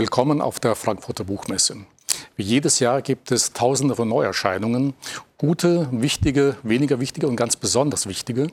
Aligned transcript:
Willkommen 0.00 0.40
auf 0.40 0.58
der 0.58 0.76
Frankfurter 0.76 1.24
Buchmesse. 1.24 1.76
Wie 2.34 2.42
jedes 2.42 2.78
Jahr 2.78 3.02
gibt 3.02 3.30
es 3.32 3.52
tausende 3.52 3.94
von 3.94 4.08
Neuerscheinungen, 4.08 4.94
gute, 5.36 5.88
wichtige, 5.92 6.56
weniger 6.62 7.00
wichtige 7.00 7.28
und 7.28 7.36
ganz 7.36 7.56
besonders 7.56 8.06
wichtige. 8.06 8.46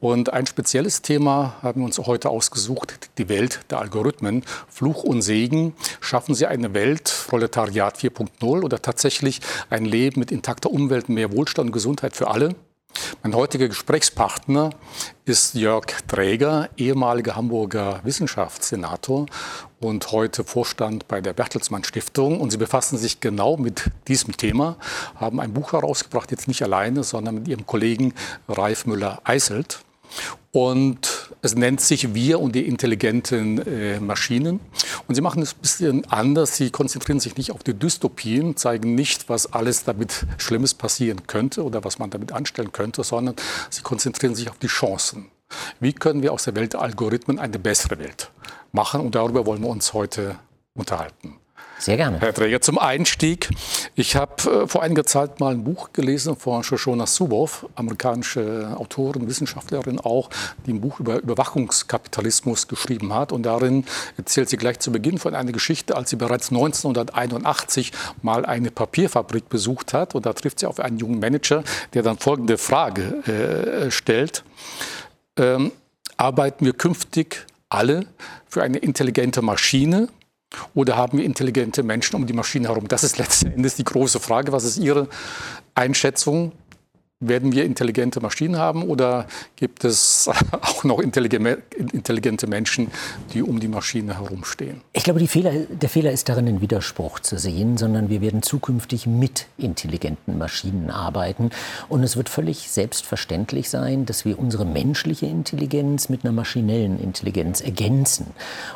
Und 0.00 0.32
ein 0.32 0.46
spezielles 0.46 1.02
Thema 1.02 1.56
haben 1.60 1.82
wir 1.82 1.84
uns 1.84 1.98
heute 1.98 2.30
ausgesucht, 2.30 3.10
die 3.18 3.28
Welt 3.28 3.60
der 3.68 3.80
Algorithmen. 3.80 4.44
Fluch 4.66 5.04
und 5.04 5.20
Segen. 5.20 5.74
Schaffen 6.00 6.34
Sie 6.34 6.46
eine 6.46 6.72
Welt, 6.72 7.14
Proletariat 7.28 7.98
4.0 7.98 8.62
oder 8.62 8.80
tatsächlich 8.80 9.42
ein 9.68 9.84
Leben 9.84 10.18
mit 10.18 10.32
intakter 10.32 10.70
Umwelt, 10.70 11.10
mehr 11.10 11.30
Wohlstand 11.30 11.66
und 11.66 11.72
Gesundheit 11.72 12.16
für 12.16 12.28
alle? 12.28 12.54
Mein 13.22 13.34
heutiger 13.34 13.68
Gesprächspartner 13.68 14.70
ist 15.24 15.54
Jörg 15.54 15.86
Träger, 16.06 16.70
ehemaliger 16.76 17.36
Hamburger 17.36 18.00
Wissenschaftssenator 18.04 19.26
und 19.80 20.10
heute 20.12 20.44
Vorstand 20.44 21.08
bei 21.08 21.20
der 21.20 21.32
Bertelsmann 21.32 21.84
Stiftung. 21.84 22.40
Und 22.40 22.50
Sie 22.50 22.56
befassen 22.56 22.98
sich 22.98 23.20
genau 23.20 23.56
mit 23.56 23.90
diesem 24.08 24.36
Thema, 24.36 24.76
haben 25.16 25.40
ein 25.40 25.52
Buch 25.52 25.72
herausgebracht, 25.72 26.30
jetzt 26.30 26.48
nicht 26.48 26.62
alleine, 26.62 27.04
sondern 27.04 27.36
mit 27.36 27.48
Ihrem 27.48 27.66
Kollegen 27.66 28.14
Ralf 28.48 28.86
Müller-Eiselt. 28.86 29.80
Und 30.50 31.30
es 31.42 31.54
nennt 31.54 31.80
sich 31.82 32.14
Wir 32.14 32.40
und 32.40 32.54
die 32.54 32.66
intelligenten 32.66 33.58
äh, 33.66 34.00
Maschinen. 34.00 34.60
Und 35.06 35.14
sie 35.14 35.20
machen 35.20 35.42
es 35.42 35.52
ein 35.52 35.60
bisschen 35.60 36.10
anders. 36.10 36.56
Sie 36.56 36.70
konzentrieren 36.70 37.20
sich 37.20 37.36
nicht 37.36 37.52
auf 37.52 37.62
die 37.62 37.74
Dystopien, 37.74 38.56
zeigen 38.56 38.94
nicht, 38.94 39.28
was 39.28 39.52
alles 39.52 39.84
damit 39.84 40.26
Schlimmes 40.38 40.72
passieren 40.72 41.26
könnte 41.26 41.62
oder 41.62 41.84
was 41.84 41.98
man 41.98 42.08
damit 42.10 42.32
anstellen 42.32 42.72
könnte, 42.72 43.04
sondern 43.04 43.36
sie 43.68 43.82
konzentrieren 43.82 44.34
sich 44.34 44.48
auf 44.48 44.58
die 44.58 44.68
Chancen. 44.68 45.26
Wie 45.80 45.92
können 45.92 46.22
wir 46.22 46.32
aus 46.32 46.44
der 46.44 46.56
Welt 46.56 46.72
der 46.72 46.80
Algorithmen 46.80 47.38
eine 47.38 47.58
bessere 47.58 47.98
Welt 47.98 48.30
machen? 48.72 49.00
Und 49.00 49.14
darüber 49.14 49.46
wollen 49.46 49.62
wir 49.62 49.68
uns 49.68 49.92
heute 49.92 50.36
unterhalten. 50.74 51.38
Sehr 51.78 51.96
gerne. 51.96 52.18
Herr 52.18 52.34
Träger, 52.34 52.60
zum 52.60 52.76
Einstieg. 52.76 53.50
Ich 53.94 54.16
habe 54.16 54.64
äh, 54.64 54.66
vor 54.66 54.82
einiger 54.82 55.04
Zeit 55.04 55.38
mal 55.38 55.54
ein 55.54 55.62
Buch 55.62 55.92
gelesen 55.92 56.34
von 56.34 56.64
Shoshona 56.64 57.06
Zuboff, 57.06 57.66
amerikanische 57.76 58.74
Autorin, 58.76 59.28
Wissenschaftlerin 59.28 60.00
auch, 60.00 60.28
die 60.66 60.72
ein 60.72 60.80
Buch 60.80 60.98
über 60.98 61.20
Überwachungskapitalismus 61.20 62.66
geschrieben 62.66 63.14
hat. 63.14 63.30
Und 63.30 63.44
darin 63.44 63.84
erzählt 64.16 64.48
sie 64.48 64.56
gleich 64.56 64.80
zu 64.80 64.90
Beginn 64.90 65.18
von 65.18 65.36
einer 65.36 65.52
Geschichte, 65.52 65.96
als 65.96 66.10
sie 66.10 66.16
bereits 66.16 66.50
1981 66.50 67.92
mal 68.22 68.44
eine 68.44 68.72
Papierfabrik 68.72 69.48
besucht 69.48 69.94
hat. 69.94 70.16
Und 70.16 70.26
da 70.26 70.32
trifft 70.32 70.58
sie 70.58 70.66
auf 70.66 70.80
einen 70.80 70.98
jungen 70.98 71.20
Manager, 71.20 71.62
der 71.94 72.02
dann 72.02 72.18
folgende 72.18 72.58
Frage 72.58 73.84
äh, 73.86 73.90
stellt. 73.92 74.42
Ähm, 75.36 75.70
arbeiten 76.16 76.64
wir 76.64 76.72
künftig 76.72 77.46
alle 77.68 78.06
für 78.46 78.62
eine 78.62 78.78
intelligente 78.78 79.42
Maschine 79.42 80.08
oder 80.74 80.96
haben 80.96 81.18
wir 81.18 81.24
intelligente 81.24 81.82
Menschen 81.82 82.16
um 82.16 82.26
die 82.26 82.32
Maschine 82.32 82.68
herum? 82.68 82.88
Das 82.88 83.04
ist 83.04 83.18
letzten 83.18 83.52
Endes 83.52 83.76
die 83.76 83.84
große 83.84 84.20
Frage. 84.20 84.52
Was 84.52 84.64
ist 84.64 84.78
Ihre 84.78 85.08
Einschätzung? 85.74 86.52
Werden 87.20 87.50
wir 87.50 87.64
intelligente 87.64 88.20
Maschinen 88.20 88.58
haben 88.58 88.84
oder 88.84 89.26
gibt 89.56 89.84
es 89.84 90.30
auch 90.62 90.84
noch 90.84 91.00
intelligente 91.00 92.46
Menschen, 92.46 92.92
die 93.34 93.42
um 93.42 93.58
die 93.58 93.66
Maschine 93.66 94.18
herumstehen? 94.18 94.82
Ich 94.92 95.02
glaube, 95.02 95.26
Fehler, 95.26 95.50
der 95.68 95.88
Fehler 95.88 96.12
ist 96.12 96.28
darin, 96.28 96.46
einen 96.46 96.60
Widerspruch 96.60 97.18
zu 97.18 97.36
sehen, 97.36 97.76
sondern 97.76 98.08
wir 98.08 98.20
werden 98.20 98.44
zukünftig 98.44 99.08
mit 99.08 99.46
intelligenten 99.56 100.38
Maschinen 100.38 100.90
arbeiten. 100.90 101.50
Und 101.88 102.04
es 102.04 102.16
wird 102.16 102.28
völlig 102.28 102.70
selbstverständlich 102.70 103.68
sein, 103.68 104.06
dass 104.06 104.24
wir 104.24 104.38
unsere 104.38 104.64
menschliche 104.64 105.26
Intelligenz 105.26 106.08
mit 106.08 106.24
einer 106.24 106.32
maschinellen 106.32 107.00
Intelligenz 107.00 107.60
ergänzen. 107.60 108.26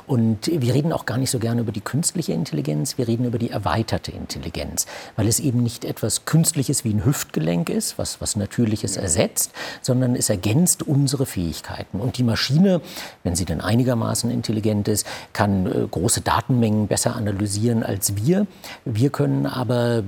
Und 0.08 0.50
wir 0.52 0.74
reden 0.74 0.92
auch 0.92 1.06
gar 1.06 1.16
nicht 1.16 1.30
so 1.30 1.38
gerne 1.38 1.60
über 1.60 1.70
die 1.70 1.80
künstliche 1.80 2.32
Intelligenz, 2.32 2.98
wir 2.98 3.06
reden 3.06 3.24
über 3.24 3.38
die 3.38 3.50
erweiterte 3.50 4.10
Intelligenz, 4.10 4.86
weil 5.14 5.28
es 5.28 5.38
eben 5.38 5.62
nicht 5.62 5.84
etwas 5.84 6.24
Künstliches 6.24 6.84
wie 6.84 6.92
ein 6.92 7.04
Hüftgelenk 7.04 7.70
ist, 7.70 7.98
was, 7.98 8.20
was 8.20 8.31
Natürliches 8.36 8.96
ersetzt, 8.96 9.52
sondern 9.80 10.14
es 10.14 10.30
ergänzt 10.30 10.82
unsere 10.82 11.26
Fähigkeiten. 11.26 12.00
Und 12.00 12.18
die 12.18 12.22
Maschine, 12.22 12.80
wenn 13.22 13.36
sie 13.36 13.44
denn 13.44 13.60
einigermaßen 13.60 14.30
intelligent 14.30 14.88
ist, 14.88 15.06
kann 15.32 15.66
äh, 15.66 15.86
große 15.90 16.20
Datenmengen 16.20 16.86
besser 16.86 17.16
analysieren 17.16 17.82
als 17.82 18.16
wir. 18.16 18.46
Wir 18.84 19.10
können 19.10 19.46
aber 19.46 20.02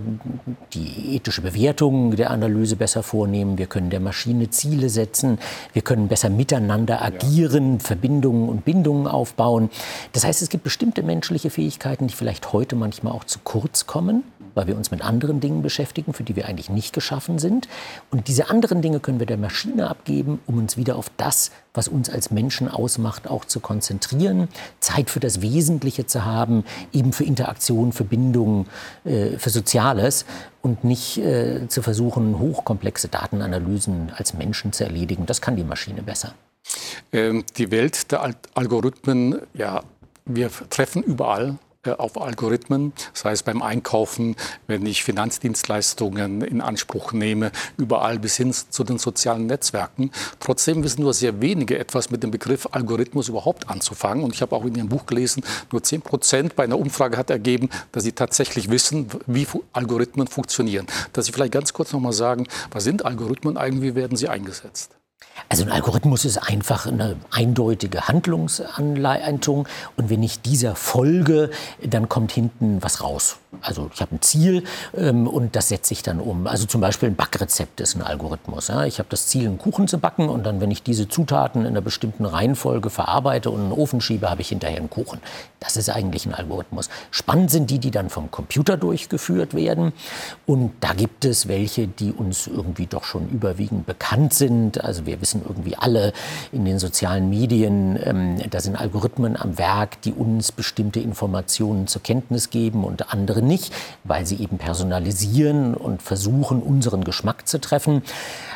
die 0.72 1.16
ethische 1.16 1.42
Bewertung 1.42 2.16
der 2.16 2.30
Analyse 2.30 2.76
besser 2.76 3.02
vornehmen. 3.02 3.58
Wir 3.58 3.66
können 3.66 3.90
der 3.90 4.00
Maschine 4.00 4.50
Ziele 4.50 4.88
setzen. 4.88 5.38
Wir 5.72 5.82
können 5.82 6.08
besser 6.08 6.30
miteinander 6.30 7.02
agieren, 7.02 7.80
Verbindungen 7.80 8.48
und 8.48 8.64
Bindungen 8.64 9.06
aufbauen. 9.06 9.70
Das 10.12 10.24
heißt, 10.24 10.42
es 10.42 10.48
gibt 10.48 10.64
bestimmte 10.64 11.02
menschliche 11.02 11.50
Fähigkeiten, 11.50 12.06
die 12.06 12.14
vielleicht 12.14 12.52
heute 12.52 12.76
manchmal 12.76 13.12
auch 13.12 13.24
zu 13.24 13.38
kurz 13.42 13.86
kommen 13.86 14.24
weil 14.54 14.66
wir 14.66 14.76
uns 14.76 14.90
mit 14.90 15.02
anderen 15.02 15.40
Dingen 15.40 15.62
beschäftigen, 15.62 16.12
für 16.12 16.22
die 16.22 16.36
wir 16.36 16.46
eigentlich 16.46 16.70
nicht 16.70 16.92
geschaffen 16.92 17.38
sind. 17.38 17.68
Und 18.14 18.28
diese 18.28 18.48
anderen 18.48 18.80
Dinge 18.80 19.00
können 19.00 19.18
wir 19.18 19.26
der 19.26 19.36
Maschine 19.36 19.90
abgeben, 19.90 20.38
um 20.46 20.58
uns 20.58 20.76
wieder 20.76 20.94
auf 20.94 21.10
das, 21.16 21.50
was 21.72 21.88
uns 21.88 22.08
als 22.08 22.30
Menschen 22.30 22.68
ausmacht, 22.68 23.26
auch 23.26 23.44
zu 23.44 23.58
konzentrieren, 23.58 24.46
Zeit 24.78 25.10
für 25.10 25.18
das 25.18 25.42
Wesentliche 25.42 26.06
zu 26.06 26.24
haben, 26.24 26.62
eben 26.92 27.12
für 27.12 27.24
Interaktion, 27.24 27.90
für 27.90 28.04
Bindung, 28.04 28.66
äh, 29.04 29.36
für 29.36 29.50
Soziales 29.50 30.26
und 30.62 30.84
nicht 30.84 31.18
äh, 31.18 31.66
zu 31.66 31.82
versuchen, 31.82 32.38
hochkomplexe 32.38 33.08
Datenanalysen 33.08 34.12
als 34.16 34.32
Menschen 34.32 34.72
zu 34.72 34.84
erledigen. 34.84 35.26
Das 35.26 35.40
kann 35.40 35.56
die 35.56 35.64
Maschine 35.64 36.00
besser. 36.00 36.34
Ähm, 37.12 37.42
die 37.56 37.72
Welt 37.72 38.12
der 38.12 38.32
Algorithmen, 38.54 39.40
ja, 39.54 39.82
wir 40.24 40.52
treffen 40.70 41.02
überall 41.02 41.58
auf 41.86 42.20
Algorithmen, 42.20 42.92
sei 43.12 43.32
es 43.32 43.42
beim 43.42 43.62
Einkaufen, 43.62 44.36
wenn 44.66 44.84
ich 44.86 45.04
Finanzdienstleistungen 45.04 46.42
in 46.42 46.60
Anspruch 46.60 47.12
nehme, 47.12 47.52
überall 47.76 48.18
bis 48.18 48.36
hin 48.36 48.52
zu 48.52 48.84
den 48.84 48.98
sozialen 48.98 49.46
Netzwerken. 49.46 50.10
Trotzdem 50.40 50.82
wissen 50.82 51.02
nur 51.02 51.14
sehr 51.14 51.40
wenige 51.40 51.78
etwas 51.78 52.10
mit 52.10 52.22
dem 52.22 52.30
Begriff 52.30 52.68
Algorithmus 52.72 53.28
überhaupt 53.28 53.68
anzufangen. 53.68 54.24
Und 54.24 54.34
ich 54.34 54.42
habe 54.42 54.56
auch 54.56 54.64
in 54.64 54.74
Ihrem 54.74 54.88
Buch 54.88 55.06
gelesen, 55.06 55.42
nur 55.70 55.82
10 55.82 56.02
Prozent 56.02 56.56
bei 56.56 56.64
einer 56.64 56.78
Umfrage 56.78 57.16
hat 57.16 57.30
ergeben, 57.30 57.68
dass 57.92 58.04
Sie 58.04 58.12
tatsächlich 58.12 58.70
wissen, 58.70 59.08
wie 59.26 59.46
Algorithmen 59.72 60.26
funktionieren. 60.26 60.86
Dass 61.12 61.26
Sie 61.26 61.32
vielleicht 61.32 61.52
ganz 61.52 61.72
kurz 61.72 61.92
noch 61.92 62.00
mal 62.00 62.12
sagen, 62.12 62.46
was 62.70 62.84
sind 62.84 63.04
Algorithmen 63.04 63.56
eigentlich, 63.56 63.92
wie 63.92 63.94
werden 63.94 64.16
sie 64.16 64.28
eingesetzt? 64.28 64.96
Also 65.54 65.66
ein 65.66 65.70
Algorithmus 65.70 66.24
ist 66.24 66.38
einfach 66.38 66.86
eine 66.86 67.14
eindeutige 67.30 68.08
Handlungsanleitung 68.08 69.68
und 69.96 70.10
wenn 70.10 70.20
ich 70.24 70.40
dieser 70.40 70.74
folge, 70.74 71.48
dann 71.80 72.08
kommt 72.08 72.32
hinten 72.32 72.82
was 72.82 73.04
raus. 73.04 73.36
Also 73.60 73.90
ich 73.94 74.00
habe 74.00 74.16
ein 74.16 74.20
Ziel 74.20 74.64
ähm, 74.96 75.26
und 75.26 75.54
das 75.56 75.68
setze 75.68 75.92
ich 75.92 76.02
dann 76.02 76.20
um. 76.20 76.46
Also 76.46 76.66
zum 76.66 76.80
Beispiel 76.80 77.08
ein 77.08 77.16
Backrezept 77.16 77.80
ist 77.80 77.94
ein 77.94 78.02
Algorithmus. 78.02 78.68
Ja? 78.68 78.84
Ich 78.84 78.98
habe 78.98 79.08
das 79.10 79.26
Ziel, 79.28 79.46
einen 79.46 79.58
Kuchen 79.58 79.88
zu 79.88 79.98
backen 79.98 80.28
und 80.28 80.44
dann, 80.44 80.60
wenn 80.60 80.70
ich 80.70 80.82
diese 80.82 81.08
Zutaten 81.08 81.62
in 81.62 81.68
einer 81.68 81.80
bestimmten 81.80 82.24
Reihenfolge 82.24 82.90
verarbeite 82.90 83.50
und 83.50 83.62
in 83.62 83.70
den 83.70 83.78
Ofen 83.78 84.00
schiebe, 84.00 84.30
habe 84.30 84.40
ich 84.40 84.48
hinterher 84.48 84.78
einen 84.78 84.90
Kuchen. 84.90 85.20
Das 85.60 85.76
ist 85.76 85.88
eigentlich 85.88 86.26
ein 86.26 86.34
Algorithmus. 86.34 86.90
Spannend 87.10 87.50
sind 87.50 87.70
die, 87.70 87.78
die 87.78 87.90
dann 87.90 88.10
vom 88.10 88.30
Computer 88.30 88.76
durchgeführt 88.76 89.54
werden. 89.54 89.92
Und 90.46 90.72
da 90.80 90.92
gibt 90.92 91.24
es 91.24 91.48
welche, 91.48 91.86
die 91.86 92.12
uns 92.12 92.46
irgendwie 92.46 92.86
doch 92.86 93.04
schon 93.04 93.28
überwiegend 93.28 93.86
bekannt 93.86 94.34
sind. 94.34 94.82
Also 94.82 95.06
wir 95.06 95.20
wissen 95.20 95.42
irgendwie 95.46 95.76
alle 95.76 96.12
in 96.52 96.64
den 96.64 96.78
sozialen 96.78 97.28
Medien, 97.28 97.98
ähm, 98.02 98.38
da 98.50 98.60
sind 98.60 98.76
Algorithmen 98.76 99.36
am 99.36 99.58
Werk, 99.58 100.00
die 100.02 100.12
uns 100.12 100.52
bestimmte 100.52 101.00
Informationen 101.00 101.86
zur 101.86 102.02
Kenntnis 102.02 102.50
geben 102.50 102.84
und 102.84 103.12
andere 103.12 103.42
nicht, 103.42 103.72
weil 104.04 104.26
sie 104.26 104.36
eben 104.36 104.58
personalisieren 104.58 105.74
und 105.74 106.02
versuchen, 106.02 106.62
unseren 106.62 107.04
Geschmack 107.04 107.46
zu 107.48 107.60
treffen. 107.60 108.02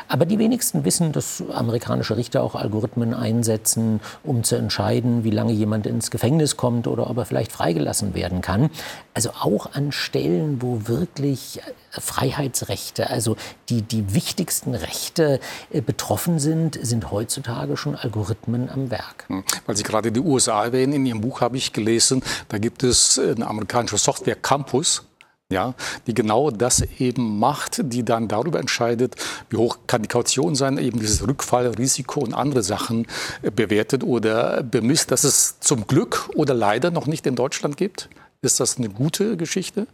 Aber 0.09 0.25
die 0.25 0.39
wenigsten 0.39 0.83
wissen, 0.85 1.11
dass 1.11 1.43
amerikanische 1.53 2.17
Richter 2.17 2.41
auch 2.41 2.55
Algorithmen 2.55 3.13
einsetzen, 3.13 4.01
um 4.23 4.43
zu 4.43 4.55
entscheiden, 4.55 5.23
wie 5.23 5.29
lange 5.29 5.53
jemand 5.53 5.85
ins 5.85 6.09
Gefängnis 6.09 6.57
kommt 6.57 6.87
oder 6.87 7.09
ob 7.09 7.17
er 7.17 7.25
vielleicht 7.25 7.51
freigelassen 7.51 8.15
werden 8.15 8.41
kann. 8.41 8.71
Also 9.13 9.29
auch 9.39 9.73
an 9.73 9.91
Stellen, 9.91 10.63
wo 10.63 10.87
wirklich 10.87 11.61
Freiheitsrechte, 11.91 13.09
also 13.09 13.35
die, 13.69 13.83
die 13.83 14.15
wichtigsten 14.15 14.73
Rechte 14.73 15.39
äh, 15.71 15.81
betroffen 15.81 16.39
sind, 16.39 16.79
sind 16.81 17.11
heutzutage 17.11 17.77
schon 17.77 17.95
Algorithmen 17.95 18.69
am 18.69 18.89
Werk. 18.89 19.25
Hm. 19.27 19.43
Weil 19.67 19.77
Sie 19.77 19.83
gerade 19.83 20.11
die 20.11 20.19
USA 20.19 20.65
erwähnen, 20.65 20.93
in 20.93 21.05
Ihrem 21.05 21.21
Buch 21.21 21.41
habe 21.41 21.57
ich 21.57 21.71
gelesen, 21.71 22.23
da 22.49 22.57
gibt 22.57 22.83
es 22.83 23.19
eine 23.19 23.45
amerikanische 23.45 23.97
Software 23.97 24.35
Campus, 24.35 25.03
ja, 25.51 25.73
die 26.05 26.13
genau 26.13 26.51
das 26.51 26.81
eben 26.99 27.39
macht, 27.39 27.81
die 27.83 28.05
dann 28.05 28.27
darüber 28.27 28.59
entscheidet, 28.59 29.15
wie 29.49 29.57
hoch 29.57 29.79
kann 29.87 30.03
die 30.03 30.07
Kaution 30.07 30.53
sein, 30.53 30.77
eben 30.77 30.99
dieses 30.99 31.27
Rückfallrisiko 31.27 32.19
und 32.19 32.35
andere 32.35 32.61
Sachen 32.61 33.07
äh, 33.41 33.49
bewertet 33.49 34.03
oder 34.03 34.61
bemisst, 34.61 35.09
dass 35.09 35.23
es 35.23 35.59
zum 35.59 35.87
Glück 35.87 36.29
oder 36.35 36.53
leider 36.53 36.91
noch 36.91 37.07
nicht 37.07 37.25
in 37.25 37.35
Deutschland 37.35 37.77
gibt. 37.77 38.09
Ist 38.43 38.59
das 38.59 38.77
eine 38.77 38.89
gute 38.89 39.37
Geschichte? 39.37 39.87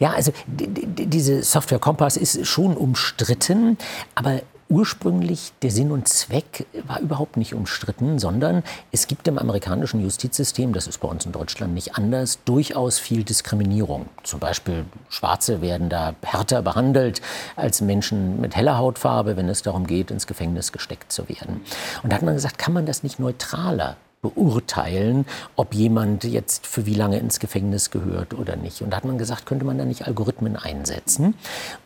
Ja, 0.00 0.10
also 0.10 0.32
diese 0.48 1.44
Software 1.44 1.78
Kompass 1.78 2.16
ist 2.16 2.44
schon 2.44 2.76
umstritten, 2.76 3.78
aber 4.16 4.42
ursprünglich 4.68 5.52
der 5.62 5.70
Sinn 5.70 5.90
und 5.90 6.08
Zweck 6.08 6.66
war 6.86 7.00
überhaupt 7.00 7.36
nicht 7.36 7.54
umstritten, 7.54 8.18
sondern 8.18 8.62
es 8.92 9.06
gibt 9.06 9.26
im 9.28 9.38
amerikanischen 9.38 10.00
Justizsystem, 10.00 10.72
das 10.72 10.86
ist 10.86 10.98
bei 10.98 11.08
uns 11.08 11.24
in 11.26 11.32
Deutschland 11.32 11.74
nicht 11.74 11.96
anders, 11.96 12.38
durchaus 12.44 12.98
viel 12.98 13.24
Diskriminierung. 13.24 14.06
Zum 14.22 14.40
Beispiel 14.40 14.84
Schwarze 15.08 15.60
werden 15.60 15.88
da 15.88 16.14
härter 16.22 16.62
behandelt 16.62 17.22
als 17.56 17.80
Menschen 17.80 18.40
mit 18.40 18.56
heller 18.56 18.78
Hautfarbe, 18.78 19.36
wenn 19.36 19.48
es 19.48 19.62
darum 19.62 19.86
geht, 19.86 20.10
ins 20.10 20.26
Gefängnis 20.26 20.72
gesteckt 20.72 21.12
zu 21.12 21.28
werden. 21.28 21.62
Und 22.02 22.12
da 22.12 22.16
hat 22.16 22.22
man 22.22 22.34
gesagt, 22.34 22.58
kann 22.58 22.72
man 22.72 22.86
das 22.86 23.02
nicht 23.02 23.18
neutraler 23.18 23.96
beurteilen, 24.20 25.26
ob 25.56 25.74
jemand 25.74 26.24
jetzt 26.24 26.66
für 26.66 26.86
wie 26.86 26.94
lange 26.94 27.18
ins 27.18 27.40
Gefängnis 27.40 27.90
gehört 27.90 28.34
oder 28.34 28.56
nicht. 28.56 28.82
Und 28.82 28.90
da 28.90 28.96
hat 28.96 29.04
man 29.04 29.18
gesagt, 29.18 29.46
könnte 29.46 29.64
man 29.64 29.78
da 29.78 29.84
nicht 29.84 30.06
Algorithmen 30.06 30.56
einsetzen? 30.56 31.34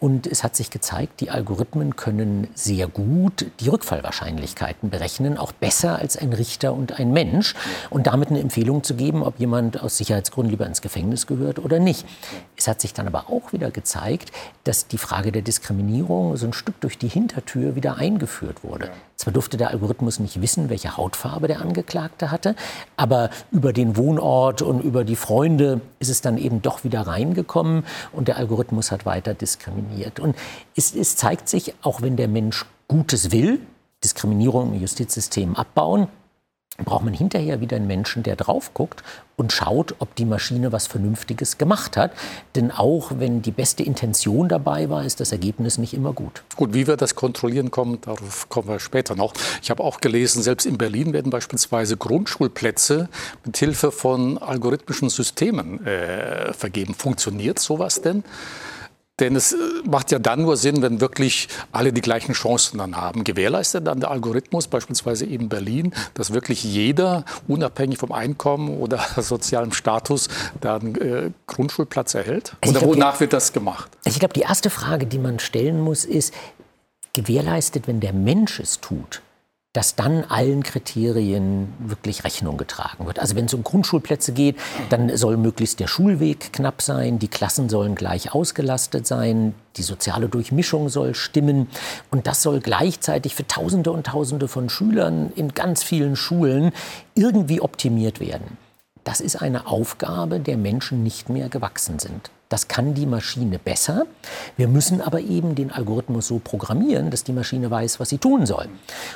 Und 0.00 0.26
es 0.26 0.42
hat 0.42 0.56
sich 0.56 0.70
gezeigt, 0.70 1.20
die 1.20 1.30
Algorithmen 1.30 1.96
können 1.96 2.48
sehr 2.54 2.86
gut 2.86 3.46
die 3.60 3.68
Rückfallwahrscheinlichkeiten 3.68 4.90
berechnen, 4.90 5.36
auch 5.36 5.52
besser 5.52 5.98
als 5.98 6.16
ein 6.16 6.32
Richter 6.32 6.72
und 6.72 6.98
ein 6.98 7.12
Mensch 7.12 7.54
und 7.90 8.06
damit 8.06 8.30
eine 8.30 8.40
Empfehlung 8.40 8.82
zu 8.82 8.94
geben, 8.94 9.22
ob 9.22 9.38
jemand 9.38 9.82
aus 9.82 9.98
Sicherheitsgründen 9.98 10.50
lieber 10.50 10.66
ins 10.66 10.80
Gefängnis 10.80 11.26
gehört 11.26 11.58
oder 11.58 11.78
nicht. 11.78 12.06
Es 12.56 12.66
hat 12.68 12.80
sich 12.80 12.94
dann 12.94 13.06
aber 13.06 13.28
auch 13.28 13.52
wieder 13.52 13.70
gezeigt, 13.70 14.32
dass 14.64 14.86
die 14.86 14.98
Frage 14.98 15.32
der 15.32 15.42
Diskriminierung 15.42 16.36
so 16.36 16.46
ein 16.46 16.52
Stück 16.52 16.80
durch 16.80 16.98
die 16.98 17.08
Hintertür 17.08 17.74
wieder 17.74 17.96
eingeführt 17.96 18.64
wurde. 18.64 18.90
Zwar 19.16 19.32
durfte 19.32 19.56
der 19.56 19.70
Algorithmus 19.70 20.18
nicht 20.18 20.40
wissen, 20.40 20.68
welche 20.68 20.96
Hautfarbe 20.96 21.46
der 21.46 21.60
Angeklagte 21.60 22.21
hatte, 22.30 22.54
aber 22.96 23.30
über 23.50 23.72
den 23.72 23.96
Wohnort 23.96 24.62
und 24.62 24.80
über 24.80 25.04
die 25.04 25.16
Freunde 25.16 25.80
ist 25.98 26.08
es 26.08 26.20
dann 26.20 26.38
eben 26.38 26.62
doch 26.62 26.84
wieder 26.84 27.02
reingekommen 27.02 27.84
und 28.12 28.28
der 28.28 28.36
Algorithmus 28.36 28.90
hat 28.90 29.06
weiter 29.06 29.34
diskriminiert. 29.34 30.20
Und 30.20 30.36
es, 30.76 30.94
es 30.94 31.16
zeigt 31.16 31.48
sich, 31.48 31.74
auch 31.82 32.02
wenn 32.02 32.16
der 32.16 32.28
Mensch 32.28 32.66
Gutes 32.88 33.32
will, 33.32 33.60
Diskriminierung 34.04 34.74
im 34.74 34.80
Justizsystem 34.80 35.56
abbauen, 35.56 36.08
braucht 36.78 37.04
man 37.04 37.12
hinterher 37.12 37.60
wieder 37.60 37.76
einen 37.76 37.86
Menschen, 37.86 38.22
der 38.22 38.36
drauf 38.36 38.72
guckt 38.72 39.02
und 39.36 39.52
schaut, 39.52 39.94
ob 39.98 40.14
die 40.14 40.24
Maschine 40.24 40.72
was 40.72 40.86
Vernünftiges 40.86 41.58
gemacht 41.58 41.96
hat. 41.96 42.12
Denn 42.54 42.70
auch 42.70 43.12
wenn 43.18 43.42
die 43.42 43.50
beste 43.50 43.82
Intention 43.82 44.48
dabei 44.48 44.88
war, 44.88 45.04
ist 45.04 45.20
das 45.20 45.32
Ergebnis 45.32 45.78
nicht 45.78 45.94
immer 45.94 46.12
gut. 46.12 46.42
Gut, 46.56 46.72
wie 46.74 46.86
wir 46.86 46.96
das 46.96 47.14
kontrollieren 47.14 47.70
kommen, 47.70 48.00
darauf 48.00 48.48
kommen 48.48 48.68
wir 48.68 48.80
später 48.80 49.14
noch. 49.14 49.34
Ich 49.62 49.70
habe 49.70 49.82
auch 49.84 50.00
gelesen, 50.00 50.42
selbst 50.42 50.64
in 50.64 50.78
Berlin 50.78 51.12
werden 51.12 51.30
beispielsweise 51.30 51.96
Grundschulplätze 51.96 53.08
mit 53.44 53.56
Hilfe 53.56 53.92
von 53.92 54.38
algorithmischen 54.38 55.10
Systemen 55.10 55.84
äh, 55.86 56.52
vergeben. 56.52 56.94
Funktioniert 56.94 57.58
sowas 57.58 58.00
denn? 58.00 58.24
Denn 59.22 59.36
es 59.36 59.52
äh, 59.52 59.56
macht 59.88 60.10
ja 60.10 60.18
dann 60.18 60.42
nur 60.42 60.56
Sinn, 60.56 60.82
wenn 60.82 61.00
wirklich 61.00 61.46
alle 61.70 61.92
die 61.92 62.00
gleichen 62.00 62.32
Chancen 62.32 62.78
dann 62.78 62.96
haben. 62.96 63.22
Gewährleistet 63.22 63.86
dann 63.86 64.00
der 64.00 64.10
Algorithmus, 64.10 64.66
beispielsweise 64.66 65.24
in 65.26 65.48
Berlin, 65.48 65.94
dass 66.14 66.32
wirklich 66.32 66.64
jeder, 66.64 67.24
unabhängig 67.46 67.98
vom 67.98 68.10
Einkommen 68.10 68.80
oder 68.80 68.98
sozialem 69.16 69.72
Status, 69.72 70.28
da 70.60 70.76
einen 70.76 70.96
äh, 70.96 71.30
Grundschulplatz 71.46 72.14
erhält? 72.14 72.56
Also 72.62 72.76
oder 72.76 72.86
wonach 72.86 73.20
wird 73.20 73.32
das 73.32 73.52
gemacht? 73.52 73.92
Ich 74.04 74.18
glaube, 74.18 74.34
die 74.34 74.40
erste 74.40 74.70
Frage, 74.70 75.06
die 75.06 75.18
man 75.18 75.38
stellen 75.38 75.80
muss, 75.80 76.04
ist, 76.04 76.34
gewährleistet, 77.12 77.86
wenn 77.86 78.00
der 78.00 78.12
Mensch 78.12 78.58
es 78.58 78.80
tut, 78.80 79.22
dass 79.72 79.96
dann 79.96 80.24
allen 80.24 80.62
Kriterien 80.62 81.72
wirklich 81.78 82.24
Rechnung 82.24 82.58
getragen 82.58 83.06
wird. 83.06 83.18
Also 83.18 83.36
wenn 83.36 83.46
es 83.46 83.54
um 83.54 83.64
Grundschulplätze 83.64 84.32
geht, 84.32 84.56
dann 84.90 85.16
soll 85.16 85.38
möglichst 85.38 85.80
der 85.80 85.86
Schulweg 85.86 86.52
knapp 86.52 86.82
sein, 86.82 87.18
die 87.18 87.28
Klassen 87.28 87.70
sollen 87.70 87.94
gleich 87.94 88.34
ausgelastet 88.34 89.06
sein, 89.06 89.54
die 89.76 89.82
soziale 89.82 90.28
Durchmischung 90.28 90.90
soll 90.90 91.14
stimmen 91.14 91.68
und 92.10 92.26
das 92.26 92.42
soll 92.42 92.60
gleichzeitig 92.60 93.34
für 93.34 93.46
Tausende 93.46 93.92
und 93.92 94.06
Tausende 94.06 94.46
von 94.46 94.68
Schülern 94.68 95.32
in 95.36 95.54
ganz 95.54 95.82
vielen 95.82 96.16
Schulen 96.16 96.72
irgendwie 97.14 97.62
optimiert 97.62 98.20
werden. 98.20 98.58
Das 99.04 99.20
ist 99.20 99.40
eine 99.40 99.66
Aufgabe, 99.66 100.38
der 100.38 100.58
Menschen 100.58 101.02
nicht 101.02 101.28
mehr 101.28 101.48
gewachsen 101.48 101.98
sind. 101.98 102.30
Das 102.52 102.68
kann 102.68 102.92
die 102.92 103.06
Maschine 103.06 103.58
besser. 103.58 104.04
Wir 104.58 104.68
müssen 104.68 105.00
aber 105.00 105.20
eben 105.20 105.54
den 105.54 105.72
Algorithmus 105.72 106.26
so 106.26 106.38
programmieren, 106.38 107.10
dass 107.10 107.24
die 107.24 107.32
Maschine 107.32 107.70
weiß, 107.70 107.98
was 107.98 108.10
sie 108.10 108.18
tun 108.18 108.44
soll. 108.44 108.68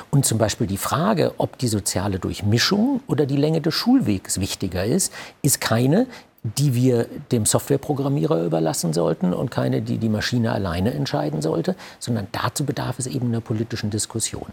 Und 0.09 0.25
zum 0.25 0.39
Beispiel 0.39 0.65
die 0.65 0.79
Frage, 0.79 1.35
ob 1.37 1.59
die 1.59 1.67
soziale 1.67 2.17
Durchmischung 2.17 3.01
oder 3.05 3.27
die 3.27 3.37
Länge 3.37 3.61
des 3.61 3.75
Schulwegs 3.75 4.39
wichtiger 4.39 4.83
ist, 4.83 5.13
ist 5.43 5.61
keine, 5.61 6.07
die 6.41 6.73
wir 6.73 7.05
dem 7.31 7.45
Softwareprogrammierer 7.45 8.43
überlassen 8.43 8.91
sollten 8.91 9.35
und 9.35 9.51
keine, 9.51 9.83
die 9.83 9.99
die 9.99 10.09
Maschine 10.09 10.51
alleine 10.51 10.95
entscheiden 10.95 11.43
sollte, 11.43 11.75
sondern 11.99 12.25
dazu 12.31 12.65
bedarf 12.65 12.97
es 12.97 13.05
eben 13.05 13.27
einer 13.27 13.41
politischen 13.41 13.91
Diskussion. 13.91 14.47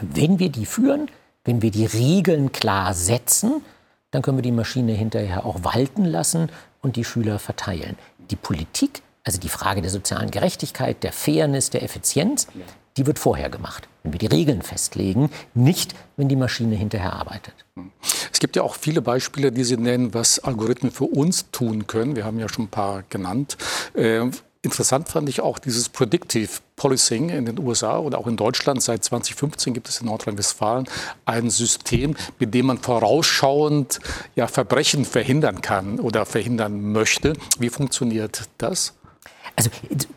Wenn 0.00 0.40
wir 0.40 0.48
die 0.48 0.66
führen, 0.66 1.12
wenn 1.44 1.62
wir 1.62 1.70
die 1.70 1.86
Regeln 1.86 2.50
klar 2.50 2.92
setzen, 2.92 3.62
dann 4.10 4.22
können 4.22 4.38
wir 4.38 4.42
die 4.42 4.52
Maschine 4.52 4.92
hinterher 4.92 5.46
auch 5.46 5.62
walten 5.62 6.04
lassen 6.04 6.48
und 6.84 6.96
die 6.96 7.04
Schüler 7.04 7.38
verteilen. 7.38 7.96
Die 8.30 8.36
Politik, 8.36 9.02
also 9.24 9.40
die 9.40 9.48
Frage 9.48 9.82
der 9.82 9.90
sozialen 9.90 10.30
Gerechtigkeit, 10.30 11.02
der 11.02 11.12
Fairness, 11.12 11.70
der 11.70 11.82
Effizienz, 11.82 12.46
die 12.96 13.06
wird 13.06 13.18
vorher 13.18 13.50
gemacht, 13.50 13.88
wenn 14.04 14.12
wir 14.12 14.20
die 14.20 14.26
Regeln 14.26 14.62
festlegen, 14.62 15.30
nicht 15.54 15.94
wenn 16.16 16.28
die 16.28 16.36
Maschine 16.36 16.76
hinterher 16.76 17.14
arbeitet. 17.14 17.54
Es 18.32 18.38
gibt 18.38 18.54
ja 18.54 18.62
auch 18.62 18.76
viele 18.76 19.02
Beispiele, 19.02 19.50
die 19.50 19.64
Sie 19.64 19.76
nennen, 19.76 20.14
was 20.14 20.38
Algorithmen 20.38 20.92
für 20.92 21.04
uns 21.04 21.50
tun 21.50 21.88
können. 21.88 22.14
Wir 22.14 22.24
haben 22.24 22.38
ja 22.38 22.48
schon 22.48 22.66
ein 22.66 22.68
paar 22.68 23.02
genannt. 23.08 23.56
Äh, 23.94 24.30
Interessant 24.64 25.10
fand 25.10 25.28
ich 25.28 25.42
auch 25.42 25.58
dieses 25.58 25.90
Predictive 25.90 26.48
Policing 26.76 27.30
in 27.30 27.46
den 27.46 27.58
USA 27.58 27.98
oder 27.98 28.18
auch 28.18 28.26
in 28.26 28.36
Deutschland. 28.36 28.82
Seit 28.82 29.04
2015 29.04 29.74
gibt 29.74 29.88
es 29.88 30.00
in 30.00 30.06
Nordrhein-Westfalen 30.06 30.86
ein 31.24 31.50
System, 31.50 32.16
mit 32.38 32.52
dem 32.52 32.66
man 32.66 32.78
vorausschauend 32.78 34.00
ja, 34.34 34.46
Verbrechen 34.46 35.04
verhindern 35.04 35.60
kann 35.60 36.00
oder 36.00 36.26
verhindern 36.26 36.92
möchte. 36.92 37.34
Wie 37.58 37.70
funktioniert 37.70 38.48
das? 38.58 38.94
Also 39.56 39.70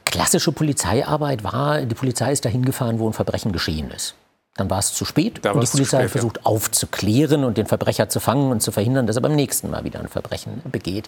klassische 0.05 0.51
Polizeiarbeit 0.51 1.43
war, 1.43 1.81
die 1.81 1.95
Polizei 1.95 2.31
ist 2.31 2.43
dahin 2.43 2.65
gefahren, 2.65 2.99
wo 2.99 3.07
ein 3.07 3.13
Verbrechen 3.13 3.51
geschehen 3.51 3.91
ist. 3.91 4.15
Dann 4.57 4.69
war 4.69 4.79
es 4.79 4.93
zu 4.93 5.05
spät 5.05 5.39
da 5.43 5.51
und 5.51 5.61
die 5.61 5.67
Polizei 5.67 5.99
spät, 5.99 6.11
versucht 6.11 6.37
ja. 6.37 6.45
aufzuklären 6.45 7.43
und 7.43 7.57
den 7.57 7.67
Verbrecher 7.67 8.09
zu 8.09 8.19
fangen 8.19 8.51
und 8.51 8.61
zu 8.61 8.71
verhindern, 8.71 9.07
dass 9.07 9.15
er 9.15 9.21
beim 9.21 9.35
nächsten 9.35 9.69
Mal 9.69 9.83
wieder 9.83 9.99
ein 9.99 10.07
Verbrechen 10.07 10.61
begeht. 10.71 11.07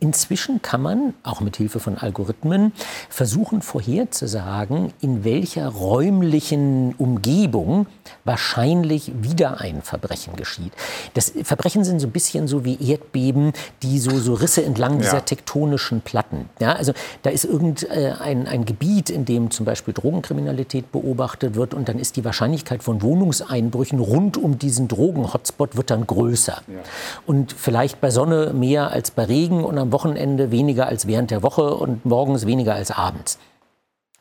Inzwischen 0.00 0.60
kann 0.60 0.82
man, 0.82 1.14
auch 1.22 1.40
mit 1.40 1.56
Hilfe 1.56 1.80
von 1.80 1.96
Algorithmen, 1.96 2.72
versuchen 3.08 3.62
vorherzusagen, 3.62 4.92
in 5.00 5.24
welcher 5.24 5.68
räumlichen 5.68 6.94
Umgebung 6.98 7.86
wahrscheinlich 8.24 9.12
wieder 9.22 9.60
ein 9.60 9.82
Verbrechen 9.82 10.36
geschieht. 10.36 10.72
Das 11.14 11.32
Verbrechen 11.44 11.84
sind 11.84 12.00
so 12.00 12.08
ein 12.08 12.12
bisschen 12.12 12.48
so 12.48 12.64
wie 12.64 12.76
Erdbeben, 12.90 13.52
die 13.82 13.98
so, 13.98 14.18
so 14.18 14.34
Risse 14.34 14.64
entlang 14.64 14.98
dieser 14.98 15.14
ja. 15.14 15.20
tektonischen 15.20 16.00
Platten. 16.00 16.48
Ja, 16.58 16.72
also 16.72 16.92
da 17.22 17.30
ist 17.30 17.44
irgendein 17.44 18.46
ein 18.46 18.64
Gebiet, 18.64 19.10
in 19.10 19.24
dem 19.24 19.50
zum 19.50 19.64
Beispiel 19.64 19.94
Drogenkriminalität 19.94 20.90
beobachtet 20.90 21.54
wird 21.54 21.72
und 21.74 21.88
dann 21.88 21.98
ist 21.98 22.16
die 22.16 22.24
Wahrscheinlichkeit 22.24 22.63
Wahrscheinlichkeit 22.64 22.82
von 22.82 23.02
Wohnungseinbrüchen 23.02 23.98
rund 24.00 24.36
um 24.36 24.58
diesen 24.58 24.88
Drogen-Hotspot 24.88 25.76
wird 25.76 25.90
dann 25.90 26.06
größer. 26.06 26.62
Ja. 26.66 26.80
Und 27.26 27.52
vielleicht 27.52 28.00
bei 28.00 28.10
Sonne 28.10 28.52
mehr 28.54 28.90
als 28.90 29.10
bei 29.10 29.24
Regen 29.24 29.64
und 29.64 29.78
am 29.78 29.92
Wochenende 29.92 30.50
weniger 30.50 30.86
als 30.86 31.06
während 31.06 31.30
der 31.30 31.42
Woche 31.42 31.74
und 31.74 32.04
morgens 32.04 32.46
weniger 32.46 32.74
als 32.74 32.90
abends. 32.90 33.38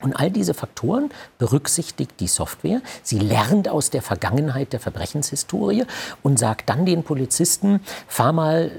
Und 0.01 0.13
all 0.13 0.29
diese 0.29 0.53
Faktoren 0.53 1.09
berücksichtigt 1.37 2.19
die 2.19 2.27
Software. 2.27 2.81
Sie 3.03 3.19
lernt 3.19 3.69
aus 3.69 3.89
der 3.89 4.01
Vergangenheit 4.01 4.73
der 4.73 4.81
Verbrechenshistorie 4.81 5.85
und 6.23 6.37
sagt 6.37 6.69
dann 6.69 6.85
den 6.85 7.03
Polizisten, 7.03 7.79
fahr 8.07 8.33
mal 8.33 8.71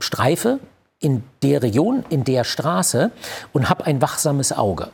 Streife 0.00 0.58
in 0.98 1.22
der 1.42 1.62
Region, 1.62 2.04
in 2.08 2.24
der 2.24 2.42
Straße 2.42 3.12
und 3.52 3.70
hab 3.70 3.82
ein 3.86 4.02
wachsames 4.02 4.52
Auge. 4.52 4.90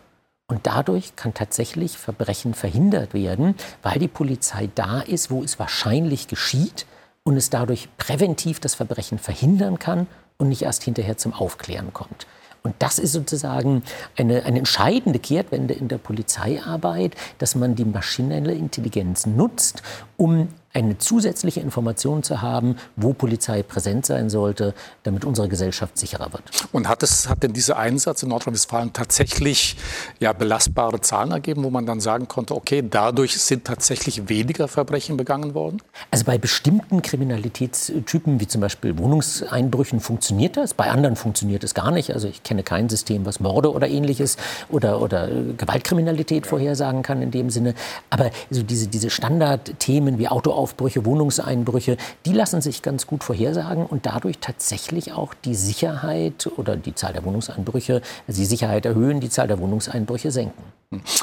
Und 0.51 0.67
dadurch 0.67 1.15
kann 1.15 1.35
tatsächlich 1.35 1.99
Verbrechen 1.99 2.55
verhindert 2.55 3.13
werden, 3.13 3.55
weil 3.83 3.99
die 3.99 4.09
Polizei 4.09 4.71
da 4.75 5.01
ist, 5.01 5.31
wo 5.31 5.45
es 5.45 5.59
wahrscheinlich 5.59 6.27
geschieht 6.27 6.87
und 7.23 7.37
es 7.37 7.51
dadurch 7.51 7.89
präventiv 7.99 8.59
das 8.59 8.75
Verbrechen 8.75 9.19
verhindern 9.19 9.79
kann 9.79 10.07
und 10.39 10.49
nicht 10.49 10.63
erst 10.63 10.85
hinterher 10.85 11.19
zum 11.19 11.35
Aufklären 11.35 11.93
kommt. 11.93 12.27
Und 12.63 12.75
das 12.79 12.99
ist 12.99 13.13
sozusagen 13.13 13.83
eine, 14.17 14.45
eine 14.45 14.59
entscheidende 14.59 15.19
Kehrtwende 15.19 15.75
in 15.75 15.89
der 15.89 15.99
Polizeiarbeit, 15.99 17.15
dass 17.39 17.55
man 17.55 17.75
die 17.75 17.85
maschinelle 17.85 18.55
Intelligenz 18.55 19.27
nutzt, 19.27 19.83
um 20.17 20.49
eine 20.75 20.99
zusätzliche 20.99 21.61
Information 21.61 22.23
zu 22.23 22.43
haben, 22.43 22.77
wo 22.95 23.15
Polizei 23.15 23.63
präsent 23.63 24.05
sein 24.05 24.29
sollte, 24.29 24.75
damit 25.03 25.25
unsere 25.25 25.49
Gesellschaft 25.49 25.99
sicherer 25.99 26.33
wird. 26.33 26.43
Und 26.73 26.89
hat, 26.89 27.03
es, 27.03 27.29
hat 27.29 27.43
denn 27.43 27.55
dieser 27.55 27.79
Einsatz 27.79 28.23
in 28.23 28.29
Nordrhein-Westfalen 28.29 28.93
tatsächlich 28.93 29.77
ja, 30.21 30.33
belastbare 30.33 31.01
Zahlen 31.01 31.33
ergeben, 31.33 31.65
wo 31.65 31.71
man 31.71 31.87
dann 31.87 32.01
sagen 32.01 32.29
konnte, 32.29 32.55
okay, 32.55 32.85
dadurch 32.89 33.39
sind 33.41 33.65
tatsächlich 33.65 34.29
weniger 34.29 34.69
Verbrechen 34.69 35.17
begangen 35.17 35.55
worden? 35.55 35.81
Also 36.11 36.27
bei 36.27 36.37
bestimmten 36.37 37.01
Kriminalitätstypen, 37.01 38.39
wie 38.41 38.47
zum 38.47 38.61
Beispiel 38.61 38.99
Wohnungseinbrüchen, 38.99 40.01
funktioniert 40.01 40.59
das. 40.59 40.75
Bei 40.75 40.91
anderen 40.91 41.17
funktioniert 41.17 41.65
es 41.65 41.73
gar 41.73 41.91
nicht. 41.91 42.13
Also 42.13 42.29
ich 42.29 42.43
kenne 42.43 42.63
kein 42.63 42.91
System, 42.91 43.25
was 43.25 43.41
Morde 43.41 43.73
oder 43.73 43.89
ähnliches 43.89 44.37
oder, 44.69 45.01
oder 45.01 45.29
Gewaltkriminalität 45.57 46.47
vorhersagen 46.47 47.03
kann 47.03 47.23
in 47.23 47.31
dem 47.31 47.49
Sinne. 47.49 47.75
Aber 48.11 48.31
so 48.51 48.63
diese, 48.63 48.89
diese 48.89 49.09
Standardthemen 49.09 50.19
wie 50.19 50.29
Autoaufbrüche, 50.59 51.05
Wohnungseinbrüche, 51.05 51.97
die 52.27 52.33
lassen 52.33 52.61
sich 52.61 52.83
ganz 52.83 53.07
gut 53.07 53.23
vorhersagen 53.23 53.87
und 53.87 54.07
dadurch 54.07 54.39
tatsächlich 54.41 55.13
auch 55.13 55.35
die 55.35 55.55
Sicherheit 55.55 56.51
oder 56.57 56.77
die 56.77 56.95
Zahl 56.95 57.13
der 57.13 57.25
Wohnungseinbrüche, 57.25 58.03
also 58.27 58.41
die 58.41 58.47
Sicherheit 58.47 58.85
erhöhen, 58.85 59.21
die 59.21 59.31
Zahl 59.31 59.47
der 59.47 59.61
Wohnungseinbrüche 59.61 60.31
senken. 60.33 60.63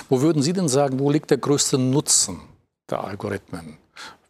Wo 0.10 0.22
würden 0.22 0.42
Sie 0.42 0.54
denn 0.54 0.70
sagen, 0.70 1.00
wo 1.00 1.12
liegt 1.12 1.32
der 1.32 1.38
größte 1.38 1.77
Nutzen 1.77 2.39
der 2.89 3.04
Algorithmen? 3.04 3.77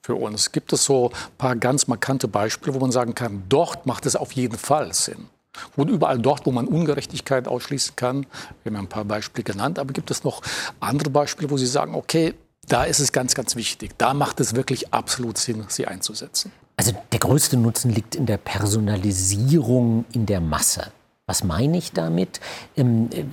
Für 0.02 0.16
uns. 0.16 0.52
Gibt 0.52 0.72
es 0.72 0.86
so 0.86 1.10
ein 1.10 1.38
paar 1.40 1.56
ganz 1.56 1.88
markante 1.88 2.28
Beispiele, 2.28 2.76
wo 2.76 2.80
man 2.80 2.92
sagen 2.92 3.16
kann, 3.16 3.44
dort 3.50 3.88
macht 3.88 4.06
es 4.06 4.16
auf 4.16 4.34
jeden 4.34 4.58
Fall 4.58 4.94
Sinn? 4.94 5.30
Und 5.76 5.90
überall 5.90 6.20
dort, 6.20 6.46
wo 6.46 6.52
man 6.52 6.68
Ungerechtigkeit 6.68 7.48
ausschließen 7.48 7.96
kann, 7.96 8.28
wir 8.64 8.72
haben 8.72 8.86
ein 8.86 8.88
paar 8.88 9.06
Beispiele 9.06 9.44
genannt, 9.44 9.80
aber 9.80 9.94
gibt 9.94 10.12
es 10.12 10.24
noch 10.24 10.42
andere 10.80 11.10
Beispiele, 11.10 11.50
wo 11.50 11.58
Sie 11.58 11.66
sagen, 11.66 11.96
okay, 11.96 12.36
da 12.68 12.84
ist 12.84 13.00
es 13.00 13.12
ganz, 13.12 13.36
ganz 13.36 13.56
wichtig. 13.56 13.92
Da 13.98 14.14
macht 14.14 14.40
es 14.40 14.56
wirklich 14.56 14.94
absolut 14.94 15.38
Sinn, 15.38 15.66
sie 15.68 15.88
einzusetzen. 15.88 16.52
Also 16.78 16.94
der 17.12 17.20
größte 17.20 17.58
Nutzen 17.58 17.92
liegt 17.92 18.16
in 18.16 18.26
der 18.26 18.38
Personalisierung 18.38 20.06
in 20.12 20.26
der 20.26 20.42
Masse. 20.42 20.92
Was 21.28 21.44
meine 21.44 21.78
ich 21.78 21.92
damit? 21.92 22.40
Ähm, 22.78 23.10
äh, 23.12 23.24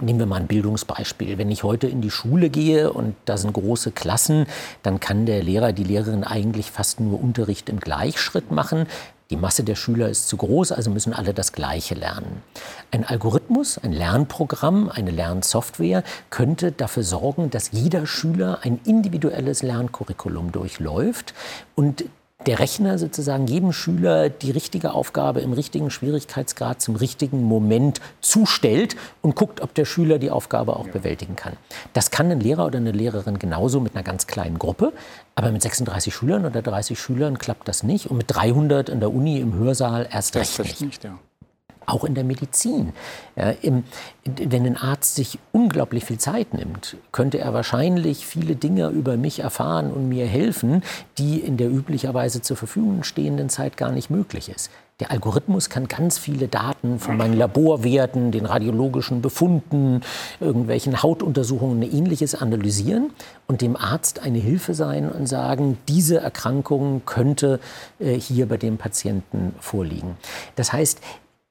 nehmen 0.00 0.18
wir 0.18 0.26
mal 0.26 0.40
ein 0.40 0.48
Bildungsbeispiel. 0.48 1.38
Wenn 1.38 1.50
ich 1.50 1.62
heute 1.62 1.86
in 1.86 2.00
die 2.00 2.10
Schule 2.10 2.50
gehe 2.50 2.92
und 2.92 3.14
da 3.24 3.36
sind 3.36 3.52
große 3.52 3.92
Klassen, 3.92 4.46
dann 4.82 4.98
kann 4.98 5.26
der 5.26 5.42
Lehrer, 5.42 5.72
die 5.72 5.84
Lehrerin 5.84 6.24
eigentlich 6.24 6.72
fast 6.72 6.98
nur 6.98 7.22
Unterricht 7.22 7.68
im 7.68 7.78
Gleichschritt 7.78 8.50
machen. 8.50 8.86
Die 9.30 9.36
Masse 9.36 9.62
der 9.62 9.76
Schüler 9.76 10.08
ist 10.08 10.28
zu 10.28 10.36
groß, 10.36 10.72
also 10.72 10.90
müssen 10.90 11.12
alle 11.12 11.32
das 11.32 11.52
Gleiche 11.52 11.94
lernen. 11.94 12.42
Ein 12.90 13.04
Algorithmus, 13.04 13.78
ein 13.78 13.92
Lernprogramm, 13.92 14.88
eine 14.88 15.12
Lernsoftware 15.12 16.02
könnte 16.30 16.72
dafür 16.72 17.04
sorgen, 17.04 17.48
dass 17.50 17.70
jeder 17.70 18.06
Schüler 18.06 18.58
ein 18.62 18.80
individuelles 18.84 19.62
Lerncurriculum 19.62 20.50
durchläuft 20.50 21.34
und 21.76 22.04
der 22.46 22.58
Rechner 22.58 22.98
sozusagen 22.98 23.46
jedem 23.46 23.72
Schüler 23.72 24.28
die 24.28 24.50
richtige 24.50 24.92
Aufgabe 24.92 25.40
im 25.40 25.52
richtigen 25.52 25.90
Schwierigkeitsgrad 25.90 26.80
zum 26.80 26.96
richtigen 26.96 27.42
Moment 27.42 28.00
zustellt 28.20 28.96
und 29.22 29.36
guckt, 29.36 29.60
ob 29.60 29.74
der 29.74 29.84
Schüler 29.84 30.18
die 30.18 30.30
Aufgabe 30.30 30.76
auch 30.76 30.88
bewältigen 30.88 31.36
kann. 31.36 31.54
Das 31.92 32.10
kann 32.10 32.30
ein 32.30 32.40
Lehrer 32.40 32.66
oder 32.66 32.78
eine 32.78 32.92
Lehrerin 32.92 33.38
genauso 33.38 33.80
mit 33.80 33.94
einer 33.94 34.04
ganz 34.04 34.26
kleinen 34.26 34.58
Gruppe, 34.58 34.92
aber 35.34 35.52
mit 35.52 35.62
36 35.62 36.14
Schülern 36.14 36.44
oder 36.46 36.62
30 36.62 36.98
Schülern 36.98 37.38
klappt 37.38 37.68
das 37.68 37.82
nicht 37.82 38.06
und 38.06 38.16
mit 38.16 38.26
300 38.28 38.88
in 38.88 39.00
der 39.00 39.12
Uni 39.12 39.38
im 39.38 39.54
Hörsaal 39.54 40.08
erst 40.10 40.36
recht 40.36 40.58
nicht. 40.58 40.80
nicht 40.80 41.04
ja 41.04 41.18
auch 41.86 42.04
in 42.04 42.14
der 42.14 42.24
Medizin. 42.24 42.92
Ja, 43.36 43.50
im, 43.62 43.84
wenn 44.24 44.66
ein 44.66 44.76
Arzt 44.76 45.16
sich 45.16 45.38
unglaublich 45.52 46.04
viel 46.04 46.18
Zeit 46.18 46.54
nimmt, 46.54 46.96
könnte 47.12 47.38
er 47.38 47.52
wahrscheinlich 47.54 48.26
viele 48.26 48.56
Dinge 48.56 48.88
über 48.88 49.16
mich 49.16 49.40
erfahren 49.40 49.92
und 49.92 50.08
mir 50.08 50.26
helfen, 50.26 50.82
die 51.18 51.38
in 51.38 51.56
der 51.56 51.70
üblicherweise 51.70 52.42
zur 52.42 52.56
Verfügung 52.56 53.02
stehenden 53.02 53.48
Zeit 53.48 53.76
gar 53.76 53.92
nicht 53.92 54.10
möglich 54.10 54.48
ist. 54.48 54.70
Der 55.00 55.10
Algorithmus 55.10 55.70
kann 55.70 55.88
ganz 55.88 56.18
viele 56.18 56.46
Daten 56.46 56.98
von 56.98 57.16
meinen 57.16 57.36
Laborwerten, 57.36 58.32
den 58.32 58.44
radiologischen 58.44 59.22
Befunden, 59.22 60.02
irgendwelchen 60.40 61.02
Hautuntersuchungen 61.02 61.82
und 61.82 61.94
ähnliches 61.94 62.34
analysieren 62.34 63.10
und 63.46 63.62
dem 63.62 63.76
Arzt 63.76 64.20
eine 64.20 64.38
Hilfe 64.38 64.74
sein 64.74 65.10
und 65.10 65.26
sagen, 65.26 65.78
diese 65.88 66.18
Erkrankung 66.18 67.02
könnte 67.06 67.60
äh, 67.98 68.12
hier 68.12 68.46
bei 68.46 68.58
dem 68.58 68.76
Patienten 68.76 69.54
vorliegen. 69.58 70.18
Das 70.56 70.74
heißt, 70.74 71.00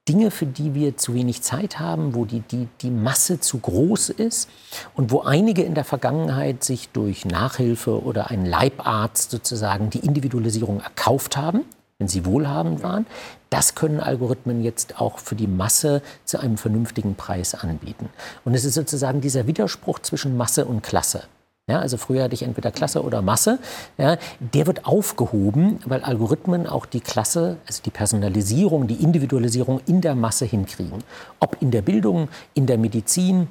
Dinge, 0.10 0.32
für 0.32 0.48
die 0.48 0.74
wir 0.74 0.98
zu 0.98 1.13
wenig 1.13 1.44
Zeit 1.44 1.78
haben, 1.78 2.16
wo 2.16 2.25
die, 2.25 2.39
die, 2.39 2.68
die 2.82 2.89
Masse 2.89 3.39
zu 3.39 3.60
groß 3.60 4.10
ist 4.10 4.50
und 4.96 5.12
wo 5.12 5.22
einige 5.22 5.62
in 5.62 5.75
der 5.75 5.84
Vergangenheit 5.84 6.63
sich 6.63 6.89
durch 6.89 7.25
Nachhilfe 7.25 8.04
oder 8.04 8.32
einen 8.32 8.48
Leibarzt 8.48 9.30
sozusagen 9.30 9.92
die 9.92 10.00
Individualisierung 10.00 10.80
erkauft 10.80 11.38
haben, 11.38 11.62
wenn 12.00 12.08
sie 12.08 12.25
wohlhabend 12.25 12.82
waren. 12.82 13.06
Das 13.51 13.75
können 13.75 14.00
Algorithmen 14.00 14.63
jetzt 14.63 15.00
auch 15.00 15.20
für 15.20 15.36
die 15.36 15.48
Masse 15.48 16.01
zu 16.25 16.39
einem 16.39 16.58
vernünftigen 16.58 17.13
Preis 17.13 17.54
anbieten. 17.54 18.10
Und 18.44 18.56
es 18.56 18.66
ist 18.66 18.74
sozusagen 18.74 19.22
dieser 19.22 19.46
Widerspruch 19.46 20.00
zwischen 20.00 20.36
Masse 20.36 20.66
und 20.66 20.82
Klasse. 20.82 21.25
Ja, 21.69 21.79
also 21.79 21.97
früher 21.97 22.23
hatte 22.23 22.33
ich 22.33 22.43
entweder 22.43 22.71
Klasse 22.71 23.03
oder 23.03 23.21
Masse. 23.21 23.59
Ja, 23.97 24.17
der 24.39 24.67
wird 24.67 24.85
aufgehoben, 24.85 25.79
weil 25.85 26.01
Algorithmen 26.03 26.67
auch 26.67 26.85
die 26.85 27.01
Klasse, 27.01 27.57
also 27.67 27.81
die 27.83 27.91
Personalisierung, 27.91 28.88
die 28.88 29.03
Individualisierung 29.03 29.81
in 29.85 30.01
der 30.01 30.15
Masse 30.15 30.45
hinkriegen. 30.45 31.03
Ob 31.39 31.61
in 31.61 31.71
der 31.71 31.81
Bildung, 31.81 32.29
in 32.53 32.65
der 32.65 32.77
Medizin, 32.77 33.47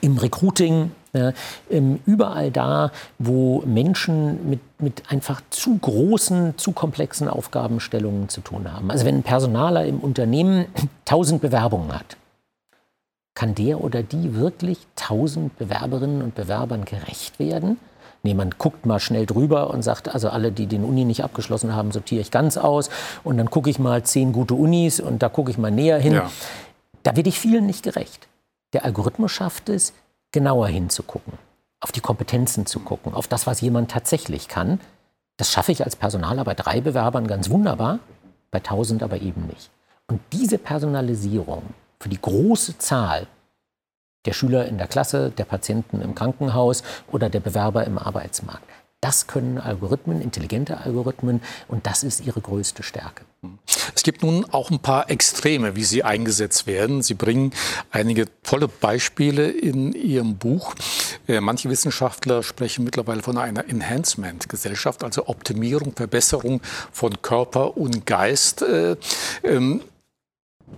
im 0.00 0.18
Recruiting, 0.18 0.90
ja, 1.14 1.32
überall 2.04 2.50
da, 2.50 2.92
wo 3.18 3.62
Menschen 3.64 4.50
mit, 4.50 4.60
mit 4.78 5.10
einfach 5.10 5.40
zu 5.48 5.78
großen, 5.78 6.58
zu 6.58 6.72
komplexen 6.72 7.28
Aufgabenstellungen 7.28 8.28
zu 8.28 8.42
tun 8.42 8.70
haben. 8.70 8.90
Also 8.90 9.06
wenn 9.06 9.16
ein 9.16 9.22
Personaler 9.22 9.86
im 9.86 10.00
Unternehmen 10.00 10.66
tausend 11.06 11.40
Bewerbungen 11.40 11.92
hat, 11.94 12.18
kann 13.38 13.54
der 13.54 13.84
oder 13.84 14.02
die 14.02 14.34
wirklich 14.34 14.78
tausend 14.96 15.56
Bewerberinnen 15.58 16.22
und 16.22 16.34
Bewerbern 16.34 16.84
gerecht 16.84 17.38
werden? 17.38 17.78
Nee, 18.24 18.34
man 18.34 18.50
guckt 18.58 18.84
mal 18.84 18.98
schnell 18.98 19.26
drüber 19.26 19.70
und 19.70 19.82
sagt, 19.82 20.12
also 20.12 20.28
alle, 20.28 20.50
die 20.50 20.66
den 20.66 20.82
Uni 20.82 21.04
nicht 21.04 21.22
abgeschlossen 21.22 21.72
haben, 21.72 21.92
sortiere 21.92 22.20
ich 22.20 22.32
ganz 22.32 22.56
aus. 22.56 22.90
Und 23.22 23.38
dann 23.38 23.48
gucke 23.48 23.70
ich 23.70 23.78
mal 23.78 24.02
zehn 24.02 24.32
gute 24.32 24.54
Unis 24.54 24.98
und 24.98 25.22
da 25.22 25.28
gucke 25.28 25.52
ich 25.52 25.56
mal 25.56 25.70
näher 25.70 26.00
hin. 26.00 26.14
Ja. 26.14 26.28
Da 27.04 27.14
werde 27.14 27.28
ich 27.28 27.38
vielen 27.38 27.66
nicht 27.66 27.84
gerecht. 27.84 28.26
Der 28.72 28.84
Algorithmus 28.84 29.30
schafft 29.30 29.68
es, 29.68 29.92
genauer 30.32 30.66
hinzugucken, 30.66 31.34
auf 31.78 31.92
die 31.92 32.00
Kompetenzen 32.00 32.66
zu 32.66 32.80
gucken, 32.80 33.14
auf 33.14 33.28
das, 33.28 33.46
was 33.46 33.60
jemand 33.60 33.92
tatsächlich 33.92 34.48
kann. 34.48 34.80
Das 35.36 35.52
schaffe 35.52 35.70
ich 35.70 35.84
als 35.84 35.94
Personaler 35.94 36.42
bei 36.42 36.54
drei 36.54 36.80
Bewerbern 36.80 37.28
ganz 37.28 37.50
wunderbar, 37.50 38.00
bei 38.50 38.58
tausend 38.58 39.04
aber 39.04 39.22
eben 39.22 39.46
nicht. 39.46 39.70
Und 40.08 40.20
diese 40.32 40.58
Personalisierung, 40.58 41.62
für 42.00 42.08
die 42.08 42.20
große 42.20 42.78
Zahl 42.78 43.26
der 44.24 44.32
Schüler 44.32 44.66
in 44.66 44.78
der 44.78 44.88
Klasse, 44.88 45.30
der 45.30 45.44
Patienten 45.44 46.00
im 46.00 46.14
Krankenhaus 46.14 46.82
oder 47.10 47.30
der 47.30 47.40
Bewerber 47.40 47.84
im 47.84 47.98
Arbeitsmarkt. 47.98 48.64
Das 49.00 49.28
können 49.28 49.58
Algorithmen, 49.58 50.20
intelligente 50.20 50.78
Algorithmen, 50.78 51.40
und 51.68 51.86
das 51.86 52.02
ist 52.02 52.26
ihre 52.26 52.40
größte 52.40 52.82
Stärke. 52.82 53.24
Es 53.94 54.02
gibt 54.02 54.24
nun 54.24 54.44
auch 54.50 54.72
ein 54.72 54.80
paar 54.80 55.08
Extreme, 55.08 55.76
wie 55.76 55.84
sie 55.84 56.02
eingesetzt 56.02 56.66
werden. 56.66 57.02
Sie 57.02 57.14
bringen 57.14 57.52
einige 57.92 58.26
tolle 58.42 58.66
Beispiele 58.66 59.50
in 59.50 59.92
Ihrem 59.92 60.36
Buch. 60.36 60.74
Äh, 61.28 61.40
manche 61.40 61.70
Wissenschaftler 61.70 62.42
sprechen 62.42 62.84
mittlerweile 62.84 63.22
von 63.22 63.38
einer 63.38 63.68
Enhancement-Gesellschaft, 63.68 65.04
also 65.04 65.28
Optimierung, 65.28 65.92
Verbesserung 65.94 66.60
von 66.90 67.22
Körper 67.22 67.76
und 67.76 68.04
Geist. 68.04 68.64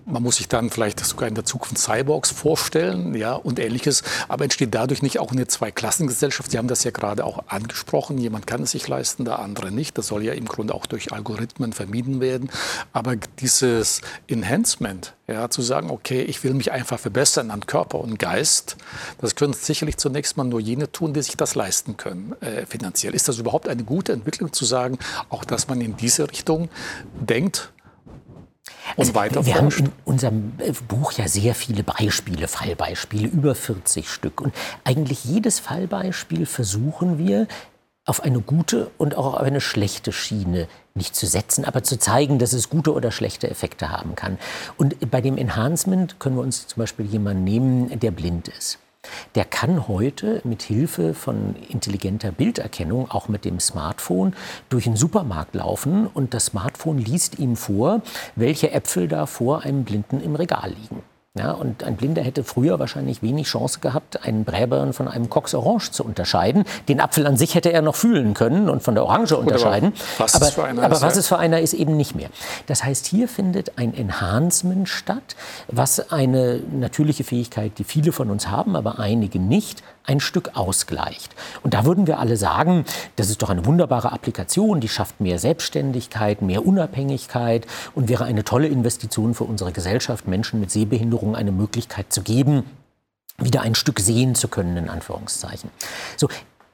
Man 0.06 0.22
muss 0.22 0.36
sich 0.36 0.48
dann 0.48 0.70
vielleicht 0.70 1.04
sogar 1.04 1.28
in 1.28 1.34
der 1.34 1.44
Zukunft 1.44 1.78
Cyborgs 1.78 2.30
vorstellen, 2.30 3.14
ja, 3.14 3.34
und 3.34 3.58
ähnliches. 3.58 4.02
Aber 4.28 4.44
entsteht 4.44 4.74
dadurch 4.74 5.02
nicht 5.02 5.20
auch 5.20 5.30
eine 5.30 5.46
Zweiklassengesellschaft? 5.46 6.50
Sie 6.50 6.58
haben 6.58 6.68
das 6.68 6.82
ja 6.84 6.90
gerade 6.90 7.24
auch 7.24 7.44
angesprochen. 7.46 8.18
Jemand 8.18 8.46
kann 8.46 8.62
es 8.62 8.72
sich 8.72 8.88
leisten, 8.88 9.24
der 9.24 9.38
andere 9.38 9.70
nicht. 9.70 9.96
Das 9.98 10.08
soll 10.08 10.24
ja 10.24 10.32
im 10.32 10.46
Grunde 10.46 10.74
auch 10.74 10.86
durch 10.86 11.12
Algorithmen 11.12 11.72
vermieden 11.72 12.20
werden. 12.20 12.50
Aber 12.92 13.16
dieses 13.38 14.00
Enhancement, 14.26 15.14
ja, 15.28 15.48
zu 15.48 15.62
sagen, 15.62 15.90
okay, 15.90 16.22
ich 16.22 16.42
will 16.42 16.54
mich 16.54 16.72
einfach 16.72 16.98
verbessern 16.98 17.50
an 17.50 17.66
Körper 17.66 18.00
und 18.00 18.18
Geist, 18.18 18.76
das 19.20 19.36
können 19.36 19.52
sicherlich 19.52 19.96
zunächst 19.96 20.36
mal 20.36 20.44
nur 20.44 20.60
jene 20.60 20.90
tun, 20.90 21.14
die 21.14 21.22
sich 21.22 21.36
das 21.36 21.54
leisten 21.54 21.96
können, 21.96 22.34
äh, 22.40 22.66
finanziell. 22.66 23.14
Ist 23.14 23.28
das 23.28 23.38
überhaupt 23.38 23.68
eine 23.68 23.84
gute 23.84 24.12
Entwicklung 24.12 24.52
zu 24.52 24.64
sagen, 24.64 24.98
auch 25.28 25.44
dass 25.44 25.68
man 25.68 25.80
in 25.80 25.96
diese 25.96 26.28
Richtung 26.28 26.68
denkt? 27.20 27.72
Und 28.96 29.14
weiter 29.14 29.44
Wir 29.46 29.54
haben 29.56 29.70
in 29.70 29.92
unserem 30.04 30.52
äh, 30.58 30.72
Buch 30.88 31.12
ja 31.12 31.28
sehr 31.28 31.54
viele 31.54 31.82
Beispiele, 31.82 32.48
Fallbeispiele, 32.48 33.28
über 33.28 33.54
40 33.54 34.08
Stück. 34.08 34.40
Und 34.40 34.54
eigentlich 34.84 35.24
jedes 35.24 35.58
Fallbeispiel 35.58 36.46
versuchen 36.46 37.18
wir 37.18 37.46
auf 38.06 38.22
eine 38.22 38.40
gute 38.40 38.90
und 38.98 39.16
auch 39.16 39.34
auf 39.34 39.40
eine 39.40 39.60
schlechte 39.60 40.12
Schiene 40.12 40.68
nicht 40.94 41.14
zu 41.14 41.26
setzen, 41.26 41.64
aber 41.64 41.82
zu 41.82 41.98
zeigen, 41.98 42.38
dass 42.38 42.52
es 42.52 42.68
gute 42.68 42.92
oder 42.92 43.12
schlechte 43.12 43.48
Effekte 43.48 43.90
haben 43.90 44.14
kann. 44.16 44.38
Und 44.76 45.10
bei 45.10 45.20
dem 45.20 45.38
Enhancement 45.38 46.18
können 46.18 46.36
wir 46.36 46.42
uns 46.42 46.66
zum 46.66 46.80
Beispiel 46.80 47.06
jemanden 47.06 47.44
nehmen, 47.44 48.00
der 48.00 48.10
blind 48.10 48.48
ist. 48.48 48.78
Der 49.34 49.44
kann 49.44 49.88
heute 49.88 50.40
mit 50.44 50.62
Hilfe 50.62 51.14
von 51.14 51.54
intelligenter 51.68 52.32
Bilderkennung, 52.32 53.10
auch 53.10 53.28
mit 53.28 53.44
dem 53.44 53.60
Smartphone, 53.60 54.34
durch 54.68 54.84
den 54.84 54.96
Supermarkt 54.96 55.54
laufen 55.54 56.06
und 56.06 56.34
das 56.34 56.46
Smartphone 56.46 56.98
liest 56.98 57.38
ihm 57.38 57.56
vor, 57.56 58.02
welche 58.36 58.72
Äpfel 58.72 59.08
da 59.08 59.26
vor 59.26 59.62
einem 59.62 59.84
Blinden 59.84 60.20
im 60.20 60.34
Regal 60.34 60.70
liegen. 60.70 61.02
Ja, 61.38 61.52
und 61.52 61.84
ein 61.84 61.94
Blinder 61.94 62.22
hätte 62.22 62.42
früher 62.42 62.80
wahrscheinlich 62.80 63.22
wenig 63.22 63.46
Chance 63.46 63.78
gehabt, 63.78 64.24
einen 64.26 64.44
Bräbern 64.44 64.92
von 64.92 65.06
einem 65.06 65.30
Cox 65.30 65.54
Orange 65.54 65.92
zu 65.92 66.04
unterscheiden. 66.04 66.64
Den 66.88 67.00
Apfel 67.00 67.24
an 67.24 67.36
sich 67.36 67.54
hätte 67.54 67.72
er 67.72 67.82
noch 67.82 67.94
fühlen 67.94 68.34
können 68.34 68.68
und 68.68 68.82
von 68.82 68.96
der 68.96 69.04
Orange 69.04 69.36
unterscheiden. 69.36 69.92
Aber 70.16 70.24
was, 70.24 70.34
aber, 70.34 70.46
es, 70.46 70.54
für 70.54 70.64
einer 70.64 70.82
aber 70.82 70.96
ist, 70.96 71.02
was 71.02 71.14
ja. 71.14 71.20
es 71.20 71.28
für 71.28 71.38
einer 71.38 71.60
ist, 71.60 71.72
eben 71.72 71.96
nicht 71.96 72.16
mehr. 72.16 72.30
Das 72.66 72.82
heißt, 72.82 73.06
hier 73.06 73.28
findet 73.28 73.78
ein 73.78 73.94
Enhancement 73.94 74.88
statt, 74.88 75.36
was 75.68 76.10
eine 76.10 76.64
natürliche 76.72 77.22
Fähigkeit, 77.22 77.78
die 77.78 77.84
viele 77.84 78.10
von 78.10 78.28
uns 78.28 78.48
haben, 78.48 78.74
aber 78.74 78.98
einige 78.98 79.38
nicht, 79.38 79.84
ein 80.10 80.20
Stück 80.20 80.50
ausgleicht. 80.54 81.34
Und 81.62 81.72
da 81.72 81.84
würden 81.84 82.08
wir 82.08 82.18
alle 82.18 82.36
sagen, 82.36 82.84
das 83.14 83.30
ist 83.30 83.42
doch 83.42 83.50
eine 83.50 83.64
wunderbare 83.64 84.10
Applikation, 84.10 84.80
die 84.80 84.88
schafft 84.88 85.20
mehr 85.20 85.38
Selbstständigkeit, 85.38 86.42
mehr 86.42 86.66
Unabhängigkeit 86.66 87.66
und 87.94 88.08
wäre 88.08 88.24
eine 88.24 88.42
tolle 88.42 88.66
Investition 88.66 89.34
für 89.34 89.44
unsere 89.44 89.70
Gesellschaft, 89.70 90.26
Menschen 90.26 90.58
mit 90.58 90.72
Sehbehinderung 90.72 91.36
eine 91.36 91.52
Möglichkeit 91.52 92.12
zu 92.12 92.22
geben, 92.22 92.64
wieder 93.38 93.62
ein 93.62 93.76
Stück 93.76 94.00
sehen 94.00 94.34
zu 94.34 94.48
können, 94.48 94.76
in 94.76 94.88
Anführungszeichen. 94.88 95.70
So, 96.16 96.28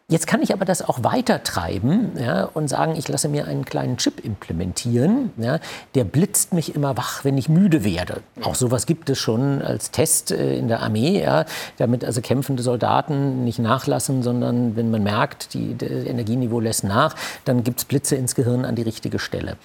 Jetzt 0.08 0.28
kann 0.28 0.40
ich 0.40 0.52
aber 0.52 0.64
das 0.64 0.82
auch 0.82 1.02
weiter 1.02 1.42
treiben 1.42 2.12
ja, 2.16 2.44
und 2.44 2.68
sagen, 2.68 2.94
ich 2.96 3.08
lasse 3.08 3.28
mir 3.28 3.48
einen 3.48 3.64
kleinen 3.64 3.96
Chip 3.96 4.24
implementieren. 4.24 5.32
Ja, 5.36 5.58
der 5.96 6.04
blitzt 6.04 6.54
mich 6.54 6.76
immer 6.76 6.96
wach, 6.96 7.24
wenn 7.24 7.36
ich 7.36 7.48
müde 7.48 7.82
werde. 7.82 8.20
Auch 8.40 8.54
sowas 8.54 8.86
gibt 8.86 9.10
es 9.10 9.18
schon 9.18 9.60
als 9.62 9.90
Test 9.90 10.30
äh, 10.30 10.56
in 10.58 10.68
der 10.68 10.80
Armee, 10.84 11.20
ja, 11.20 11.44
damit 11.78 12.04
also 12.04 12.20
kämpfende 12.20 12.62
Soldaten 12.62 13.42
nicht 13.42 13.58
nachlassen, 13.58 14.22
sondern 14.22 14.76
wenn 14.76 14.92
man 14.92 15.02
merkt, 15.02 15.54
die, 15.54 15.76
das 15.76 15.90
Energieniveau 15.90 16.60
lässt 16.60 16.84
nach, 16.84 17.16
dann 17.44 17.64
gibt 17.64 17.80
es 17.80 17.84
Blitze 17.84 18.14
ins 18.14 18.36
Gehirn 18.36 18.64
an 18.64 18.76
die 18.76 18.82
richtige 18.82 19.18
Stelle. 19.18 19.56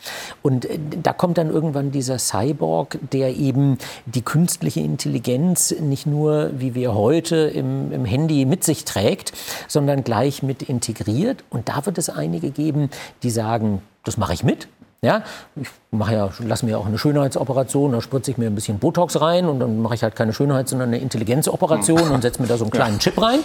Und 0.41 0.65
äh, 0.65 0.79
da 1.03 1.13
kommt 1.13 1.37
dann 1.37 1.51
irgendwann 1.51 1.91
dieser 1.91 2.17
Cyborg, 2.17 2.97
der 3.11 3.35
eben 3.35 3.77
die 4.07 4.23
künstliche 4.23 4.79
Intelligenz 4.79 5.69
nicht 5.79 6.07
nur, 6.07 6.49
wie 6.57 6.73
wir 6.73 6.95
heute 6.95 7.35
im, 7.35 7.91
im 7.91 8.05
Handy 8.05 8.45
mit 8.45 8.63
sich 8.63 8.85
trägt, 8.85 9.33
sondern 9.67 10.03
gleich 10.03 10.30
Bereich 10.31 10.43
mit 10.43 10.63
integriert. 10.63 11.43
Und 11.49 11.67
da 11.67 11.85
wird 11.85 11.97
es 11.97 12.09
einige 12.09 12.51
geben, 12.51 12.89
die 13.23 13.29
sagen, 13.29 13.81
das 14.03 14.17
mache 14.17 14.33
ich 14.33 14.43
mit. 14.43 14.67
Ja, 15.03 15.23
ich 15.55 15.67
mache 15.89 16.13
ja, 16.13 16.29
lasse 16.45 16.63
mir 16.63 16.77
auch 16.77 16.85
eine 16.85 16.99
Schönheitsoperation, 16.99 17.91
da 17.91 18.01
spritze 18.01 18.29
ich 18.29 18.37
mir 18.37 18.45
ein 18.45 18.53
bisschen 18.53 18.77
Botox 18.77 19.19
rein 19.19 19.47
und 19.47 19.59
dann 19.59 19.81
mache 19.81 19.95
ich 19.95 20.03
halt 20.03 20.15
keine 20.15 20.31
Schönheit, 20.31 20.69
sondern 20.69 20.89
eine 20.89 20.99
Intelligenzoperation 20.99 22.11
und 22.11 22.21
setze 22.21 22.39
mir 22.39 22.47
da 22.47 22.55
so 22.55 22.65
einen 22.65 22.71
kleinen 22.71 22.99
Chip 22.99 23.19
rein. 23.19 23.39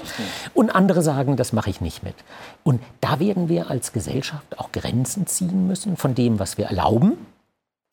Und 0.53 0.69
andere 0.75 1.01
sagen, 1.01 1.37
das 1.37 1.55
mache 1.55 1.71
ich 1.71 1.81
nicht 1.81 2.03
mit. 2.03 2.15
Und 2.63 2.83
da 3.01 3.21
werden 3.21 3.49
wir 3.49 3.71
als 3.71 3.95
Gesellschaft 3.95 4.59
auch 4.59 4.71
Grenzen 4.71 5.27
ziehen 5.27 5.67
müssen 5.67 5.97
von 5.97 6.15
dem, 6.15 6.39
was 6.39 6.59
wir 6.59 6.67
erlauben 6.67 7.17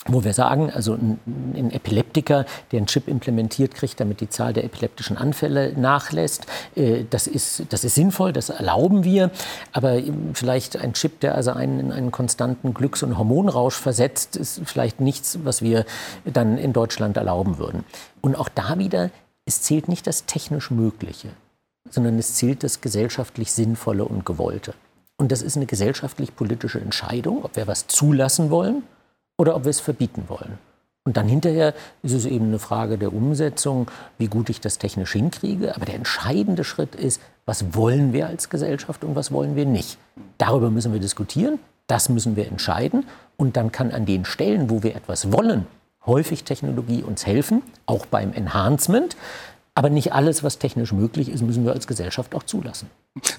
wo 0.08 0.24
wir 0.24 0.34
sagen, 0.34 0.70
also 0.70 0.96
ein, 0.96 1.72
Epileptiker, 1.72 2.46
der 2.72 2.78
einen 2.78 2.88
Chip 2.88 3.08
implementiert 3.08 3.74
kriegt, 3.74 4.00
damit 4.00 4.20
die 4.20 4.30
Zahl 4.30 4.54
der 4.54 4.66
epileptischen 4.66 5.18
Anfälle 5.18 5.74
nachlässt, 5.78 6.46
äh, 6.76 7.06
das, 7.10 7.28
ist, 7.28 7.64
das 7.70 7.84
ist 7.84 7.96
sinnvoll, 7.96 8.34
das 8.34 8.50
erlauben 8.50 9.04
wir. 9.04 9.32
Aber 9.72 10.00
vielleicht 10.34 10.78
ein 10.78 10.94
Chip, 10.94 11.22
der 11.22 11.36
also 11.36 11.52
einen 11.52 11.80
in 11.80 11.92
einen 11.92 12.12
konstanten 12.12 12.74
Glücks- 12.74 13.04
und 13.04 13.18
Hormonrausch 13.18 13.76
versetzt, 13.76 14.36
ist 14.36 14.62
vielleicht 14.66 15.00
nichts, 15.00 15.40
was 15.44 15.62
wir 15.62 15.86
dann 16.26 16.58
in 16.58 16.74
Deutschland 16.74 17.18
erlauben 17.18 17.58
würden. 17.58 17.86
Und 18.22 18.36
auch 18.36 18.50
da 18.50 18.78
wieder, 18.78 19.10
es 19.46 19.62
zählt 19.62 19.88
nicht 19.88 20.06
das 20.08 20.26
technisch 20.26 20.70
Mögliche, 20.70 21.30
sondern 21.90 22.20
es 22.20 22.36
zählt 22.36 22.64
das 22.64 22.82
gesellschaftlich 22.82 23.52
Sinnvolle 23.54 24.06
und 24.06 24.26
Gewollte. 24.26 24.74
Und 25.18 25.32
das 25.32 25.42
ist 25.42 25.56
eine 25.56 25.66
gesellschaftlich-politische 25.66 26.82
Entscheidung, 26.82 27.46
ob 27.46 27.56
wir 27.56 27.68
was 27.68 27.88
zulassen 27.88 28.50
wollen 28.50 28.84
oder 29.38 29.56
ob 29.56 29.64
wir 29.64 29.70
es 29.70 29.80
verbieten 29.80 30.26
wollen. 30.28 30.58
Und 31.06 31.18
dann 31.18 31.28
hinterher 31.28 31.74
ist 32.02 32.14
es 32.14 32.26
eben 32.26 32.46
eine 32.46 32.60
Frage 32.60 32.98
der 32.98 33.14
Umsetzung, 33.14 33.92
wie 34.18 34.28
gut 34.28 34.50
ich 34.50 34.62
das 34.62 34.78
technisch 34.78 35.12
hinkriege. 35.12 35.76
Aber 35.76 35.86
der 35.86 35.96
entscheidende 35.96 36.64
Schritt 36.64 36.96
ist, 36.96 37.22
was 37.46 37.76
wollen 37.76 38.14
wir 38.14 38.28
als 38.28 38.50
Gesellschaft 38.50 39.04
und 39.04 39.16
was 39.16 39.32
wollen 39.32 39.58
wir 39.58 39.66
nicht. 39.66 39.98
Darüber 40.38 40.70
müssen 40.70 40.94
wir 40.94 41.02
diskutieren, 41.02 41.60
das 41.88 42.08
müssen 42.08 42.38
wir 42.38 42.48
entscheiden. 42.48 43.06
Und 43.36 43.58
dann 43.58 43.74
kann 43.74 43.92
an 43.92 44.06
den 44.06 44.24
Stellen, 44.24 44.70
wo 44.70 44.82
wir 44.82 44.96
etwas 44.96 45.34
wollen, 45.34 45.68
häufig 46.06 46.46
Technologie 46.46 47.04
uns 47.04 47.26
helfen, 47.26 47.64
auch 47.86 48.06
beim 48.06 48.32
Enhancement. 48.32 49.18
Aber 49.76 49.90
nicht 49.90 50.14
alles, 50.14 50.42
was 50.42 50.58
technisch 50.58 50.94
möglich 50.94 51.28
ist, 51.28 51.42
müssen 51.42 51.66
wir 51.66 51.74
als 51.74 51.88
Gesellschaft 51.88 52.34
auch 52.34 52.44
zulassen. 52.44 52.90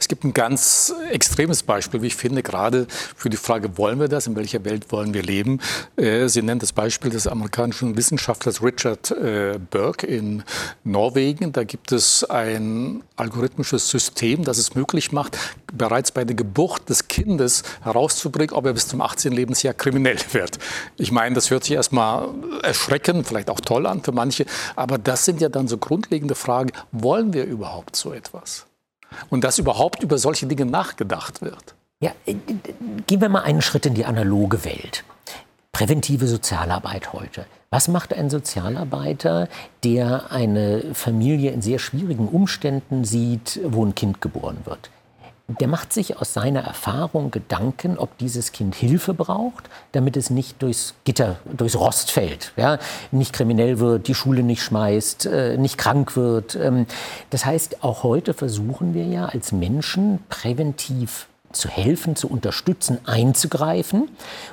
Es 0.04 0.09
gibt 0.09 0.23
ein 0.23 0.35
ganz 0.35 0.95
extremes 1.11 1.62
Beispiel, 1.62 2.02
wie 2.02 2.09
ich 2.09 2.14
finde, 2.14 2.43
gerade 2.43 2.87
für 3.16 3.28
die 3.28 3.37
Frage, 3.37 3.76
wollen 3.76 3.99
wir 3.99 4.09
das, 4.09 4.26
in 4.26 4.37
welcher 4.37 4.64
Welt 4.64 4.93
wollen 4.93 5.14
wir 5.14 5.23
leben? 5.23 5.61
Äh, 5.97 6.28
Sie 6.28 6.43
nennen 6.43 6.61
das 6.61 6.73
Beispiel 6.73 7.11
des 7.11 7.26
amerikanischen 7.26 7.97
Wissenschaftlers 7.97 8.62
Richard 8.62 9.11
äh, 9.11 9.59
Burke 9.71 10.07
in 10.07 10.45
Norwegen. 10.85 11.52
Da 11.52 11.64
gibt 11.64 11.90
es 11.90 12.22
ein 12.22 13.03
algorithmisches 13.16 13.88
System, 13.90 14.44
das 14.44 14.59
es 14.59 14.75
möglich 14.75 15.11
macht, 15.11 15.38
bereits 15.72 16.12
bei 16.12 16.25
der 16.25 16.37
Geburt 16.37 16.88
des 16.88 17.09
Kindes 17.09 17.62
herauszubringen, 17.83 18.55
ob 18.55 18.66
er 18.66 18.75
bis 18.75 18.87
zum 18.87 19.01
18. 19.01 19.33
Lebensjahr 19.33 19.75
kriminell 19.75 20.18
wird. 20.33 20.59
Ich 20.98 21.11
meine, 21.11 21.35
das 21.35 21.51
hört 21.51 21.64
sich 21.64 21.72
erstmal 21.72 22.29
erschreckend, 22.62 23.27
vielleicht 23.27 23.51
auch 23.51 23.61
toll 23.61 23.87
an 23.87 24.03
für 24.03 24.12
manche, 24.12 24.46
aber 24.77 24.98
das 24.98 25.25
sind 25.25 25.40
ja 25.40 25.48
dann 25.48 25.66
so 25.66 25.79
grundlegende 25.79 26.35
Fragen, 26.35 26.70
wollen 26.92 27.33
wir 27.33 27.44
überhaupt 27.44 27.96
so 27.96 28.12
etwas? 28.12 28.66
Und 29.31 29.44
dass 29.44 29.59
überhaupt 29.59 30.03
über 30.03 30.18
solche 30.18 30.46
Dinge 30.46 30.66
nachgedacht 30.66 31.42
wird. 31.42 31.74
Ja, 32.00 32.12
äh, 32.27 32.35
gehen 33.07 33.20
wir 33.20 33.29
mal 33.29 33.42
einen 33.42 33.62
Schritt 33.62 33.87
in 33.87 33.94
die 33.94 34.05
analoge 34.05 34.64
Welt. 34.64 35.05
Präventive 35.72 36.27
Sozialarbeit 36.27 37.12
heute. 37.12 37.46
Was 37.70 37.88
macht 37.88 38.14
ein 38.14 38.31
Sozialarbeiter, 38.31 39.48
der 39.83 40.31
eine 40.31 40.94
Familie 40.94 41.50
in 41.50 41.62
sehr 41.62 41.81
schwierigen 41.81 42.29
Umständen 42.29 43.05
sieht, 43.05 43.59
wo 43.64 43.85
ein 43.85 43.96
Kind 43.96 44.20
geboren 44.20 44.59
wird? 44.64 44.90
Der 45.46 45.68
macht 45.68 45.92
sich 45.92 46.16
aus 46.16 46.33
seiner 46.33 46.62
Erfahrung 46.62 47.30
Gedanken, 47.30 47.98
ob 47.98 48.16
dieses 48.16 48.52
Kind 48.52 48.74
Hilfe 48.74 49.12
braucht, 49.12 49.68
damit 49.92 50.16
es 50.16 50.30
nicht 50.30 50.62
durchs 50.62 50.94
Gitter, 51.04 51.37
durchs 51.44 51.76
Rost 51.76 52.11
fällt, 52.11 52.52
ja? 52.57 52.78
nicht 53.11 53.35
kriminell 53.35 53.78
wird, 53.78 54.09
die 54.09 54.14
Schule 54.14 54.42
nicht 54.42 54.62
schmeißt, 54.62 55.26
äh, 55.26 55.59
nicht 55.59 55.76
krank 55.76 56.16
wird. 56.16 56.57
Ähm, 56.57 56.87
das 57.28 57.44
heißt, 57.44 57.85
auch 57.85 58.04
heute 58.04 58.33
versuchen 58.33 58.94
wir 58.94 59.04
ja 59.04 59.26
als 59.26 59.52
Menschen 59.52 60.20
präventiv 60.30 61.26
zu 61.52 61.68
helfen, 61.68 62.16
zu 62.16 62.28
unterstützen, 62.28 62.98
einzugreifen. 63.04 64.09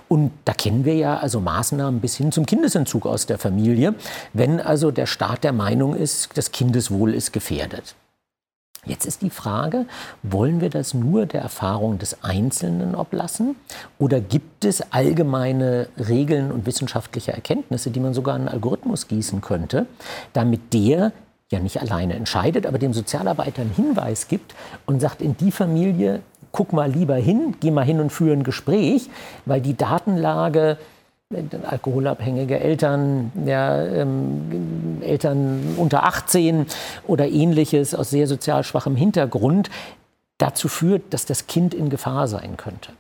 Und 0.10 0.32
da 0.44 0.54
kennen 0.54 0.84
wir 0.84 0.96
ja 0.96 1.18
also 1.18 1.40
Maßnahmen 1.40 2.02
bis 2.02 2.18
hin 2.18 2.34
zum 2.34 2.46
Kindesentzug 2.46 3.06
aus 3.06 3.26
der 3.26 3.38
Familie, 3.38 3.96
wenn 4.34 4.60
also 4.60 4.92
der 4.92 5.06
Staat 5.06 5.46
der 5.46 5.54
Meinung 5.54 5.96
ist, 5.96 6.30
das 6.36 6.52
Kindeswohl 6.52 7.14
ist 7.14 7.32
gefährdet. 7.32 7.96
Jetzt 8.86 9.06
ist 9.06 9.22
die 9.22 9.30
Frage, 9.30 9.86
wollen 10.24 10.60
wir 10.60 10.72
das 10.72 10.96
nur 10.96 11.28
der 11.28 11.42
Erfahrung 11.42 12.00
des 12.00 12.24
Einzelnen 12.24 12.96
oblassen 12.96 13.56
oder 14.00 14.20
gibt 14.20 14.66
es 14.66 14.92
allgemeine 14.92 15.88
Regeln 15.98 16.52
und 16.52 16.66
wissenschaftliche 16.66 17.32
Erkenntnisse, 17.32 17.92
die 17.92 18.00
man 18.00 18.16
sogar 18.16 18.36
in 18.36 18.42
einen 18.42 18.50
Algorithmus 18.50 19.08
gießen 19.08 19.42
könnte, 19.42 19.86
damit 20.34 20.74
der 20.74 21.12
ja 21.52 21.60
nicht 21.60 21.80
alleine 21.80 22.16
entscheidet, 22.16 22.66
aber 22.66 22.80
dem 22.80 22.94
Sozialarbeiter 22.94 23.62
einen 23.62 23.76
Hinweis 23.76 24.28
gibt 24.28 24.56
und 24.88 25.00
sagt, 25.00 25.22
in 25.22 25.38
die 25.38 25.52
Familie 25.52 26.22
guck 26.52 26.74
mal 26.74 26.90
lieber 26.90 27.16
hin, 27.16 27.56
geh 27.60 27.70
mal 27.70 27.86
hin 27.86 28.00
und 28.00 28.10
führe 28.10 28.34
ein 28.34 28.44
Gespräch, 28.44 29.10
weil 29.46 29.62
die 29.62 29.78
Datenlage 29.78 30.78
alkoholabhängige 31.64 32.60
Eltern, 32.60 33.32
ja, 33.46 33.84
ähm, 33.84 35.00
Eltern 35.02 35.76
unter 35.78 36.06
18 36.06 36.66
oder 37.08 37.28
ähnliches 37.28 37.96
aus 37.96 38.10
sehr 38.10 38.28
sozial 38.28 38.64
schwachem 38.64 38.96
Hintergrund 38.96 39.70
dazu 40.38 40.68
führt, 40.68 41.14
dass 41.14 41.26
das 41.26 41.48
Kind 41.48 41.74
in 41.74 41.90
Gefahr 41.90 42.28
sein 42.28 42.58
könnte. 42.58 42.94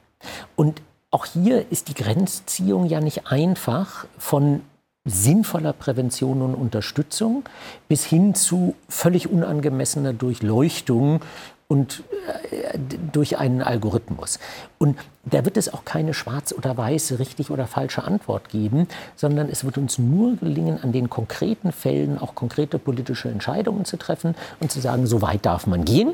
Und 0.55 0.81
auch 1.09 1.25
hier 1.25 1.71
ist 1.71 1.89
die 1.89 1.93
Grenzziehung 1.93 2.85
ja 2.85 3.01
nicht 3.01 3.27
einfach 3.27 4.05
von 4.17 4.61
sinnvoller 5.03 5.73
Prävention 5.73 6.41
und 6.43 6.53
Unterstützung 6.53 7.43
bis 7.87 8.05
hin 8.05 8.35
zu 8.35 8.75
völlig 8.87 9.29
unangemessener 9.29 10.13
Durchleuchtung 10.13 11.21
und 11.71 12.03
äh, 12.51 12.77
durch 13.13 13.37
einen 13.37 13.61
Algorithmus. 13.61 14.39
Und 14.77 14.99
da 15.23 15.45
wird 15.45 15.55
es 15.55 15.73
auch 15.73 15.85
keine 15.85 16.13
schwarz 16.13 16.51
oder 16.51 16.75
weiß, 16.75 17.17
richtig 17.17 17.49
oder 17.49 17.65
falsche 17.65 18.03
Antwort 18.03 18.49
geben, 18.49 18.89
sondern 19.15 19.47
es 19.47 19.63
wird 19.63 19.77
uns 19.77 19.97
nur 19.97 20.35
gelingen, 20.35 20.83
an 20.83 20.91
den 20.91 21.09
konkreten 21.09 21.71
Fällen 21.71 22.17
auch 22.17 22.35
konkrete 22.35 22.77
politische 22.77 23.29
Entscheidungen 23.29 23.85
zu 23.85 23.95
treffen 23.95 24.35
und 24.59 24.69
zu 24.69 24.81
sagen, 24.81 25.07
so 25.07 25.21
weit 25.21 25.45
darf 25.45 25.65
man 25.65 25.85
gehen 25.85 26.11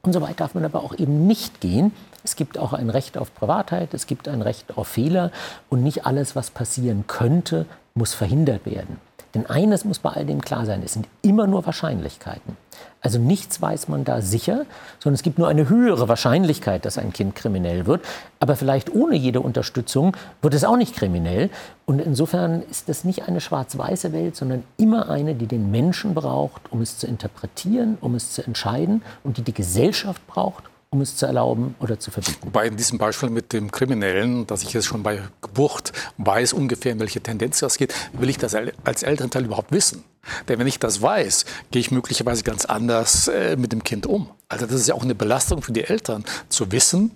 und 0.00 0.14
so 0.14 0.22
weit 0.22 0.40
darf 0.40 0.54
man 0.54 0.64
aber 0.64 0.82
auch 0.82 0.98
eben 0.98 1.26
nicht 1.26 1.60
gehen. 1.60 1.92
Es 2.24 2.34
gibt 2.34 2.56
auch 2.56 2.72
ein 2.72 2.88
Recht 2.88 3.18
auf 3.18 3.34
Privatheit, 3.34 3.92
es 3.92 4.06
gibt 4.06 4.28
ein 4.28 4.40
Recht 4.40 4.78
auf 4.78 4.88
Fehler 4.88 5.30
und 5.68 5.82
nicht 5.82 6.06
alles, 6.06 6.36
was 6.36 6.50
passieren 6.50 7.04
könnte, 7.06 7.66
muss 7.92 8.14
verhindert 8.14 8.64
werden. 8.64 8.98
Denn 9.34 9.46
eines 9.46 9.84
muss 9.84 9.98
bei 9.98 10.10
all 10.10 10.24
dem 10.24 10.40
klar 10.40 10.64
sein, 10.64 10.82
es 10.84 10.94
sind 10.94 11.06
immer 11.22 11.46
nur 11.46 11.66
Wahrscheinlichkeiten. 11.66 12.56
Also 13.00 13.18
nichts 13.18 13.60
weiß 13.62 13.88
man 13.88 14.04
da 14.04 14.20
sicher, 14.20 14.64
sondern 14.98 15.14
es 15.14 15.22
gibt 15.22 15.38
nur 15.38 15.48
eine 15.48 15.68
höhere 15.68 16.08
Wahrscheinlichkeit, 16.08 16.84
dass 16.84 16.98
ein 16.98 17.12
Kind 17.12 17.34
kriminell 17.36 17.86
wird. 17.86 18.04
Aber 18.40 18.56
vielleicht 18.56 18.92
ohne 18.92 19.14
jede 19.16 19.40
Unterstützung 19.40 20.16
wird 20.42 20.54
es 20.54 20.64
auch 20.64 20.76
nicht 20.76 20.96
kriminell. 20.96 21.50
Und 21.86 22.00
insofern 22.00 22.62
ist 22.70 22.88
das 22.88 23.04
nicht 23.04 23.28
eine 23.28 23.40
schwarz-weiße 23.40 24.12
Welt, 24.12 24.34
sondern 24.36 24.64
immer 24.78 25.10
eine, 25.10 25.34
die 25.34 25.46
den 25.46 25.70
Menschen 25.70 26.14
braucht, 26.14 26.72
um 26.72 26.80
es 26.80 26.98
zu 26.98 27.06
interpretieren, 27.06 27.98
um 28.00 28.14
es 28.14 28.32
zu 28.32 28.42
entscheiden 28.42 29.02
und 29.22 29.36
die 29.36 29.42
die 29.42 29.54
Gesellschaft 29.54 30.26
braucht, 30.26 30.64
um 30.90 31.00
es 31.00 31.16
zu 31.16 31.26
erlauben 31.26 31.74
oder 31.80 31.98
zu 31.98 32.10
verbieten. 32.10 32.38
Wobei 32.42 32.66
in 32.66 32.76
diesem 32.76 32.98
Beispiel 32.98 33.30
mit 33.30 33.52
dem 33.52 33.70
Kriminellen, 33.70 34.46
dass 34.46 34.62
ich 34.62 34.72
jetzt 34.72 34.86
schon 34.86 35.02
bei 35.02 35.22
Geburt 35.42 35.92
weiß 36.16 36.52
ungefähr, 36.54 36.92
in 36.92 37.00
welche 37.00 37.20
Tendenz 37.20 37.60
das 37.60 37.76
geht, 37.76 37.94
will 38.12 38.30
ich 38.30 38.38
das 38.38 38.56
als 38.84 39.02
Elternteil 39.02 39.44
überhaupt 39.44 39.72
wissen. 39.72 40.04
Denn 40.48 40.58
wenn 40.58 40.66
ich 40.66 40.78
das 40.78 41.00
weiß, 41.02 41.44
gehe 41.70 41.80
ich 41.80 41.90
möglicherweise 41.90 42.42
ganz 42.42 42.64
anders 42.64 43.28
äh, 43.28 43.56
mit 43.56 43.72
dem 43.72 43.84
Kind 43.84 44.06
um. 44.06 44.30
Also 44.48 44.66
das 44.66 44.76
ist 44.76 44.88
ja 44.88 44.94
auch 44.94 45.02
eine 45.02 45.14
Belastung 45.14 45.62
für 45.62 45.72
die 45.72 45.84
Eltern, 45.84 46.24
zu 46.48 46.72
wissen, 46.72 47.12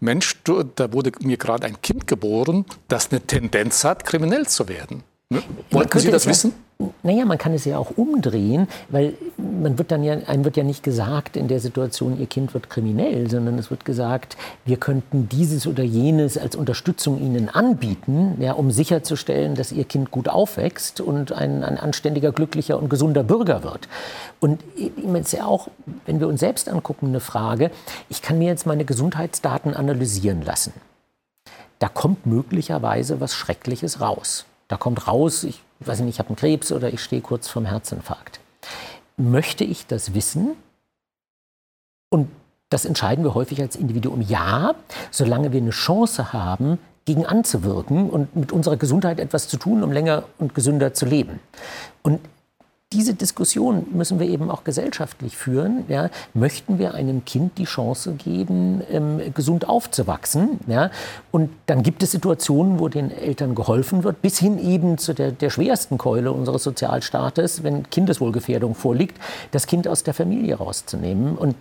Mensch, 0.00 0.42
da 0.44 0.92
wurde 0.94 1.12
mir 1.20 1.36
gerade 1.36 1.66
ein 1.66 1.82
Kind 1.82 2.06
geboren, 2.06 2.64
das 2.88 3.10
eine 3.10 3.20
Tendenz 3.20 3.84
hat, 3.84 4.06
kriminell 4.06 4.48
zu 4.48 4.66
werden. 4.66 5.04
Ne? 5.32 5.42
Wollten 5.70 5.98
Sie 6.00 6.10
das 6.10 6.26
wissen? 6.26 6.52
Naja, 7.02 7.24
man 7.24 7.38
kann 7.38 7.52
es 7.52 7.64
ja 7.64 7.78
auch 7.78 7.92
umdrehen, 7.96 8.66
weil 8.88 9.14
man 9.36 9.78
wird 9.78 9.92
dann 9.92 10.02
ja, 10.02 10.14
einem 10.14 10.44
wird 10.44 10.56
ja 10.56 10.64
nicht 10.64 10.82
gesagt 10.82 11.36
in 11.36 11.46
der 11.46 11.60
Situation, 11.60 12.18
ihr 12.18 12.26
Kind 12.26 12.52
wird 12.52 12.68
kriminell, 12.68 13.30
sondern 13.30 13.58
es 13.58 13.70
wird 13.70 13.84
gesagt, 13.84 14.36
wir 14.64 14.76
könnten 14.76 15.28
dieses 15.28 15.68
oder 15.68 15.84
jenes 15.84 16.36
als 16.36 16.56
Unterstützung 16.56 17.20
ihnen 17.20 17.48
anbieten, 17.48 18.38
ja, 18.40 18.52
um 18.52 18.72
sicherzustellen, 18.72 19.54
dass 19.54 19.70
ihr 19.70 19.84
Kind 19.84 20.10
gut 20.10 20.28
aufwächst 20.28 21.00
und 21.00 21.30
ein, 21.32 21.62
ein 21.62 21.78
anständiger, 21.78 22.32
glücklicher 22.32 22.78
und 22.78 22.88
gesunder 22.88 23.22
Bürger 23.22 23.62
wird. 23.62 23.88
Und 24.40 24.62
ist 25.14 25.32
ja 25.32 25.44
auch, 25.44 25.68
wenn 26.06 26.18
wir 26.18 26.26
uns 26.26 26.40
selbst 26.40 26.68
angucken, 26.68 27.06
eine 27.08 27.20
Frage, 27.20 27.70
ich 28.08 28.20
kann 28.20 28.38
mir 28.38 28.48
jetzt 28.48 28.66
meine 28.66 28.84
Gesundheitsdaten 28.84 29.74
analysieren 29.74 30.42
lassen. 30.42 30.72
Da 31.78 31.88
kommt 31.88 32.26
möglicherweise 32.26 33.20
was 33.20 33.34
Schreckliches 33.34 34.00
raus. 34.00 34.46
Da 34.70 34.76
kommt 34.76 35.08
raus, 35.08 35.42
ich 35.42 35.60
weiß 35.80 35.98
nicht, 35.98 36.14
ich 36.14 36.18
habe 36.20 36.28
einen 36.28 36.36
Krebs 36.36 36.70
oder 36.70 36.92
ich 36.92 37.02
stehe 37.02 37.20
kurz 37.20 37.48
vorm 37.48 37.66
Herzinfarkt. 37.66 38.38
Möchte 39.16 39.64
ich 39.64 39.88
das 39.88 40.14
wissen? 40.14 40.52
Und 42.08 42.30
das 42.68 42.84
entscheiden 42.84 43.24
wir 43.24 43.34
häufig 43.34 43.60
als 43.60 43.74
Individuum. 43.74 44.20
Ja, 44.20 44.76
solange 45.10 45.50
wir 45.50 45.60
eine 45.60 45.70
Chance 45.70 46.32
haben, 46.32 46.78
gegen 47.04 47.26
anzuwirken 47.26 48.08
und 48.08 48.36
mit 48.36 48.52
unserer 48.52 48.76
Gesundheit 48.76 49.18
etwas 49.18 49.48
zu 49.48 49.56
tun, 49.56 49.82
um 49.82 49.90
länger 49.90 50.22
und 50.38 50.54
gesünder 50.54 50.94
zu 50.94 51.04
leben. 51.04 51.40
Und 52.02 52.20
diese 52.92 53.14
Diskussion 53.14 53.86
müssen 53.92 54.18
wir 54.18 54.26
eben 54.26 54.50
auch 54.50 54.64
gesellschaftlich 54.64 55.36
führen. 55.36 55.84
Ja. 55.86 56.10
Möchten 56.34 56.80
wir 56.80 56.94
einem 56.94 57.24
Kind 57.24 57.56
die 57.56 57.64
Chance 57.64 58.14
geben, 58.14 58.82
ähm, 58.90 59.20
gesund 59.32 59.68
aufzuwachsen? 59.68 60.58
Ja? 60.66 60.90
Und 61.30 61.50
dann 61.66 61.84
gibt 61.84 62.02
es 62.02 62.10
Situationen, 62.10 62.80
wo 62.80 62.88
den 62.88 63.12
Eltern 63.12 63.54
geholfen 63.54 64.02
wird, 64.02 64.22
bis 64.22 64.40
hin 64.40 64.58
eben 64.58 64.98
zu 64.98 65.14
der, 65.14 65.30
der 65.30 65.50
schwersten 65.50 65.98
Keule 65.98 66.32
unseres 66.32 66.64
Sozialstaates, 66.64 67.62
wenn 67.62 67.88
Kindeswohlgefährdung 67.88 68.74
vorliegt, 68.74 69.18
das 69.52 69.68
Kind 69.68 69.86
aus 69.86 70.02
der 70.02 70.14
Familie 70.14 70.56
rauszunehmen. 70.56 71.38
Und 71.38 71.54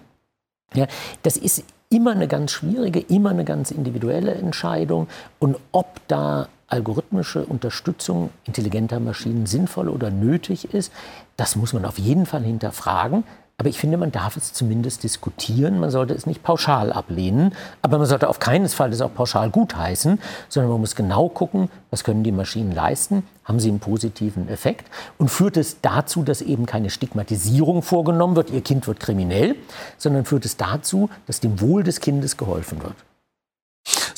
ja, 0.73 0.87
das 1.21 1.37
ist 1.37 1.63
immer 1.91 2.11
eine 2.11 2.27
ganz 2.27 2.51
schwierige, 2.51 3.01
immer 3.01 3.29
eine 3.29 3.45
ganz 3.45 3.69
individuelle 3.69 4.33
Entscheidung. 4.33 5.07
Und 5.37 5.57
ob 5.71 6.01
da 6.07 6.47
algorithmische 6.69 7.45
Unterstützung 7.45 8.29
intelligenter 8.45 8.99
Maschinen 8.99 9.45
sinnvoll 9.45 9.89
oder 9.89 10.11
nötig 10.11 10.73
ist, 10.73 10.91
das 11.37 11.55
muss 11.55 11.73
man 11.73 11.85
auf 11.85 11.99
jeden 11.99 12.25
Fall 12.25 12.43
hinterfragen. 12.43 13.23
Aber 13.59 13.67
ich 13.67 13.77
finde, 13.77 13.97
man 13.97 14.13
darf 14.13 14.37
es 14.37 14.53
zumindest 14.53 15.03
diskutieren. 15.03 15.81
Man 15.81 15.91
sollte 15.91 16.13
es 16.13 16.25
nicht 16.25 16.43
pauschal 16.43 16.93
ablehnen. 16.93 17.53
Aber 17.81 17.97
man 17.97 18.07
sollte 18.07 18.29
auf 18.29 18.39
keinen 18.39 18.69
Fall 18.69 18.89
das 18.89 19.01
auch 19.01 19.13
pauschal 19.13 19.49
gutheißen, 19.49 20.17
sondern 20.47 20.71
man 20.71 20.79
muss 20.79 20.95
genau 20.95 21.27
gucken, 21.27 21.69
was 21.91 22.05
können 22.05 22.23
die 22.23 22.31
Maschinen 22.31 22.71
leisten? 22.73 23.23
Haben 23.43 23.59
sie 23.59 23.67
einen 23.67 23.81
positiven 23.81 24.47
Effekt? 24.47 24.89
Und 25.17 25.27
führt 25.27 25.57
es 25.57 25.81
dazu, 25.81 26.23
dass 26.23 26.41
eben 26.41 26.65
keine 26.65 26.89
Stigmatisierung 26.89 27.81
vorgenommen 27.81 28.37
wird, 28.37 28.49
ihr 28.49 28.61
Kind 28.61 28.87
wird 28.87 29.01
kriminell, 29.01 29.57
sondern 29.97 30.23
führt 30.23 30.45
es 30.45 30.55
dazu, 30.55 31.09
dass 31.27 31.41
dem 31.41 31.59
Wohl 31.59 31.83
des 31.83 31.99
Kindes 31.99 32.37
geholfen 32.37 32.81
wird? 32.81 32.95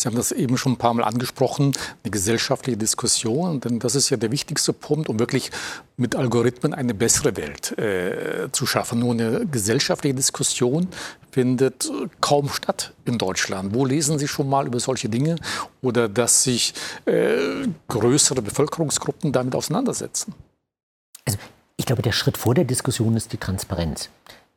Sie 0.02 0.08
haben 0.08 0.16
das 0.16 0.32
eben 0.32 0.58
schon 0.58 0.74
ein 0.74 0.78
paar 0.78 0.96
Mal 0.96 1.04
angesprochen, 1.04 1.74
eine 2.04 2.12
gesellschaftliche 2.12 2.76
Diskussion. 2.76 3.62
Denn 3.62 3.78
das 3.78 3.94
ist 3.94 4.10
ja 4.10 4.18
der 4.18 4.32
wichtigste 4.32 4.74
Punkt, 4.74 5.10
um 5.10 5.20
wirklich 5.20 5.52
mit 5.96 6.16
Algorithmen 6.16 6.74
eine 6.74 6.96
bessere 6.96 7.38
Welt 7.38 7.78
äh, 7.78 8.52
zu 8.52 8.66
schaffen. 8.66 8.98
Nur 8.98 9.14
eine 9.14 9.46
gesellschaftliche 9.46 10.16
Diskussion 10.16 10.88
findet 11.32 11.92
kaum 12.20 12.50
statt 12.50 12.94
in 13.06 13.20
Deutschland. 13.20 13.76
Wo 13.76 13.86
lesen 13.86 14.18
Sie 14.18 14.28
schon 14.28 14.50
mal 14.50 14.66
über 14.66 14.80
solche 14.80 15.08
Dinge 15.08 15.36
oder 15.84 16.10
dass 16.10 16.44
sich 16.44 16.74
äh, 17.06 17.68
größere 17.88 18.42
Bevölkerungsgruppen 18.42 19.32
damit 19.32 19.54
auseinandersetzen? 19.54 20.34
Also 21.26 21.38
ich 21.78 21.86
glaube, 21.86 22.02
der 22.02 22.12
Schritt 22.12 22.38
vor 22.38 22.56
der 22.56 22.66
Diskussion 22.66 23.16
ist 23.16 23.34
die 23.34 23.38
Transparenz. 23.38 24.10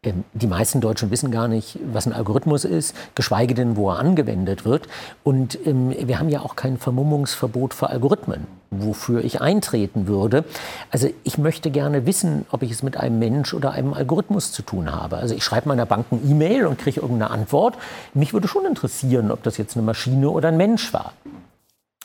Ähm, 0.04 0.24
die 0.32 0.46
meisten 0.46 0.80
Deutschen 0.80 1.10
wissen 1.10 1.30
gar 1.30 1.48
nicht, 1.48 1.78
was 1.92 2.06
ein 2.06 2.12
Algorithmus 2.12 2.64
ist, 2.64 2.94
geschweige 3.14 3.54
denn, 3.54 3.76
wo 3.76 3.90
er 3.90 3.98
angewendet 3.98 4.64
wird. 4.64 4.86
Und 5.22 5.58
ähm, 5.66 5.94
wir 5.98 6.18
haben 6.18 6.28
ja 6.28 6.40
auch 6.40 6.56
kein 6.56 6.78
Vermummungsverbot 6.78 7.74
für 7.74 7.88
Algorithmen, 7.90 8.46
wofür 8.70 9.24
ich 9.24 9.40
eintreten 9.40 10.06
würde. 10.06 10.44
Also 10.90 11.08
ich 11.22 11.38
möchte 11.38 11.70
gerne 11.70 12.06
wissen, 12.06 12.46
ob 12.50 12.62
ich 12.62 12.70
es 12.70 12.82
mit 12.82 12.96
einem 12.96 13.18
Mensch 13.18 13.54
oder 13.54 13.72
einem 13.72 13.94
Algorithmus 13.94 14.52
zu 14.52 14.62
tun 14.62 14.92
habe. 14.92 15.16
Also 15.16 15.34
ich 15.34 15.44
schreibe 15.44 15.68
meiner 15.68 15.86
Bank 15.86 16.06
eine 16.10 16.20
E-Mail 16.20 16.66
und 16.66 16.78
kriege 16.78 17.00
irgendeine 17.00 17.30
Antwort. 17.30 17.76
Mich 18.12 18.32
würde 18.32 18.48
schon 18.48 18.66
interessieren, 18.66 19.30
ob 19.30 19.42
das 19.42 19.56
jetzt 19.56 19.76
eine 19.76 19.84
Maschine 19.84 20.30
oder 20.30 20.48
ein 20.48 20.56
Mensch 20.56 20.92
war. 20.92 21.12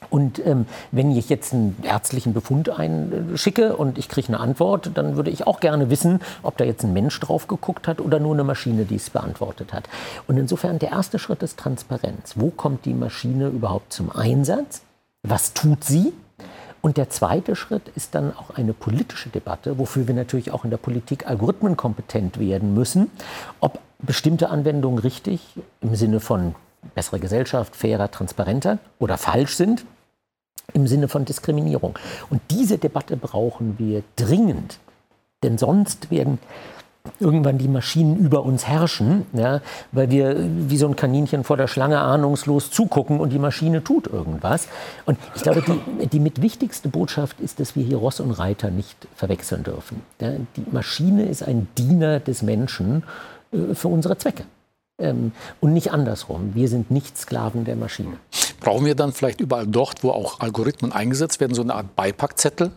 Und 0.09 0.45
ähm, 0.45 0.65
wenn 0.91 1.11
ich 1.15 1.29
jetzt 1.29 1.53
einen 1.53 1.75
ärztlichen 1.83 2.33
Befund 2.33 2.69
einschicke 2.69 3.75
und 3.75 3.97
ich 3.97 4.09
kriege 4.09 4.29
eine 4.29 4.39
Antwort, 4.39 4.91
dann 4.95 5.15
würde 5.15 5.29
ich 5.29 5.45
auch 5.47 5.59
gerne 5.59 5.89
wissen, 5.89 6.19
ob 6.43 6.57
da 6.57 6.65
jetzt 6.65 6.83
ein 6.83 6.93
Mensch 6.93 7.19
drauf 7.19 7.47
geguckt 7.47 7.87
hat 7.87 8.01
oder 8.01 8.19
nur 8.19 8.33
eine 8.33 8.43
Maschine, 8.43 8.85
die 8.85 8.95
es 8.95 9.09
beantwortet 9.09 9.73
hat. 9.73 9.89
Und 10.27 10.37
insofern 10.37 10.79
der 10.79 10.91
erste 10.91 11.19
Schritt 11.19 11.43
ist 11.43 11.57
Transparenz. 11.57 12.33
Wo 12.35 12.49
kommt 12.49 12.85
die 12.85 12.93
Maschine 12.93 13.47
überhaupt 13.47 13.93
zum 13.93 14.11
Einsatz? 14.11 14.81
Was 15.23 15.53
tut 15.53 15.83
sie? 15.83 16.13
Und 16.81 16.97
der 16.97 17.09
zweite 17.09 17.55
Schritt 17.55 17.89
ist 17.95 18.15
dann 18.15 18.35
auch 18.35 18.51
eine 18.51 18.73
politische 18.73 19.29
Debatte, 19.29 19.77
wofür 19.77 20.07
wir 20.07 20.15
natürlich 20.15 20.51
auch 20.51 20.63
in 20.63 20.69
der 20.69 20.77
Politik 20.77 21.27
algorithmenkompetent 21.27 22.39
werden 22.39 22.73
müssen, 22.73 23.11
ob 23.59 23.79
bestimmte 23.99 24.49
Anwendungen 24.49 24.99
richtig 24.99 25.41
im 25.81 25.95
Sinne 25.95 26.21
von 26.21 26.55
bessere 26.95 27.19
Gesellschaft, 27.19 27.75
fairer, 27.75 28.09
transparenter 28.09 28.79
oder 28.97 29.17
falsch 29.17 29.55
sind 29.55 29.83
im 30.73 30.87
Sinne 30.87 31.07
von 31.07 31.25
Diskriminierung. 31.25 31.97
Und 32.29 32.41
diese 32.49 32.77
Debatte 32.77 33.17
brauchen 33.17 33.75
wir 33.77 34.03
dringend, 34.15 34.79
denn 35.43 35.57
sonst 35.57 36.11
werden 36.11 36.39
irgendwann 37.19 37.57
die 37.57 37.67
Maschinen 37.67 38.17
über 38.17 38.43
uns 38.43 38.67
herrschen, 38.67 39.25
ja, 39.33 39.61
weil 39.91 40.11
wir 40.11 40.35
wie 40.37 40.77
so 40.77 40.87
ein 40.87 40.95
Kaninchen 40.95 41.43
vor 41.43 41.57
der 41.57 41.67
Schlange 41.67 41.99
ahnungslos 41.99 42.71
zugucken 42.71 43.19
und 43.19 43.31
die 43.31 43.39
Maschine 43.39 43.83
tut 43.83 44.07
irgendwas. 44.07 44.67
Und 45.05 45.17
ich 45.35 45.41
glaube, 45.41 45.63
die, 45.65 46.07
die 46.07 46.19
mit 46.19 46.41
wichtigste 46.41 46.89
Botschaft 46.89 47.39
ist, 47.39 47.59
dass 47.59 47.75
wir 47.75 47.83
hier 47.83 47.97
Ross 47.97 48.19
und 48.19 48.31
Reiter 48.31 48.69
nicht 48.69 49.07
verwechseln 49.15 49.63
dürfen. 49.63 50.01
Ja, 50.21 50.33
die 50.55 50.65
Maschine 50.71 51.23
ist 51.23 51.41
ein 51.41 51.67
Diener 51.77 52.19
des 52.19 52.41
Menschen 52.41 53.03
äh, 53.51 53.73
für 53.73 53.87
unsere 53.87 54.17
Zwecke. 54.17 54.43
Ähm, 54.99 55.31
und 55.61 55.73
nicht 55.73 55.91
andersrum. 55.91 56.51
Wir 56.53 56.67
sind 56.67 56.91
nicht 56.91 57.17
Sklaven 57.17 57.65
der 57.65 57.75
Maschine. 57.75 58.17
Brauchen 58.59 58.85
wir 58.85 58.95
dann 58.95 59.13
vielleicht 59.13 59.39
überall 59.39 59.65
dort, 59.67 60.03
wo 60.03 60.11
auch 60.11 60.41
Algorithmen 60.41 60.91
eingesetzt 60.91 61.39
werden, 61.39 61.53
so 61.53 61.61
eine 61.61 61.75
Art 61.75 61.95
Beipackzettel, 61.95 62.71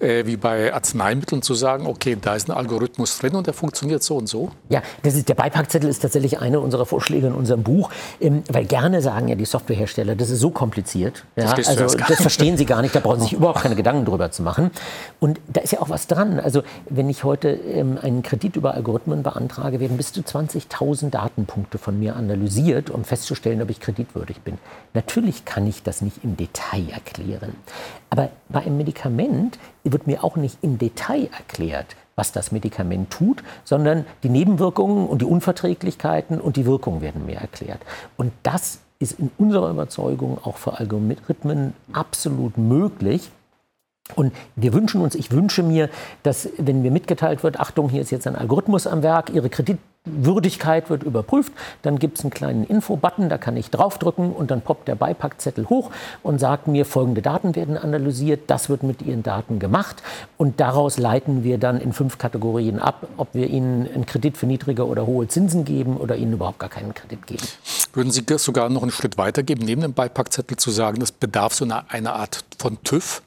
äh, 0.00 0.24
wie 0.24 0.38
bei 0.38 0.72
Arzneimitteln, 0.72 1.42
zu 1.42 1.52
sagen, 1.54 1.86
okay, 1.86 2.16
da 2.18 2.34
ist 2.34 2.48
ein 2.48 2.56
Algorithmus 2.56 3.18
drin 3.18 3.34
und 3.34 3.46
der 3.46 3.52
funktioniert 3.52 4.02
so 4.02 4.16
und 4.16 4.26
so? 4.26 4.50
Ja, 4.70 4.82
das 5.02 5.14
ist, 5.14 5.28
der 5.28 5.34
Beipackzettel 5.34 5.88
ist 5.90 6.00
tatsächlich 6.00 6.40
einer 6.40 6.62
unserer 6.62 6.86
Vorschläge 6.86 7.26
in 7.26 7.34
unserem 7.34 7.62
Buch, 7.62 7.90
ähm, 8.20 8.42
weil 8.50 8.64
gerne 8.64 9.02
sagen 9.02 9.28
ja 9.28 9.34
die 9.34 9.44
Softwarehersteller, 9.44 10.16
das 10.16 10.30
ist 10.30 10.40
so 10.40 10.50
kompliziert. 10.50 11.24
Ja, 11.36 11.54
das 11.54 11.68
also 11.68 11.96
das 11.96 12.20
verstehen 12.20 12.56
sie 12.56 12.64
gar 12.64 12.80
nicht, 12.80 12.94
da 12.94 13.00
brauchen 13.00 13.20
sie 13.20 13.26
sich 13.26 13.32
überhaupt 13.34 13.60
keine 13.60 13.76
Gedanken 13.76 14.06
drüber 14.06 14.30
zu 14.30 14.42
machen. 14.42 14.70
Und 15.20 15.40
da 15.48 15.60
ist 15.60 15.72
ja 15.72 15.80
auch 15.80 15.90
was 15.90 16.06
dran. 16.06 16.40
Also 16.40 16.62
wenn 16.88 17.10
ich 17.10 17.24
heute 17.24 17.50
ähm, 17.50 17.98
einen 18.00 18.22
Kredit 18.22 18.56
über 18.56 18.74
Algorithmen 18.74 19.22
beantrage, 19.22 19.78
werden 19.78 19.98
bis 19.98 20.12
zu 20.12 20.22
20.000 20.22 21.10
Datenpunkte 21.10 21.57
von 21.78 21.98
mir 21.98 22.16
analysiert, 22.16 22.90
um 22.90 23.04
festzustellen, 23.04 23.62
ob 23.62 23.70
ich 23.70 23.80
kreditwürdig 23.80 24.40
bin. 24.40 24.58
Natürlich 24.94 25.44
kann 25.44 25.66
ich 25.66 25.82
das 25.82 26.02
nicht 26.02 26.24
im 26.24 26.36
Detail 26.36 26.88
erklären. 26.90 27.54
Aber 28.10 28.30
bei 28.48 28.60
einem 28.60 28.78
Medikament 28.78 29.58
wird 29.84 30.06
mir 30.06 30.24
auch 30.24 30.36
nicht 30.36 30.58
im 30.62 30.78
Detail 30.78 31.28
erklärt, 31.36 31.96
was 32.16 32.32
das 32.32 32.52
Medikament 32.52 33.10
tut, 33.10 33.42
sondern 33.64 34.04
die 34.22 34.28
Nebenwirkungen 34.28 35.06
und 35.08 35.22
die 35.22 35.26
Unverträglichkeiten 35.26 36.40
und 36.40 36.56
die 36.56 36.66
Wirkungen 36.66 37.00
werden 37.00 37.26
mir 37.26 37.36
erklärt. 37.36 37.80
Und 38.16 38.32
das 38.42 38.80
ist 38.98 39.18
in 39.18 39.30
unserer 39.38 39.70
Überzeugung 39.70 40.38
auch 40.42 40.56
für 40.56 40.78
Algorithmen 40.78 41.74
absolut 41.92 42.58
möglich. 42.58 43.30
Und 44.14 44.32
wir 44.56 44.72
wünschen 44.72 45.00
uns, 45.00 45.14
ich 45.14 45.30
wünsche 45.30 45.62
mir, 45.62 45.90
dass, 46.22 46.48
wenn 46.56 46.82
mir 46.82 46.90
mitgeteilt 46.90 47.42
wird, 47.42 47.60
Achtung, 47.60 47.88
hier 47.90 48.00
ist 48.00 48.10
jetzt 48.10 48.26
ein 48.26 48.36
Algorithmus 48.36 48.86
am 48.86 49.02
Werk, 49.02 49.30
Ihre 49.30 49.50
Kreditwürdigkeit 50.08 50.90
wird 50.90 51.02
überprüft, 51.02 51.52
dann 51.82 51.98
gibt 51.98 52.18
es 52.18 52.24
einen 52.24 52.30
kleinen 52.30 52.64
Info-Button, 52.64 53.28
da 53.28 53.38
kann 53.38 53.56
ich 53.56 53.70
draufdrücken 53.70 54.32
und 54.32 54.50
dann 54.50 54.60
poppt 54.60 54.88
der 54.88 54.94
Beipackzettel 54.94 55.68
hoch 55.68 55.90
und 56.22 56.38
sagt 56.38 56.68
mir, 56.68 56.84
folgende 56.84 57.22
Daten 57.22 57.54
werden 57.54 57.76
analysiert, 57.76 58.42
das 58.48 58.68
wird 58.68 58.82
mit 58.82 59.02
Ihren 59.02 59.22
Daten 59.22 59.58
gemacht 59.58 60.02
und 60.36 60.60
daraus 60.60 60.98
leiten 60.98 61.44
wir 61.44 61.58
dann 61.58 61.80
in 61.80 61.92
fünf 61.92 62.18
Kategorien 62.18 62.78
ab, 62.78 63.06
ob 63.16 63.28
wir 63.34 63.48
Ihnen 63.48 63.88
einen 63.92 64.06
Kredit 64.06 64.36
für 64.36 64.46
niedrige 64.46 64.86
oder 64.86 65.06
hohe 65.06 65.28
Zinsen 65.28 65.64
geben 65.64 65.96
oder 65.96 66.16
Ihnen 66.16 66.32
überhaupt 66.32 66.58
gar 66.58 66.70
keinen 66.70 66.94
Kredit 66.94 67.26
geben. 67.26 67.44
Würden 67.92 68.10
Sie 68.10 68.24
sogar 68.36 68.68
noch 68.68 68.82
einen 68.82 68.90
Schritt 68.90 69.18
weitergeben, 69.18 69.64
neben 69.64 69.82
dem 69.82 69.94
Beipackzettel 69.94 70.56
zu 70.56 70.70
sagen, 70.70 71.00
es 71.02 71.12
bedarf 71.12 71.54
so 71.54 71.64
einer, 71.64 71.84
einer 71.88 72.14
Art 72.14 72.44
von 72.58 72.78
TÜV? 72.84 73.22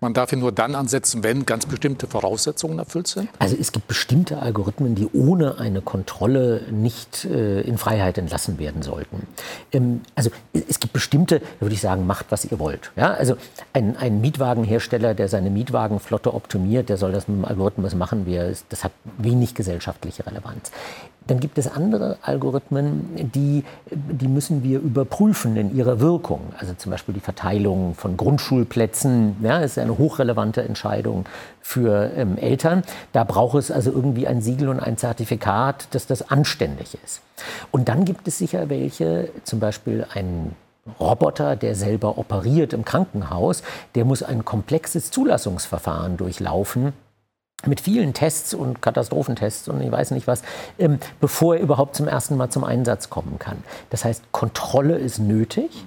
Man 0.00 0.14
darf 0.14 0.32
ihn 0.32 0.38
nur 0.38 0.52
dann 0.52 0.76
ansetzen, 0.76 1.24
wenn 1.24 1.44
ganz 1.44 1.66
bestimmte 1.66 2.06
Voraussetzungen 2.06 2.78
erfüllt 2.78 3.08
sind? 3.08 3.28
Also 3.40 3.56
es 3.58 3.72
gibt 3.72 3.88
bestimmte 3.88 4.38
Algorithmen, 4.40 4.94
die 4.94 5.08
ohne 5.12 5.58
eine 5.58 5.80
Kontrolle 5.80 6.62
nicht 6.70 7.24
äh, 7.24 7.62
in 7.62 7.78
Freiheit 7.78 8.16
entlassen 8.16 8.60
werden 8.60 8.82
sollten. 8.82 9.26
Ähm, 9.72 10.02
also 10.14 10.30
es 10.52 10.78
gibt 10.78 10.92
bestimmte, 10.92 11.42
würde 11.58 11.74
ich 11.74 11.80
sagen, 11.80 12.06
macht, 12.06 12.26
was 12.30 12.44
ihr 12.44 12.60
wollt. 12.60 12.92
Ja? 12.94 13.12
Also 13.12 13.36
ein, 13.72 13.96
ein 13.96 14.20
Mietwagenhersteller, 14.20 15.14
der 15.14 15.28
seine 15.28 15.50
Mietwagenflotte 15.50 16.32
optimiert, 16.32 16.88
der 16.88 16.96
soll 16.96 17.10
das 17.10 17.26
mit 17.26 17.38
dem 17.38 17.44
Algorithmus 17.44 17.94
machen, 17.94 18.26
ist. 18.28 18.66
Das 18.68 18.84
hat 18.84 18.92
wenig 19.16 19.54
gesellschaftliche 19.54 20.24
Relevanz. 20.26 20.70
Dann 21.28 21.40
gibt 21.40 21.58
es 21.58 21.70
andere 21.70 22.16
Algorithmen, 22.22 23.30
die, 23.34 23.62
die 23.90 24.28
müssen 24.28 24.64
wir 24.64 24.80
überprüfen 24.80 25.56
in 25.56 25.76
ihrer 25.76 26.00
Wirkung. 26.00 26.40
Also 26.58 26.72
zum 26.72 26.90
Beispiel 26.90 27.14
die 27.14 27.20
Verteilung 27.20 27.94
von 27.94 28.16
Grundschulplätzen. 28.16 29.36
Ja, 29.42 29.58
ist 29.58 29.78
eine 29.78 29.98
hochrelevante 29.98 30.62
Entscheidung 30.62 31.26
für 31.60 32.10
ähm, 32.16 32.38
Eltern. 32.38 32.82
Da 33.12 33.24
braucht 33.24 33.58
es 33.58 33.70
also 33.70 33.92
irgendwie 33.92 34.26
ein 34.26 34.40
Siegel 34.40 34.68
und 34.70 34.80
ein 34.80 34.96
Zertifikat, 34.96 35.94
dass 35.94 36.06
das 36.06 36.30
anständig 36.30 36.96
ist. 37.04 37.20
Und 37.70 37.90
dann 37.90 38.06
gibt 38.06 38.26
es 38.26 38.38
sicher 38.38 38.70
welche, 38.70 39.28
zum 39.44 39.60
Beispiel 39.60 40.06
ein 40.14 40.56
Roboter, 40.98 41.56
der 41.56 41.74
selber 41.74 42.16
operiert 42.16 42.72
im 42.72 42.86
Krankenhaus, 42.86 43.62
der 43.94 44.06
muss 44.06 44.22
ein 44.22 44.46
komplexes 44.46 45.10
Zulassungsverfahren 45.10 46.16
durchlaufen 46.16 46.94
mit 47.66 47.80
vielen 47.80 48.14
Tests 48.14 48.54
und 48.54 48.80
Katastrophentests 48.82 49.68
und 49.68 49.80
ich 49.80 49.90
weiß 49.90 50.12
nicht 50.12 50.26
was, 50.26 50.42
ähm, 50.78 50.98
bevor 51.20 51.56
er 51.56 51.62
überhaupt 51.62 51.96
zum 51.96 52.06
ersten 52.06 52.36
Mal 52.36 52.50
zum 52.50 52.64
Einsatz 52.64 53.10
kommen 53.10 53.38
kann. 53.38 53.62
Das 53.90 54.04
heißt, 54.04 54.30
Kontrolle 54.32 54.96
ist 54.96 55.18
nötig 55.18 55.84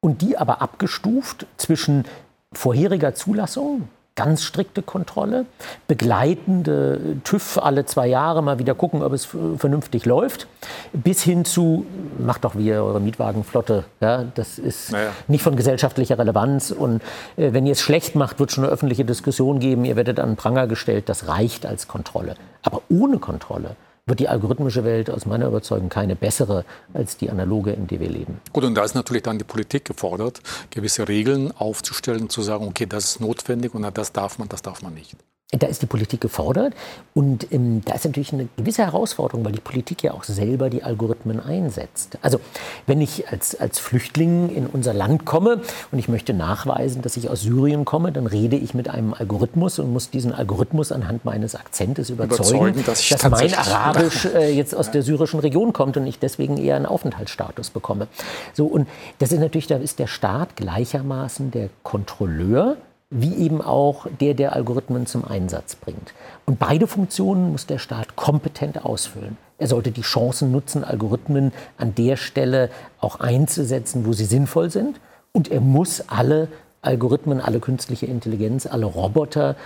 und 0.00 0.22
die 0.22 0.38
aber 0.38 0.62
abgestuft 0.62 1.46
zwischen 1.56 2.04
vorheriger 2.52 3.14
Zulassung, 3.14 3.88
ganz 4.20 4.42
strikte 4.42 4.82
Kontrolle, 4.82 5.46
begleitende 5.88 7.16
TÜV 7.24 7.56
alle 7.56 7.86
zwei 7.86 8.06
Jahre 8.06 8.42
mal 8.42 8.58
wieder 8.58 8.74
gucken, 8.74 9.02
ob 9.02 9.14
es 9.14 9.26
vernünftig 9.56 10.04
läuft, 10.04 10.46
bis 10.92 11.22
hin 11.22 11.46
zu, 11.46 11.86
macht 12.18 12.44
doch 12.44 12.54
wie 12.54 12.70
eure 12.70 13.00
Mietwagenflotte. 13.00 13.84
Ja, 14.00 14.24
das 14.34 14.58
ist 14.58 14.92
naja. 14.92 15.08
nicht 15.26 15.42
von 15.42 15.56
gesellschaftlicher 15.56 16.18
Relevanz. 16.18 16.70
Und 16.70 17.00
äh, 17.38 17.54
wenn 17.54 17.64
ihr 17.64 17.72
es 17.72 17.80
schlecht 17.80 18.14
macht, 18.14 18.38
wird 18.40 18.50
es 18.50 18.56
schon 18.56 18.64
eine 18.64 18.72
öffentliche 18.74 19.06
Diskussion 19.06 19.58
geben. 19.58 19.86
Ihr 19.86 19.96
werdet 19.96 20.20
an 20.20 20.32
den 20.32 20.36
Pranger 20.36 20.66
gestellt. 20.66 21.08
Das 21.08 21.26
reicht 21.26 21.64
als 21.64 21.88
Kontrolle. 21.88 22.34
Aber 22.62 22.82
ohne 22.90 23.18
Kontrolle 23.18 23.74
wird 24.10 24.20
die 24.20 24.28
algorithmische 24.28 24.84
Welt 24.84 25.08
aus 25.08 25.24
meiner 25.24 25.46
Überzeugung 25.46 25.88
keine 25.88 26.16
bessere 26.16 26.64
als 26.92 27.16
die 27.16 27.30
analoge, 27.30 27.72
in 27.72 27.86
der 27.86 28.00
wir 28.00 28.10
leben. 28.10 28.40
Gut, 28.52 28.64
und 28.64 28.74
da 28.74 28.84
ist 28.84 28.94
natürlich 28.94 29.22
dann 29.22 29.38
die 29.38 29.44
Politik 29.44 29.86
gefordert, 29.86 30.42
gewisse 30.68 31.08
Regeln 31.08 31.52
aufzustellen, 31.52 32.28
zu 32.28 32.42
sagen, 32.42 32.66
okay, 32.66 32.84
das 32.86 33.04
ist 33.04 33.20
notwendig 33.20 33.74
und 33.74 33.86
das 33.96 34.12
darf 34.12 34.38
man, 34.38 34.48
das 34.48 34.60
darf 34.60 34.82
man 34.82 34.92
nicht. 34.92 35.16
Da 35.58 35.66
ist 35.66 35.82
die 35.82 35.86
Politik 35.86 36.20
gefordert 36.20 36.74
und 37.12 37.52
ähm, 37.52 37.82
da 37.84 37.94
ist 37.94 38.04
natürlich 38.04 38.32
eine 38.32 38.46
gewisse 38.56 38.82
Herausforderung, 38.82 39.44
weil 39.44 39.50
die 39.50 39.60
Politik 39.60 40.04
ja 40.04 40.12
auch 40.12 40.22
selber 40.22 40.70
die 40.70 40.84
Algorithmen 40.84 41.40
einsetzt. 41.40 42.18
Also 42.22 42.38
wenn 42.86 43.00
ich 43.00 43.26
als, 43.32 43.58
als 43.58 43.80
Flüchtling 43.80 44.54
in 44.54 44.68
unser 44.68 44.94
Land 44.94 45.24
komme 45.24 45.60
und 45.90 45.98
ich 45.98 46.08
möchte 46.08 46.34
nachweisen, 46.34 47.02
dass 47.02 47.16
ich 47.16 47.28
aus 47.30 47.40
Syrien 47.40 47.84
komme, 47.84 48.12
dann 48.12 48.28
rede 48.28 48.54
ich 48.54 48.74
mit 48.74 48.88
einem 48.88 49.12
Algorithmus 49.12 49.80
und 49.80 49.92
muss 49.92 50.08
diesen 50.10 50.32
Algorithmus 50.32 50.92
anhand 50.92 51.24
meines 51.24 51.56
Akzentes 51.56 52.10
überzeugen, 52.10 52.74
überzeugen 52.74 52.84
dass, 52.86 53.08
dass 53.08 53.28
mein 53.28 53.52
Arabisch 53.52 54.24
äh, 54.32 54.52
jetzt 54.52 54.72
aus 54.72 54.92
der 54.92 55.02
syrischen 55.02 55.40
Region 55.40 55.72
kommt 55.72 55.96
und 55.96 56.06
ich 56.06 56.20
deswegen 56.20 56.58
eher 56.58 56.76
einen 56.76 56.86
Aufenthaltsstatus 56.86 57.70
bekomme. 57.70 58.06
So, 58.52 58.66
und 58.66 58.86
das 59.18 59.32
ist 59.32 59.40
natürlich, 59.40 59.66
da 59.66 59.78
ist 59.78 59.98
der 59.98 60.06
Staat 60.06 60.54
gleichermaßen 60.54 61.50
der 61.50 61.70
Kontrolleur 61.82 62.76
wie 63.10 63.34
eben 63.34 63.60
auch 63.60 64.06
der, 64.20 64.34
der 64.34 64.54
Algorithmen 64.54 65.04
zum 65.06 65.24
Einsatz 65.24 65.74
bringt. 65.74 66.14
Und 66.46 66.58
beide 66.60 66.86
Funktionen 66.86 67.50
muss 67.50 67.66
der 67.66 67.78
Staat 67.78 68.14
kompetent 68.14 68.84
ausfüllen. 68.84 69.36
Er 69.58 69.66
sollte 69.66 69.90
die 69.90 70.02
Chancen 70.02 70.52
nutzen, 70.52 70.84
Algorithmen 70.84 71.52
an 71.76 71.94
der 71.94 72.16
Stelle 72.16 72.70
auch 73.00 73.18
einzusetzen, 73.18 74.06
wo 74.06 74.12
sie 74.12 74.24
sinnvoll 74.24 74.70
sind. 74.70 75.00
Und 75.32 75.50
er 75.50 75.60
muss 75.60 76.04
alle 76.08 76.48
Algorithmen, 76.82 77.40
alle 77.40 77.60
künstliche 77.60 78.06
Intelligenz, 78.06 78.66
alle 78.66 78.86
Roboter, 78.86 79.56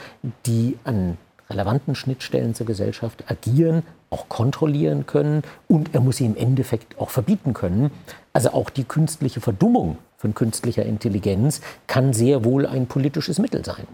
die 0.46 0.78
an 0.84 1.18
relevanten 1.48 1.94
Schnittstellen 1.94 2.54
zur 2.54 2.66
Gesellschaft 2.66 3.30
agieren, 3.30 3.82
auch 4.10 4.28
kontrollieren 4.28 5.06
können. 5.06 5.42
Und 5.68 5.94
er 5.94 6.00
muss 6.00 6.16
sie 6.16 6.26
im 6.26 6.36
Endeffekt 6.36 6.98
auch 6.98 7.10
verbieten 7.10 7.52
können. 7.52 7.90
Also 8.34 8.50
auch 8.50 8.68
die 8.68 8.84
künstliche 8.84 9.40
Verdummung 9.40 9.98
von 10.16 10.34
künstlicher 10.34 10.84
Intelligenz 10.84 11.60
kann 11.86 12.12
sehr 12.12 12.44
wohl 12.44 12.66
ein 12.66 12.86
politisches 12.88 13.38
Mittel 13.38 13.64
sein. 13.64 13.86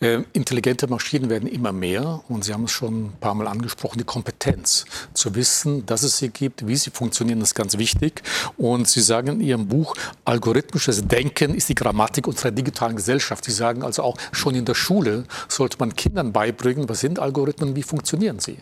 Äh, 0.00 0.22
intelligente 0.32 0.88
Maschinen 0.88 1.30
werden 1.30 1.48
immer 1.48 1.70
mehr 1.70 2.22
und 2.28 2.44
Sie 2.44 2.52
haben 2.52 2.64
es 2.64 2.72
schon 2.72 3.06
ein 3.06 3.12
paar 3.20 3.34
Mal 3.34 3.46
angesprochen, 3.46 3.98
die 3.98 4.04
Kompetenz 4.04 4.86
zu 5.12 5.34
wissen, 5.36 5.86
dass 5.86 6.02
es 6.02 6.18
sie 6.18 6.30
gibt, 6.30 6.66
wie 6.66 6.74
sie 6.74 6.90
funktionieren, 6.90 7.40
ist 7.40 7.54
ganz 7.54 7.78
wichtig. 7.78 8.22
Und 8.56 8.88
Sie 8.88 9.00
sagen 9.00 9.28
in 9.28 9.40
Ihrem 9.40 9.68
Buch, 9.68 9.94
algorithmisches 10.24 11.06
Denken 11.06 11.54
ist 11.54 11.68
die 11.68 11.76
Grammatik 11.76 12.26
unserer 12.26 12.50
digitalen 12.50 12.96
Gesellschaft. 12.96 13.44
Sie 13.44 13.52
sagen 13.52 13.84
also 13.84 14.02
auch, 14.02 14.16
schon 14.32 14.56
in 14.56 14.64
der 14.64 14.74
Schule 14.74 15.24
sollte 15.48 15.76
man 15.78 15.94
Kindern 15.94 16.32
beibringen, 16.32 16.88
was 16.88 17.00
sind 17.00 17.20
Algorithmen, 17.20 17.76
wie 17.76 17.82
funktionieren 17.84 18.40
sie. 18.40 18.58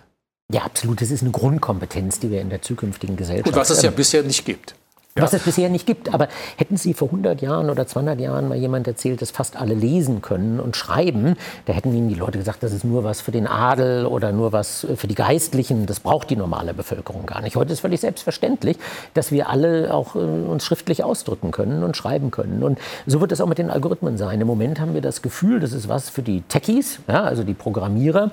Ja, 0.53 0.63
absolut. 0.63 1.01
Das 1.01 1.11
ist 1.11 1.23
eine 1.23 1.31
Grundkompetenz, 1.31 2.21
die 2.21 2.31
wir 2.31 2.43
in 2.43 2.51
der 2.51 2.61
zukünftigen 2.61 3.17
Gesellschaft 3.17 3.47
haben. 3.47 3.55
Und 3.55 3.61
was 3.61 3.71
es 3.71 3.83
ja 3.83 3.91
bisher 3.91 4.23
nicht 4.23 4.45
gibt. 4.45 4.75
Ja. 5.16 5.25
Was 5.25 5.35
es 5.35 5.42
bisher 5.42 5.68
nicht 5.68 5.87
gibt. 5.87 6.14
Aber 6.14 6.29
hätten 6.57 6.79
Sie 6.79 6.94
vor 6.94 7.09
100 7.09 7.42
Jahren 7.42 7.68
oder 7.68 7.87
200 7.87 8.18
Jahren 8.18 8.48
mal 8.48 8.57
jemand 8.57 8.87
erzählt, 8.87 9.20
dass 9.20 9.31
fast 9.31 9.57
alle 9.57 9.75
lesen 9.75 10.22
können 10.22 10.59
und 10.59 10.75
schreiben, 10.75 11.37
da 11.66 11.75
hätten 11.75 11.94
Ihnen 11.94 12.09
die 12.09 12.14
Leute 12.14 12.38
gesagt, 12.38 12.62
das 12.62 12.72
ist 12.72 12.83
nur 12.83 13.05
was 13.05 13.20
für 13.20 13.31
den 13.31 13.46
Adel 13.46 14.07
oder 14.07 14.33
nur 14.33 14.53
was 14.53 14.87
für 14.96 15.07
die 15.07 15.14
Geistlichen. 15.14 15.85
Das 15.85 16.01
braucht 16.01 16.31
die 16.31 16.37
normale 16.37 16.72
Bevölkerung 16.72 17.27
gar 17.27 17.42
nicht. 17.42 17.57
Heute 17.57 17.75
ist 17.75 17.81
völlig 17.81 18.01
selbstverständlich, 18.01 18.79
dass 19.12 19.31
wir 19.33 19.51
alle 19.51 19.92
auch 19.92 20.16
äh, 20.16 20.18
uns 20.18 20.64
schriftlich 20.64 21.05
ausdrücken 21.05 21.51
können 21.51 21.83
und 21.83 21.94
schreiben 21.94 22.31
können. 22.31 22.62
Und 22.62 22.79
so 23.07 23.20
wird 23.20 23.33
es 23.33 23.42
auch 23.42 23.46
mit 23.46 23.59
den 23.59 23.70
Algorithmen 23.70 24.16
sein. 24.16 24.40
Im 24.40 24.46
Moment 24.46 24.81
haben 24.81 24.94
wir 24.94 25.03
das 25.03 25.20
Gefühl, 25.20 25.61
das 25.61 25.75
ist 25.75 25.90
was 25.90 26.09
für 26.09 26.22
die 26.22 26.40
Techies, 26.48 27.01
ja, 27.07 27.22
also 27.22 27.44
die 27.44 27.55
Programmierer. 27.55 28.31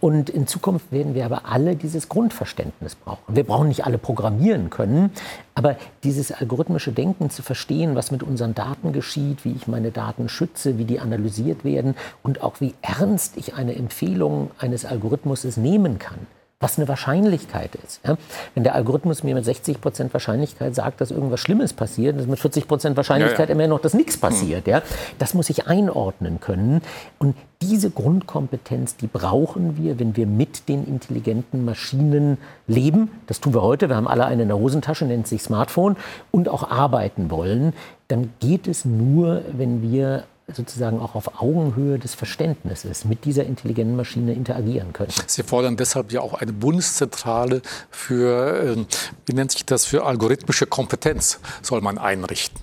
Und 0.00 0.28
in 0.28 0.48
Zukunft 0.48 0.90
werden 0.90 1.14
wir 1.14 1.24
aber 1.24 1.42
alle 1.44 1.76
dieses 1.76 2.08
Grundverständnis 2.08 2.96
brauchen. 2.96 3.22
Wir 3.28 3.44
brauchen 3.44 3.68
nicht 3.68 3.86
alle 3.86 3.98
programmieren 3.98 4.70
können, 4.70 5.12
aber 5.56 5.76
dieses 6.04 6.30
algorithmische 6.30 6.92
Denken 6.92 7.30
zu 7.30 7.42
verstehen, 7.42 7.96
was 7.96 8.10
mit 8.10 8.22
unseren 8.22 8.54
Daten 8.54 8.92
geschieht, 8.92 9.44
wie 9.44 9.52
ich 9.52 9.66
meine 9.66 9.90
Daten 9.90 10.28
schütze, 10.28 10.78
wie 10.78 10.84
die 10.84 11.00
analysiert 11.00 11.64
werden 11.64 11.96
und 12.22 12.42
auch 12.42 12.60
wie 12.60 12.74
ernst 12.82 13.36
ich 13.36 13.54
eine 13.54 13.74
Empfehlung 13.74 14.50
eines 14.58 14.84
Algorithmus 14.84 15.44
nehmen 15.56 15.98
kann 15.98 16.18
was 16.58 16.78
eine 16.78 16.88
Wahrscheinlichkeit 16.88 17.74
ist. 17.74 18.00
Ja? 18.06 18.16
Wenn 18.54 18.64
der 18.64 18.74
Algorithmus 18.74 19.22
mir 19.22 19.34
mit 19.34 19.44
60 19.44 19.80
Prozent 19.80 20.14
Wahrscheinlichkeit 20.14 20.74
sagt, 20.74 21.02
dass 21.02 21.10
irgendwas 21.10 21.40
Schlimmes 21.40 21.74
passiert, 21.74 22.18
ist 22.18 22.28
mit 22.28 22.38
40 22.38 22.66
Prozent 22.66 22.96
Wahrscheinlichkeit 22.96 23.50
ja, 23.50 23.54
ja. 23.54 23.60
immer 23.60 23.68
noch, 23.68 23.80
dass 23.80 23.92
nichts 23.92 24.16
passiert. 24.16 24.66
Ja? 24.66 24.80
Das 25.18 25.34
muss 25.34 25.50
ich 25.50 25.66
einordnen 25.66 26.40
können. 26.40 26.80
Und 27.18 27.36
diese 27.60 27.90
Grundkompetenz, 27.90 28.96
die 28.96 29.06
brauchen 29.06 29.76
wir, 29.76 29.98
wenn 29.98 30.16
wir 30.16 30.26
mit 30.26 30.68
den 30.70 30.86
intelligenten 30.86 31.64
Maschinen 31.66 32.38
leben. 32.66 33.10
Das 33.26 33.40
tun 33.40 33.52
wir 33.52 33.60
heute. 33.60 33.90
Wir 33.90 33.96
haben 33.96 34.08
alle 34.08 34.24
eine 34.24 34.42
in 34.42 34.48
der 34.48 34.58
Hosentasche, 34.58 35.04
nennt 35.04 35.26
sich 35.26 35.42
Smartphone, 35.42 35.96
und 36.30 36.48
auch 36.48 36.70
arbeiten 36.70 37.30
wollen. 37.30 37.74
Dann 38.08 38.32
geht 38.40 38.66
es 38.66 38.86
nur, 38.86 39.42
wenn 39.52 39.82
wir 39.82 40.24
sozusagen 40.52 41.00
auch 41.00 41.14
auf 41.14 41.40
Augenhöhe 41.40 41.98
des 41.98 42.14
Verständnisses 42.14 43.04
mit 43.04 43.24
dieser 43.24 43.44
intelligenten 43.44 43.96
Maschine 43.96 44.32
interagieren 44.32 44.92
können. 44.92 45.12
Sie 45.26 45.42
fordern 45.42 45.76
deshalb 45.76 46.12
ja 46.12 46.20
auch 46.20 46.34
eine 46.34 46.52
Bundeszentrale 46.52 47.62
für, 47.90 48.62
ähm, 48.62 48.86
wie 49.26 49.34
nennt 49.34 49.50
sich 49.50 49.66
das, 49.66 49.86
für 49.86 50.04
algorithmische 50.04 50.66
Kompetenz 50.66 51.40
soll 51.62 51.80
man 51.80 51.98
einrichten. 51.98 52.60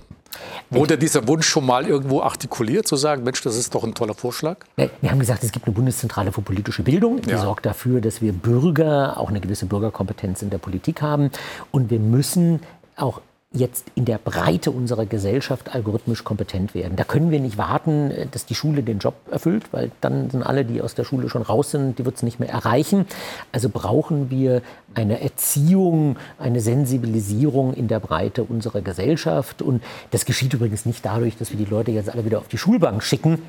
Wurde 0.69 0.97
dieser 0.97 1.27
Wunsch 1.27 1.47
schon 1.47 1.65
mal 1.65 1.85
irgendwo 1.85 2.21
artikuliert, 2.21 2.87
zu 2.87 2.95
sagen, 2.95 3.23
Mensch, 3.23 3.41
das 3.41 3.55
ist 3.55 3.75
doch 3.75 3.83
ein 3.83 3.93
toller 3.93 4.15
Vorschlag? 4.15 4.57
Wir 4.75 4.89
haben 5.11 5.19
gesagt, 5.19 5.43
es 5.43 5.51
gibt 5.51 5.67
eine 5.67 5.75
Bundeszentrale 5.75 6.31
für 6.31 6.41
politische 6.41 6.81
Bildung, 6.81 7.21
die 7.21 7.29
ja. 7.29 7.41
sorgt 7.41 7.65
dafür, 7.65 8.01
dass 8.01 8.21
wir 8.21 8.33
Bürger 8.33 9.19
auch 9.19 9.29
eine 9.29 9.39
gewisse 9.39 9.67
Bürgerkompetenz 9.67 10.41
in 10.41 10.49
der 10.49 10.57
Politik 10.57 11.01
haben. 11.01 11.29
Und 11.71 11.91
wir 11.91 11.99
müssen 11.99 12.61
auch 12.95 13.21
jetzt 13.53 13.85
in 13.93 14.05
der 14.05 14.17
Breite 14.17 14.71
unserer 14.71 15.05
Gesellschaft 15.05 15.73
algorithmisch 15.73 16.23
kompetent 16.23 16.73
werden. 16.73 16.95
Da 16.95 17.03
können 17.03 17.29
wir 17.29 17.39
nicht 17.39 17.57
warten, 17.57 18.11
äh, 18.11 18.27
dass 18.29 18.45
die 18.45 18.55
Schule 18.55 18.83
den 18.83 18.99
Job 18.99 19.15
erfüllt, 19.31 19.65
weil 19.71 19.91
dann 20.01 20.29
sind 20.29 20.43
alle, 20.43 20.65
die 20.65 20.81
aus 20.81 20.95
der 20.95 21.03
Schule 21.03 21.29
schon 21.29 21.43
raus 21.43 21.71
sind, 21.71 21.99
die 21.99 22.05
wird 22.05 22.15
es 22.15 22.23
nicht 22.23 22.39
mehr 22.39 22.49
erreichen. 22.49 23.05
Also 23.51 23.69
brauchen 23.69 24.29
wir 24.29 24.61
eine 24.95 25.21
Erziehung, 25.21 26.17
eine 26.39 26.61
Sensibilisierung 26.61 27.73
in 27.73 27.87
der 27.87 27.99
Breite 27.99 28.43
unserer 28.43 28.81
Gesellschaft. 28.81 29.61
Und 29.61 29.83
das 30.11 30.25
geschieht 30.25 30.53
übrigens 30.53 30.85
nicht 30.85 31.05
dadurch, 31.05 31.37
dass 31.37 31.51
wir 31.51 31.57
die 31.57 31.65
Leute 31.65 31.91
jetzt 31.91 32.09
alle 32.09 32.25
wieder 32.25 32.39
auf 32.39 32.47
die 32.47 32.57
Schulbank 32.57 33.03
schicken, 33.03 33.39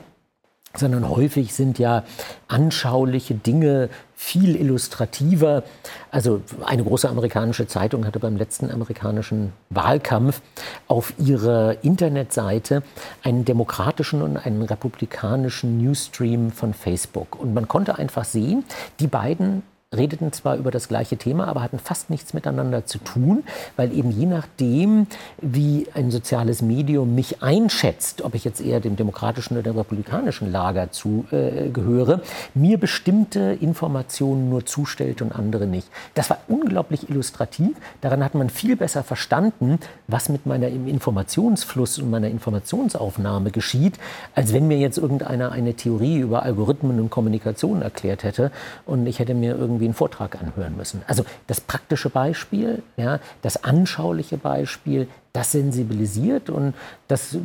sondern 0.76 1.08
häufig 1.08 1.54
sind 1.54 1.78
ja 1.78 2.04
anschauliche 2.48 3.34
Dinge 3.34 3.88
viel 4.14 4.56
illustrativer. 4.56 5.64
Also 6.10 6.40
eine 6.64 6.84
große 6.84 7.08
amerikanische 7.08 7.66
Zeitung 7.66 8.06
hatte 8.06 8.18
beim 8.18 8.36
letzten 8.36 8.70
amerikanischen 8.70 9.52
Wahlkampf 9.70 10.40
auf 10.88 11.14
ihrer 11.18 11.82
Internetseite 11.84 12.82
einen 13.22 13.44
demokratischen 13.44 14.22
und 14.22 14.36
einen 14.36 14.62
republikanischen 14.62 15.78
Newsstream 15.78 16.50
von 16.50 16.74
Facebook. 16.74 17.38
Und 17.38 17.54
man 17.54 17.68
konnte 17.68 17.98
einfach 17.98 18.24
sehen, 18.24 18.64
die 19.00 19.08
beiden 19.08 19.62
redeten 19.96 20.32
zwar 20.32 20.56
über 20.56 20.70
das 20.70 20.88
gleiche 20.88 21.16
Thema, 21.16 21.46
aber 21.48 21.62
hatten 21.62 21.78
fast 21.78 22.10
nichts 22.10 22.34
miteinander 22.34 22.86
zu 22.86 22.98
tun, 22.98 23.44
weil 23.76 23.92
eben 23.92 24.10
je 24.10 24.26
nachdem, 24.26 25.06
wie 25.40 25.86
ein 25.94 26.10
soziales 26.10 26.62
Medium 26.62 27.14
mich 27.14 27.42
einschätzt, 27.42 28.22
ob 28.22 28.34
ich 28.34 28.44
jetzt 28.44 28.60
eher 28.60 28.80
dem 28.80 28.96
demokratischen 28.96 29.54
oder 29.54 29.62
dem 29.62 29.78
republikanischen 29.78 30.50
Lager 30.50 30.90
zugehöre, 30.90 32.14
äh, 32.14 32.58
mir 32.58 32.78
bestimmte 32.78 33.56
Informationen 33.60 34.50
nur 34.50 34.66
zustellt 34.66 35.22
und 35.22 35.32
andere 35.32 35.66
nicht. 35.66 35.88
Das 36.14 36.30
war 36.30 36.38
unglaublich 36.48 37.08
illustrativ. 37.08 37.76
Daran 38.00 38.24
hat 38.24 38.34
man 38.34 38.50
viel 38.50 38.76
besser 38.76 39.02
verstanden, 39.02 39.78
was 40.08 40.28
mit 40.28 40.46
meinem 40.46 40.88
Informationsfluss 40.88 41.98
und 41.98 42.10
meiner 42.10 42.28
Informationsaufnahme 42.28 43.50
geschieht, 43.50 43.98
als 44.34 44.52
wenn 44.52 44.68
mir 44.68 44.78
jetzt 44.78 44.98
irgendeiner 44.98 45.52
eine 45.52 45.74
Theorie 45.74 46.18
über 46.18 46.42
Algorithmen 46.42 47.00
und 47.00 47.10
Kommunikation 47.10 47.82
erklärt 47.82 48.24
hätte 48.24 48.50
und 48.86 49.06
ich 49.06 49.18
hätte 49.18 49.34
mir 49.34 49.56
irgendwie 49.56 49.83
irgendwie 49.84 49.86
einen 49.86 49.94
Vortrag 49.94 50.40
anhören 50.40 50.76
müssen. 50.76 51.02
Also 51.06 51.24
das 51.46 51.60
praktische 51.60 52.10
Beispiel, 52.10 52.82
ja, 52.96 53.20
das 53.42 53.62
anschauliche 53.64 54.36
Beispiel, 54.36 55.08
das 55.32 55.52
sensibilisiert 55.52 56.48
und 56.48 56.74
das 57.08 57.36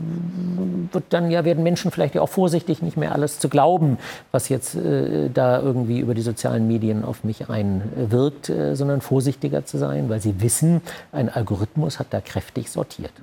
wird 0.92 1.06
dann 1.10 1.32
ja 1.32 1.44
werden 1.44 1.64
Menschen 1.64 1.92
vielleicht 1.92 2.16
ja 2.16 2.22
auch 2.22 2.30
vorsichtig, 2.30 2.82
nicht 2.82 2.98
mehr 2.98 3.14
alles 3.14 3.40
zu 3.40 3.50
glauben, 3.50 3.98
was 4.32 4.50
jetzt 4.50 4.76
äh, 4.76 5.30
da 5.34 5.60
irgendwie 5.60 6.00
über 6.00 6.14
die 6.14 6.22
sozialen 6.22 6.68
Medien 6.68 7.04
auf 7.04 7.24
mich 7.24 7.50
einwirkt, 7.50 8.50
äh, 8.50 8.76
sondern 8.76 9.02
vorsichtiger 9.02 9.66
zu 9.66 9.78
sein, 9.78 10.10
weil 10.10 10.22
sie 10.22 10.40
wissen, 10.42 10.82
ein 11.12 11.30
Algorithmus 11.30 11.98
hat 11.98 12.08
da 12.12 12.22
kräftig 12.22 12.70
sortiert. 12.70 13.14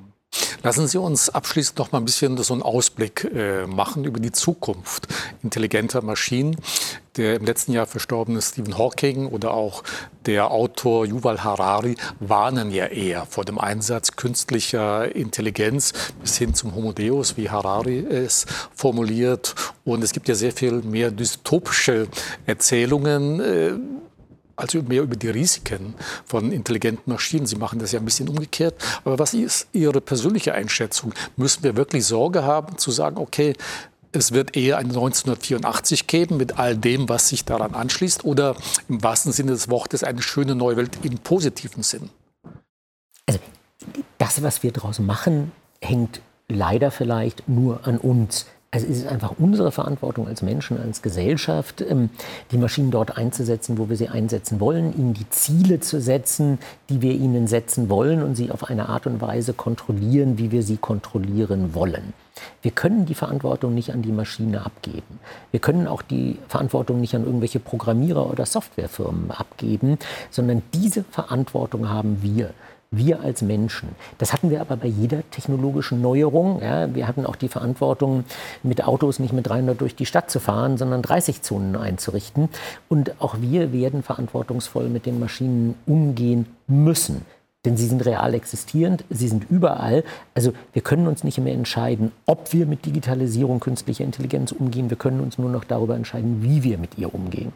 Lassen 0.67 0.89
Sie 0.89 0.99
uns 0.99 1.31
abschließend 1.31 1.79
noch 1.79 1.93
mal 1.93 1.99
ein 1.99 2.05
bisschen 2.05 2.37
so 2.39 2.53
einen 2.53 2.65
Ausblick 2.65 3.23
äh, 3.33 3.69
machen 3.69 4.05
über 4.05 4.19
die 4.19 4.33
Zukunft 4.33 5.07
intelligenter 5.45 6.03
Maschinen. 6.03 6.57
Der 7.17 7.37
im 7.37 7.47
letzten 7.47 7.71
Jahr 7.71 7.87
verstorbene 7.87 8.43
Stephen 8.43 8.77
Hawking 8.77 9.29
oder 9.29 9.55
auch 9.55 9.85
der 10.27 10.51
Autor 10.51 11.07
Yuval 11.07 11.45
Harari 11.45 11.95
warnen 12.19 12.73
ja 12.73 12.87
eher 12.87 13.27
vor 13.27 13.45
dem 13.45 13.61
Einsatz 13.61 14.17
künstlicher 14.17 15.15
Intelligenz 15.15 15.93
bis 16.21 16.37
hin 16.37 16.53
zum 16.53 16.75
Homo 16.75 16.91
Deus, 16.91 17.37
wie 17.37 17.49
Harari 17.49 18.01
es 18.01 18.45
formuliert. 18.75 19.55
Und 19.85 20.03
es 20.03 20.13
gibt 20.13 20.27
ja 20.27 20.35
sehr 20.35 20.51
viel 20.51 20.83
mehr 20.83 21.13
dystopische 21.13 22.09
Erzählungen. 22.45 23.39
Äh, 23.39 23.75
also 24.57 24.83
mehr 24.83 25.03
über 25.03 25.17
die 25.17 25.29
Risiken 25.29 25.95
von 26.25 26.51
intelligenten 26.51 27.13
Maschinen. 27.13 27.47
Sie 27.47 27.57
machen 27.57 27.79
das 27.79 27.93
ja 27.93 28.01
ein 28.01 28.05
bisschen 28.05 28.29
umgekehrt. 28.29 28.75
Aber 29.05 29.19
was 29.19 29.35
ist 29.35 29.69
Ihre 29.73 30.01
persönliche 30.01 30.55
Einschätzung? 30.55 31.13
Müssen 31.37 31.63
wir 31.63 31.77
wirklich 31.77 32.07
Sorge 32.07 32.45
haben 32.45 32.79
zu 32.79 32.91
sagen, 32.91 33.19
okay, 33.19 33.55
es 34.13 34.33
wird 34.33 34.57
eher 34.57 34.79
ein 34.79 34.87
1984 34.87 36.07
geben 36.07 36.39
mit 36.39 36.59
all 36.59 36.77
dem, 36.77 37.09
was 37.09 37.29
sich 37.29 37.45
daran 37.45 37.75
anschließt, 37.75 38.25
oder 38.25 38.57
im 38.89 39.03
wahrsten 39.03 39.33
Sinne 39.33 39.53
des 39.53 39.69
Wortes 39.69 40.03
eine 40.03 40.23
schöne 40.23 40.55
neue 40.55 40.77
Welt 40.77 40.99
im 41.03 41.19
positiven 41.19 41.83
Sinn? 41.83 42.09
Also 43.27 43.41
das, 44.19 44.43
was 44.43 44.63
wir 44.63 44.73
daraus 44.73 44.99
machen, 44.99 45.53
hängt 45.81 46.21
leider 46.49 46.91
vielleicht 46.91 47.49
nur 47.49 47.87
an 47.87 47.99
uns. 47.99 48.47
Also 48.77 48.89
es 48.89 48.99
ist 48.99 49.09
einfach 49.09 49.33
unsere 49.39 49.73
Verantwortung 49.73 50.29
als 50.29 50.43
Menschen, 50.43 50.79
als 50.79 51.01
Gesellschaft, 51.01 51.81
ähm, 51.81 52.11
die 52.51 52.59
Maschinen 52.59 52.91
dort 52.91 53.17
einzusetzen, 53.17 53.79
wo 53.79 53.89
wir 53.89 53.97
sie 53.97 54.11
einsetzen 54.11 54.61
wollen, 54.61 54.95
ihnen 54.95 55.15
die 55.15 55.27
Ziele 55.31 55.81
zu 55.81 55.99
setzen, 55.99 56.59
die 56.91 57.01
wir 57.01 57.13
ihnen 57.13 57.47
setzen 57.47 57.89
wollen 57.89 58.23
und 58.23 58.35
sie 58.35 58.51
auf 58.51 58.65
eine 58.65 58.91
Art 58.91 59.07
und 59.07 59.23
Weise 59.23 59.55
kontrollieren, 59.55 60.37
wie 60.37 60.53
wir 60.53 60.63
sie 60.63 60.77
kontrollieren 60.77 61.75
wollen. 61.75 62.13
Wir 62.61 62.71
können 62.71 63.07
die 63.07 63.15
Verantwortung 63.15 63.73
nicht 63.73 63.95
an 63.95 64.03
die 64.03 64.13
Maschine 64.13 64.67
abgeben. 64.67 65.21
Wir 65.53 65.61
können 65.61 65.87
auch 65.87 66.03
die 66.03 66.37
Verantwortung 66.47 67.01
nicht 67.01 67.15
an 67.15 67.25
irgendwelche 67.25 67.61
Programmierer 67.61 68.31
oder 68.31 68.45
Softwarefirmen 68.45 69.31
abgeben, 69.31 69.97
sondern 70.31 70.61
diese 70.75 71.03
Verantwortung 71.03 71.89
haben 71.89 72.19
wir 72.21 72.51
wir 72.91 73.21
als 73.21 73.43
Menschen. 73.43 73.91
Das 74.19 74.33
hatten 74.33 74.51
wir 74.51 74.61
aber 74.61 74.77
bei 74.77 74.89
jeder 74.89 75.29
technologischen 75.31 76.01
Neuerung. 76.01 76.61
Ja, 76.63 76.95
wir 76.95 77.09
hatten 77.09 77.27
auch 77.27 77.37
die 77.37 77.49
Verantwortung, 77.49 78.25
mit 78.63 78.85
Autos 78.85 79.19
nicht 79.19 79.33
mit 79.33 79.47
300 79.49 79.81
durch 79.81 79.95
die 79.95 80.07
Stadt 80.07 80.31
zu 80.31 80.41
fahren, 80.41 80.79
sondern 80.79 81.03
30 81.03 81.43
Zonen 81.43 81.77
einzurichten. 81.77 82.49
Und 82.89 83.21
auch 83.21 83.37
wir 83.41 83.73
werden 83.73 84.03
verantwortungsvoll 84.03 84.89
mit 84.89 85.07
den 85.07 85.21
Maschinen 85.21 85.75
umgehen 85.87 86.47
müssen. 86.67 87.23
Denn 87.65 87.77
sie 87.77 87.87
sind 87.87 88.07
real 88.07 88.33
existierend, 88.35 89.05
sie 89.11 89.27
sind 89.27 89.51
überall. 89.51 90.05
Also 90.35 90.53
wir 90.73 90.83
können 90.83 91.09
uns 91.09 91.25
nicht 91.25 91.39
mehr 91.39 91.53
entscheiden, 91.53 92.13
ob 92.25 92.53
wir 92.53 92.65
mit 92.65 92.87
Digitalisierung, 92.87 93.59
künstlicher 93.59 94.05
Intelligenz 94.05 94.53
umgehen. 94.53 94.89
Wir 94.89 94.97
können 94.97 95.21
uns 95.21 95.37
nur 95.37 95.51
noch 95.51 95.65
darüber 95.65 95.97
entscheiden, 95.97 96.43
wie 96.43 96.63
wir 96.63 96.79
mit 96.79 96.97
ihr 96.97 97.13
umgehen. 97.13 97.53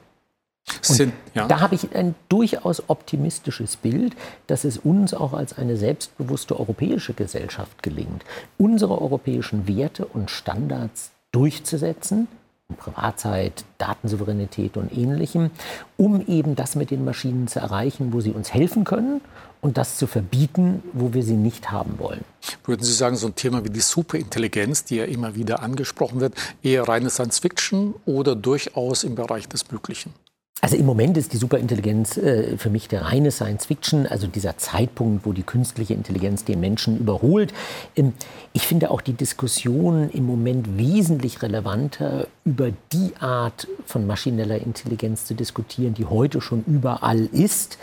Sind, 0.82 1.12
ja. 1.34 1.46
Da 1.46 1.60
habe 1.60 1.74
ich 1.74 1.94
ein 1.94 2.14
durchaus 2.28 2.88
optimistisches 2.88 3.76
Bild, 3.76 4.16
dass 4.46 4.64
es 4.64 4.78
uns 4.78 5.14
auch 5.14 5.32
als 5.32 5.56
eine 5.56 5.76
selbstbewusste 5.76 6.58
europäische 6.58 7.14
Gesellschaft 7.14 7.82
gelingt, 7.82 8.24
unsere 8.58 9.00
europäischen 9.00 9.66
Werte 9.68 10.06
und 10.06 10.30
Standards 10.30 11.10
durchzusetzen, 11.32 12.28
Privatzeit, 12.76 13.64
Datensouveränität 13.78 14.76
und 14.76 14.96
ähnlichem, 14.96 15.50
um 15.96 16.26
eben 16.26 16.54
das 16.56 16.76
mit 16.76 16.90
den 16.90 17.04
Maschinen 17.04 17.48
zu 17.48 17.58
erreichen, 17.58 18.12
wo 18.12 18.20
sie 18.20 18.30
uns 18.30 18.52
helfen 18.52 18.84
können 18.84 19.20
und 19.60 19.76
das 19.76 19.98
zu 19.98 20.06
verbieten, 20.06 20.82
wo 20.92 21.12
wir 21.12 21.22
sie 21.22 21.34
nicht 21.34 21.70
haben 21.70 21.98
wollen. 21.98 22.24
Würden 22.64 22.82
Sie 22.82 22.92
sagen, 22.92 23.16
so 23.16 23.26
ein 23.26 23.34
Thema 23.34 23.64
wie 23.64 23.70
die 23.70 23.80
Superintelligenz, 23.80 24.84
die 24.84 24.96
ja 24.96 25.04
immer 25.04 25.34
wieder 25.34 25.62
angesprochen 25.62 26.20
wird, 26.20 26.34
eher 26.62 26.88
reine 26.88 27.10
Science 27.10 27.40
Fiction 27.40 27.94
oder 28.06 28.34
durchaus 28.34 29.04
im 29.04 29.14
Bereich 29.14 29.48
des 29.48 29.70
Möglichen? 29.70 30.14
Also 30.62 30.76
im 30.76 30.84
Moment 30.84 31.16
ist 31.16 31.32
die 31.32 31.38
Superintelligenz 31.38 32.18
äh, 32.18 32.58
für 32.58 32.68
mich 32.68 32.86
der 32.88 33.02
reine 33.02 33.30
Science 33.30 33.66
Fiction, 33.66 34.06
also 34.06 34.26
dieser 34.26 34.58
Zeitpunkt, 34.58 35.24
wo 35.24 35.32
die 35.32 35.42
künstliche 35.42 35.94
Intelligenz 35.94 36.44
den 36.44 36.60
Menschen 36.60 36.98
überholt. 36.98 37.54
Ähm, 37.96 38.12
ich 38.52 38.66
finde 38.66 38.90
auch 38.90 39.00
die 39.00 39.14
Diskussion 39.14 40.10
im 40.10 40.26
Moment 40.26 40.76
wesentlich 40.76 41.40
relevanter, 41.42 42.26
über 42.44 42.70
die 42.92 43.12
Art 43.20 43.68
von 43.86 44.06
maschineller 44.06 44.58
Intelligenz 44.58 45.24
zu 45.24 45.34
diskutieren, 45.34 45.94
die 45.94 46.04
heute 46.04 46.40
schon 46.40 46.64
überall 46.66 47.26
ist 47.32 47.78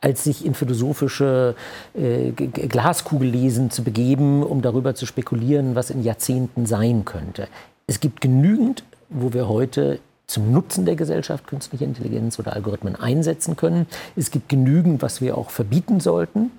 als 0.00 0.24
sich 0.24 0.44
in 0.44 0.54
philosophische 0.54 1.54
äh, 1.94 2.32
Glaskugellesen 2.32 3.70
zu 3.70 3.84
begeben, 3.84 4.42
um 4.42 4.60
darüber 4.60 4.96
zu 4.96 5.06
spekulieren, 5.06 5.76
was 5.76 5.90
in 5.90 6.02
Jahrzehnten 6.02 6.66
sein 6.66 7.04
könnte. 7.04 7.46
Es 7.86 8.00
gibt 8.00 8.20
genügend, 8.20 8.82
wo 9.10 9.32
wir 9.32 9.48
heute 9.48 10.00
zum 10.26 10.50
Nutzen 10.50 10.86
der 10.86 10.96
Gesellschaft 10.96 11.46
künstliche 11.46 11.84
Intelligenz 11.84 12.38
oder 12.38 12.54
Algorithmen 12.54 12.96
einsetzen 12.96 13.56
können. 13.56 13.86
Es 14.16 14.30
gibt 14.30 14.48
genügend, 14.48 15.02
was 15.02 15.20
wir 15.20 15.36
auch 15.36 15.50
verbieten 15.50 16.00
sollten. 16.00 16.50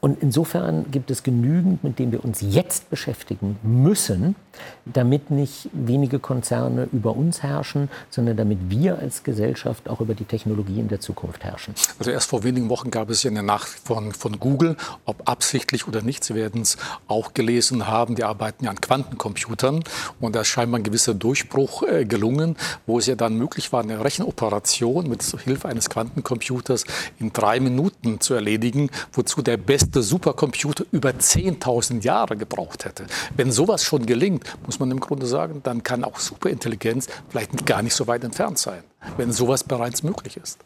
Und 0.00 0.22
insofern 0.22 0.90
gibt 0.90 1.10
es 1.10 1.22
genügend, 1.22 1.82
mit 1.82 1.98
dem 1.98 2.12
wir 2.12 2.24
uns 2.24 2.40
jetzt 2.40 2.88
beschäftigen 2.90 3.58
müssen, 3.62 4.36
damit 4.84 5.30
nicht 5.30 5.68
wenige 5.72 6.18
Konzerne 6.18 6.88
über 6.92 7.16
uns 7.16 7.42
herrschen, 7.42 7.90
sondern 8.10 8.36
damit 8.36 8.58
wir 8.68 8.98
als 8.98 9.22
Gesellschaft 9.22 9.88
auch 9.88 10.00
über 10.00 10.14
die 10.14 10.24
Technologie 10.24 10.78
in 10.78 10.88
der 10.88 11.00
Zukunft 11.00 11.42
herrschen. 11.44 11.74
Also 11.98 12.10
erst 12.10 12.30
vor 12.30 12.44
wenigen 12.44 12.68
Wochen 12.68 12.90
gab 12.90 13.10
es 13.10 13.22
ja 13.22 13.30
eine 13.30 13.42
Nachricht 13.42 13.80
von, 13.84 14.12
von 14.12 14.38
Google, 14.38 14.76
ob 15.04 15.28
absichtlich 15.28 15.88
oder 15.88 16.02
nicht, 16.02 16.22
Sie 16.22 16.34
werden 16.34 16.62
es 16.62 16.76
auch 17.08 17.34
gelesen 17.34 17.86
haben, 17.86 18.14
die 18.14 18.24
arbeiten 18.24 18.64
ja 18.64 18.70
an 18.70 18.80
Quantencomputern 18.80 19.82
und 20.20 20.36
da 20.36 20.42
ist 20.42 20.48
scheinbar 20.48 20.80
ein 20.80 20.84
gewisser 20.84 21.14
Durchbruch 21.14 21.82
äh, 21.82 22.04
gelungen, 22.04 22.56
wo 22.86 23.00
es 23.06 23.08
ja 23.08 23.14
dann 23.14 23.36
möglich 23.36 23.72
war, 23.72 23.82
eine 23.82 24.02
Rechenoperation 24.02 25.08
mit 25.08 25.22
Hilfe 25.22 25.68
eines 25.68 25.88
Quantencomputers 25.88 26.84
in 27.18 27.32
drei 27.32 27.60
Minuten 27.60 28.20
zu 28.20 28.34
erledigen, 28.34 28.90
wozu 29.12 29.42
der 29.42 29.56
beste 29.56 30.02
Supercomputer 30.02 30.84
über 30.90 31.10
10.000 31.10 32.02
Jahre 32.02 32.36
gebraucht 32.36 32.84
hätte. 32.84 33.06
Wenn 33.36 33.52
sowas 33.52 33.84
schon 33.84 34.06
gelingt, 34.06 34.44
muss 34.64 34.80
man 34.80 34.90
im 34.90 35.00
Grunde 35.00 35.26
sagen, 35.26 35.60
dann 35.62 35.82
kann 35.82 36.04
auch 36.04 36.18
Superintelligenz 36.18 37.06
vielleicht 37.28 37.64
gar 37.66 37.82
nicht 37.82 37.94
so 37.94 38.06
weit 38.06 38.24
entfernt 38.24 38.58
sein, 38.58 38.82
wenn 39.16 39.32
sowas 39.32 39.62
bereits 39.62 40.02
möglich 40.02 40.36
ist. 40.36 40.58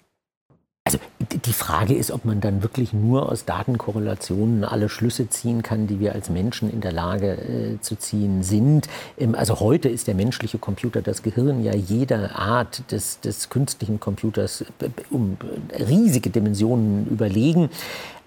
Die 1.47 1.53
Frage 1.53 1.95
ist, 1.95 2.11
ob 2.11 2.25
man 2.25 2.41
dann 2.41 2.63
wirklich 2.63 2.93
nur 2.93 3.31
aus 3.31 3.45
Datenkorrelationen 3.45 4.65
alle 4.65 4.89
Schlüsse 4.89 5.29
ziehen 5.29 5.63
kann, 5.63 5.87
die 5.87 6.01
wir 6.01 6.13
als 6.13 6.29
Menschen 6.29 6.71
in 6.71 6.81
der 6.81 6.93
Lage 6.93 7.33
äh, 7.33 7.81
zu 7.81 7.97
ziehen 7.97 8.43
sind. 8.43 8.89
Ähm, 9.17 9.35
also 9.35 9.61
heute 9.61 9.89
ist 9.89 10.07
der 10.07 10.15
menschliche 10.15 10.59
Computer, 10.59 11.03
das 11.03 11.23
Gehirn 11.23 11.63
ja 11.63 11.75
jeder 11.75 12.37
Art 12.37 12.83
des, 12.91 13.21
des 13.21 13.49
künstlichen 13.49 14.01
Computers 14.01 14.63
äh, 14.81 14.89
um 15.11 15.37
riesige 15.79 16.31
Dimensionen 16.31 17.07
überlegen. 17.07 17.71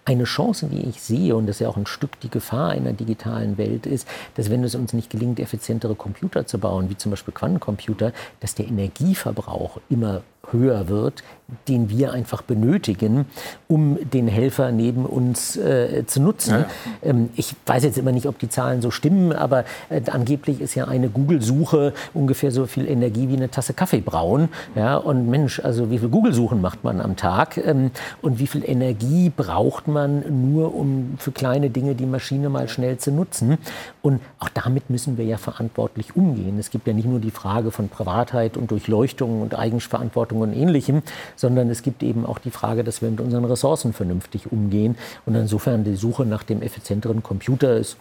Eine 0.06 0.24
Chance, 0.24 0.68
die 0.68 0.82
ich 0.90 1.02
sehe, 1.02 1.36
und 1.36 1.46
das 1.46 1.58
ist 1.58 1.60
ja 1.62 1.70
auch 1.70 1.78
ein 1.78 1.86
Stück 1.86 2.20
die 2.22 2.30
Gefahr 2.30 2.72
einer 2.72 2.94
digitalen 2.94 3.58
Welt 3.58 3.86
ist, 3.86 4.08
dass 4.36 4.50
wenn 4.50 4.64
es 4.64 4.76
uns 4.76 4.92
nicht 4.94 5.10
gelingt, 5.10 5.40
effizientere 5.40 5.96
Computer 5.96 6.46
zu 6.46 6.58
bauen, 6.58 6.90
wie 6.90 6.98
zum 6.98 7.12
Beispiel 7.12 7.34
Quantencomputer, 7.34 8.12
dass 8.40 8.56
der 8.56 8.68
Energieverbrauch 8.68 9.80
immer 9.90 10.24
höher 10.52 10.90
wird, 10.90 11.24
den 11.68 11.90
wir 11.90 12.14
einfach 12.14 12.42
benötigen, 12.42 13.26
um 13.68 13.98
den 14.12 14.28
Helfer 14.28 14.72
neben 14.72 15.06
uns 15.06 15.56
äh, 15.56 16.06
zu 16.06 16.22
nutzen. 16.22 16.52
Ja. 16.52 16.66
Ähm, 17.10 17.30
ich 17.36 17.56
weiß 17.66 17.84
jetzt 17.84 17.98
immer 17.98 18.12
nicht, 18.12 18.28
ob 18.28 18.40
die 18.40 18.50
Zahlen 18.50 18.82
so 18.82 18.92
stimmen, 18.92 19.34
aber 19.34 19.66
äh, 19.90 20.02
angeblich 20.10 20.62
ist 20.62 20.76
ja 20.76 20.86
eine 20.86 21.10
Google-Suche 21.10 21.94
ungefähr 22.14 22.52
so 22.52 22.66
viel 22.66 22.88
Energie 22.88 23.30
wie 23.30 23.36
eine 23.36 23.50
Tasse 23.50 23.74
Kaffee 23.74 24.02
brauen. 24.02 24.50
Ja, 24.76 24.98
und 24.98 25.30
Mensch, 25.30 25.60
also 25.60 25.92
wie 25.92 26.00
viel 26.00 26.10
Google-Suchen 26.10 26.62
macht 26.62 26.84
man 26.84 27.02
am 27.02 27.16
Tag 27.16 27.58
ähm, 27.58 27.92
und 28.22 28.40
wie 28.40 28.48
viel 28.48 28.64
Energie 28.68 29.32
braucht 29.36 29.88
man 29.88 30.52
nur, 30.52 30.76
um 30.76 31.16
für 31.18 31.32
kleine 31.32 31.70
Dinge 31.70 31.96
die 31.96 32.06
Maschine 32.06 32.50
mal 32.50 32.68
schnell 32.68 32.98
zu 32.98 33.12
nutzen? 33.12 33.58
Und 34.02 34.22
auch 34.40 34.50
damit 34.50 34.90
müssen 34.90 35.18
wir 35.18 35.26
ja 35.26 35.38
verantwortlich 35.38 36.16
umgehen. 36.16 36.58
Es 36.60 36.70
gibt 36.70 36.88
ja 36.88 36.94
nicht 36.94 37.08
nur 37.08 37.20
die 37.20 37.32
Frage 37.32 37.72
von 37.72 37.90
Privatheit 37.90 38.58
und 38.58 38.72
Durchleuchtung 38.72 39.42
und 39.42 39.58
Eigenverantwortung 39.58 40.33
und 40.42 40.54
Ähnlichem, 40.54 41.04
sondern 41.36 41.70
es 41.70 41.82
gibt 41.82 42.04
eben 42.04 42.26
auch 42.26 42.40
die 42.40 42.52
Frage, 42.52 42.84
dass 42.84 43.02
wir 43.02 43.10
mit 43.10 43.22
unseren 43.22 43.46
Ressourcen 43.46 43.94
vernünftig 43.94 44.52
umgehen. 44.52 44.98
Und 45.26 45.36
insofern 45.36 45.84
die 45.84 45.96
Suche 45.96 46.26
nach 46.26 46.44
dem 46.44 46.62
effizienteren 46.62 47.24
Computer 47.24 47.78
ist 47.78 47.98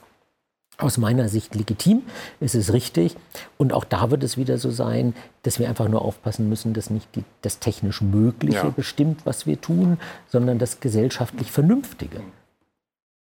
aus 0.79 0.99
meiner 0.99 1.29
Sicht 1.29 1.55
legitim, 1.55 2.03
es 2.41 2.55
ist 2.55 2.73
richtig. 2.73 3.17
Und 3.59 3.73
auch 3.73 3.85
da 3.85 4.11
wird 4.11 4.25
es 4.25 4.37
wieder 4.37 4.59
so 4.59 4.71
sein, 4.71 5.15
dass 5.43 5.59
wir 5.59 5.69
einfach 5.69 5.89
nur 5.89 6.03
aufpassen 6.03 6.49
müssen, 6.49 6.73
dass 6.75 6.91
nicht 6.91 7.09
die, 7.15 7.25
das 7.43 7.59
technisch 7.59 8.01
Mögliche 8.01 8.57
ja. 8.57 8.71
bestimmt, 8.71 9.21
was 9.25 9.47
wir 9.47 9.61
tun, 9.61 9.99
sondern 10.29 10.59
das 10.59 10.81
gesellschaftlich 10.81 11.53
Vernünftige. 11.53 12.21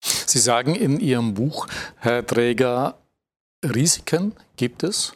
Sie 0.02 0.38
sagen 0.38 0.74
in 0.74 1.00
Ihrem 1.00 1.34
Buch, 1.34 1.66
Herr 1.96 2.26
Träger, 2.26 2.98
Risiken 3.64 4.32
gibt 4.56 4.82
es, 4.82 5.14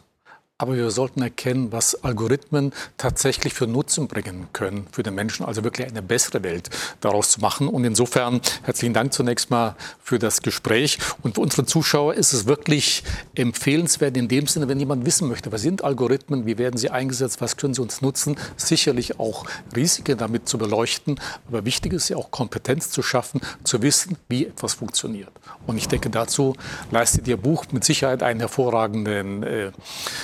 aber 0.60 0.74
wir 0.74 0.90
sollten 0.90 1.22
erkennen, 1.22 1.70
was 1.70 2.02
Algorithmen 2.02 2.72
tatsächlich 2.96 3.54
für 3.54 3.68
Nutzen 3.68 4.08
bringen 4.08 4.48
können 4.52 4.88
für 4.90 5.04
den 5.04 5.14
Menschen, 5.14 5.46
also 5.46 5.62
wirklich 5.62 5.86
eine 5.86 6.02
bessere 6.02 6.42
Welt 6.42 6.68
daraus 7.00 7.30
zu 7.30 7.40
machen. 7.40 7.68
Und 7.68 7.84
insofern 7.84 8.40
herzlichen 8.64 8.92
Dank 8.92 9.12
zunächst 9.12 9.50
mal 9.50 9.76
für 10.02 10.18
das 10.18 10.42
Gespräch. 10.42 10.98
Und 11.22 11.36
für 11.36 11.42
unsere 11.42 11.64
Zuschauer 11.64 12.14
ist 12.14 12.32
es 12.32 12.46
wirklich 12.46 13.04
empfehlenswert 13.36 14.16
in 14.16 14.26
dem 14.26 14.48
Sinne, 14.48 14.66
wenn 14.66 14.80
jemand 14.80 15.06
wissen 15.06 15.28
möchte, 15.28 15.52
was 15.52 15.62
sind 15.62 15.84
Algorithmen, 15.84 16.44
wie 16.44 16.58
werden 16.58 16.76
sie 16.76 16.90
eingesetzt, 16.90 17.40
was 17.40 17.56
können 17.56 17.74
sie 17.74 17.80
uns 17.82 18.02
nutzen, 18.02 18.34
sicherlich 18.56 19.20
auch 19.20 19.44
Risiken 19.76 20.18
damit 20.18 20.48
zu 20.48 20.58
beleuchten. 20.58 21.20
Aber 21.46 21.64
wichtig 21.64 21.92
ist 21.92 22.08
ja 22.08 22.16
auch 22.16 22.32
Kompetenz 22.32 22.90
zu 22.90 23.04
schaffen, 23.04 23.40
zu 23.62 23.80
wissen, 23.80 24.16
wie 24.28 24.46
etwas 24.46 24.74
funktioniert. 24.74 25.30
Und 25.68 25.76
ich 25.76 25.86
denke, 25.86 26.10
dazu 26.10 26.56
leistet 26.90 27.28
Ihr 27.28 27.36
Buch 27.36 27.66
mit 27.70 27.84
Sicherheit 27.84 28.24
einen 28.24 28.40
hervorragenden 28.40 29.44
äh, 29.44 29.70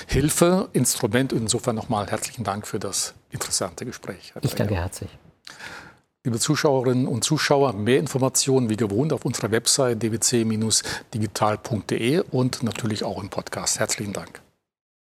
Hilfe 0.08 0.23
Hilfe, 0.24 0.70
Instrument. 0.72 1.34
Insofern 1.34 1.76
nochmal 1.76 2.06
herzlichen 2.06 2.44
Dank 2.44 2.66
für 2.66 2.78
das 2.78 3.12
interessante 3.28 3.84
Gespräch. 3.84 4.32
Ich 4.40 4.54
danke 4.54 4.74
herzlich. 4.74 5.10
Liebe 6.24 6.38
Zuschauerinnen 6.38 7.06
und 7.06 7.24
Zuschauer, 7.24 7.74
mehr 7.74 7.98
Informationen 7.98 8.70
wie 8.70 8.76
gewohnt 8.76 9.12
auf 9.12 9.26
unserer 9.26 9.50
Website 9.50 10.02
dwc-digital.de 10.02 12.20
und 12.30 12.62
natürlich 12.62 13.04
auch 13.04 13.22
im 13.22 13.28
Podcast. 13.28 13.78
Herzlichen 13.78 14.14
Dank. 14.14 14.40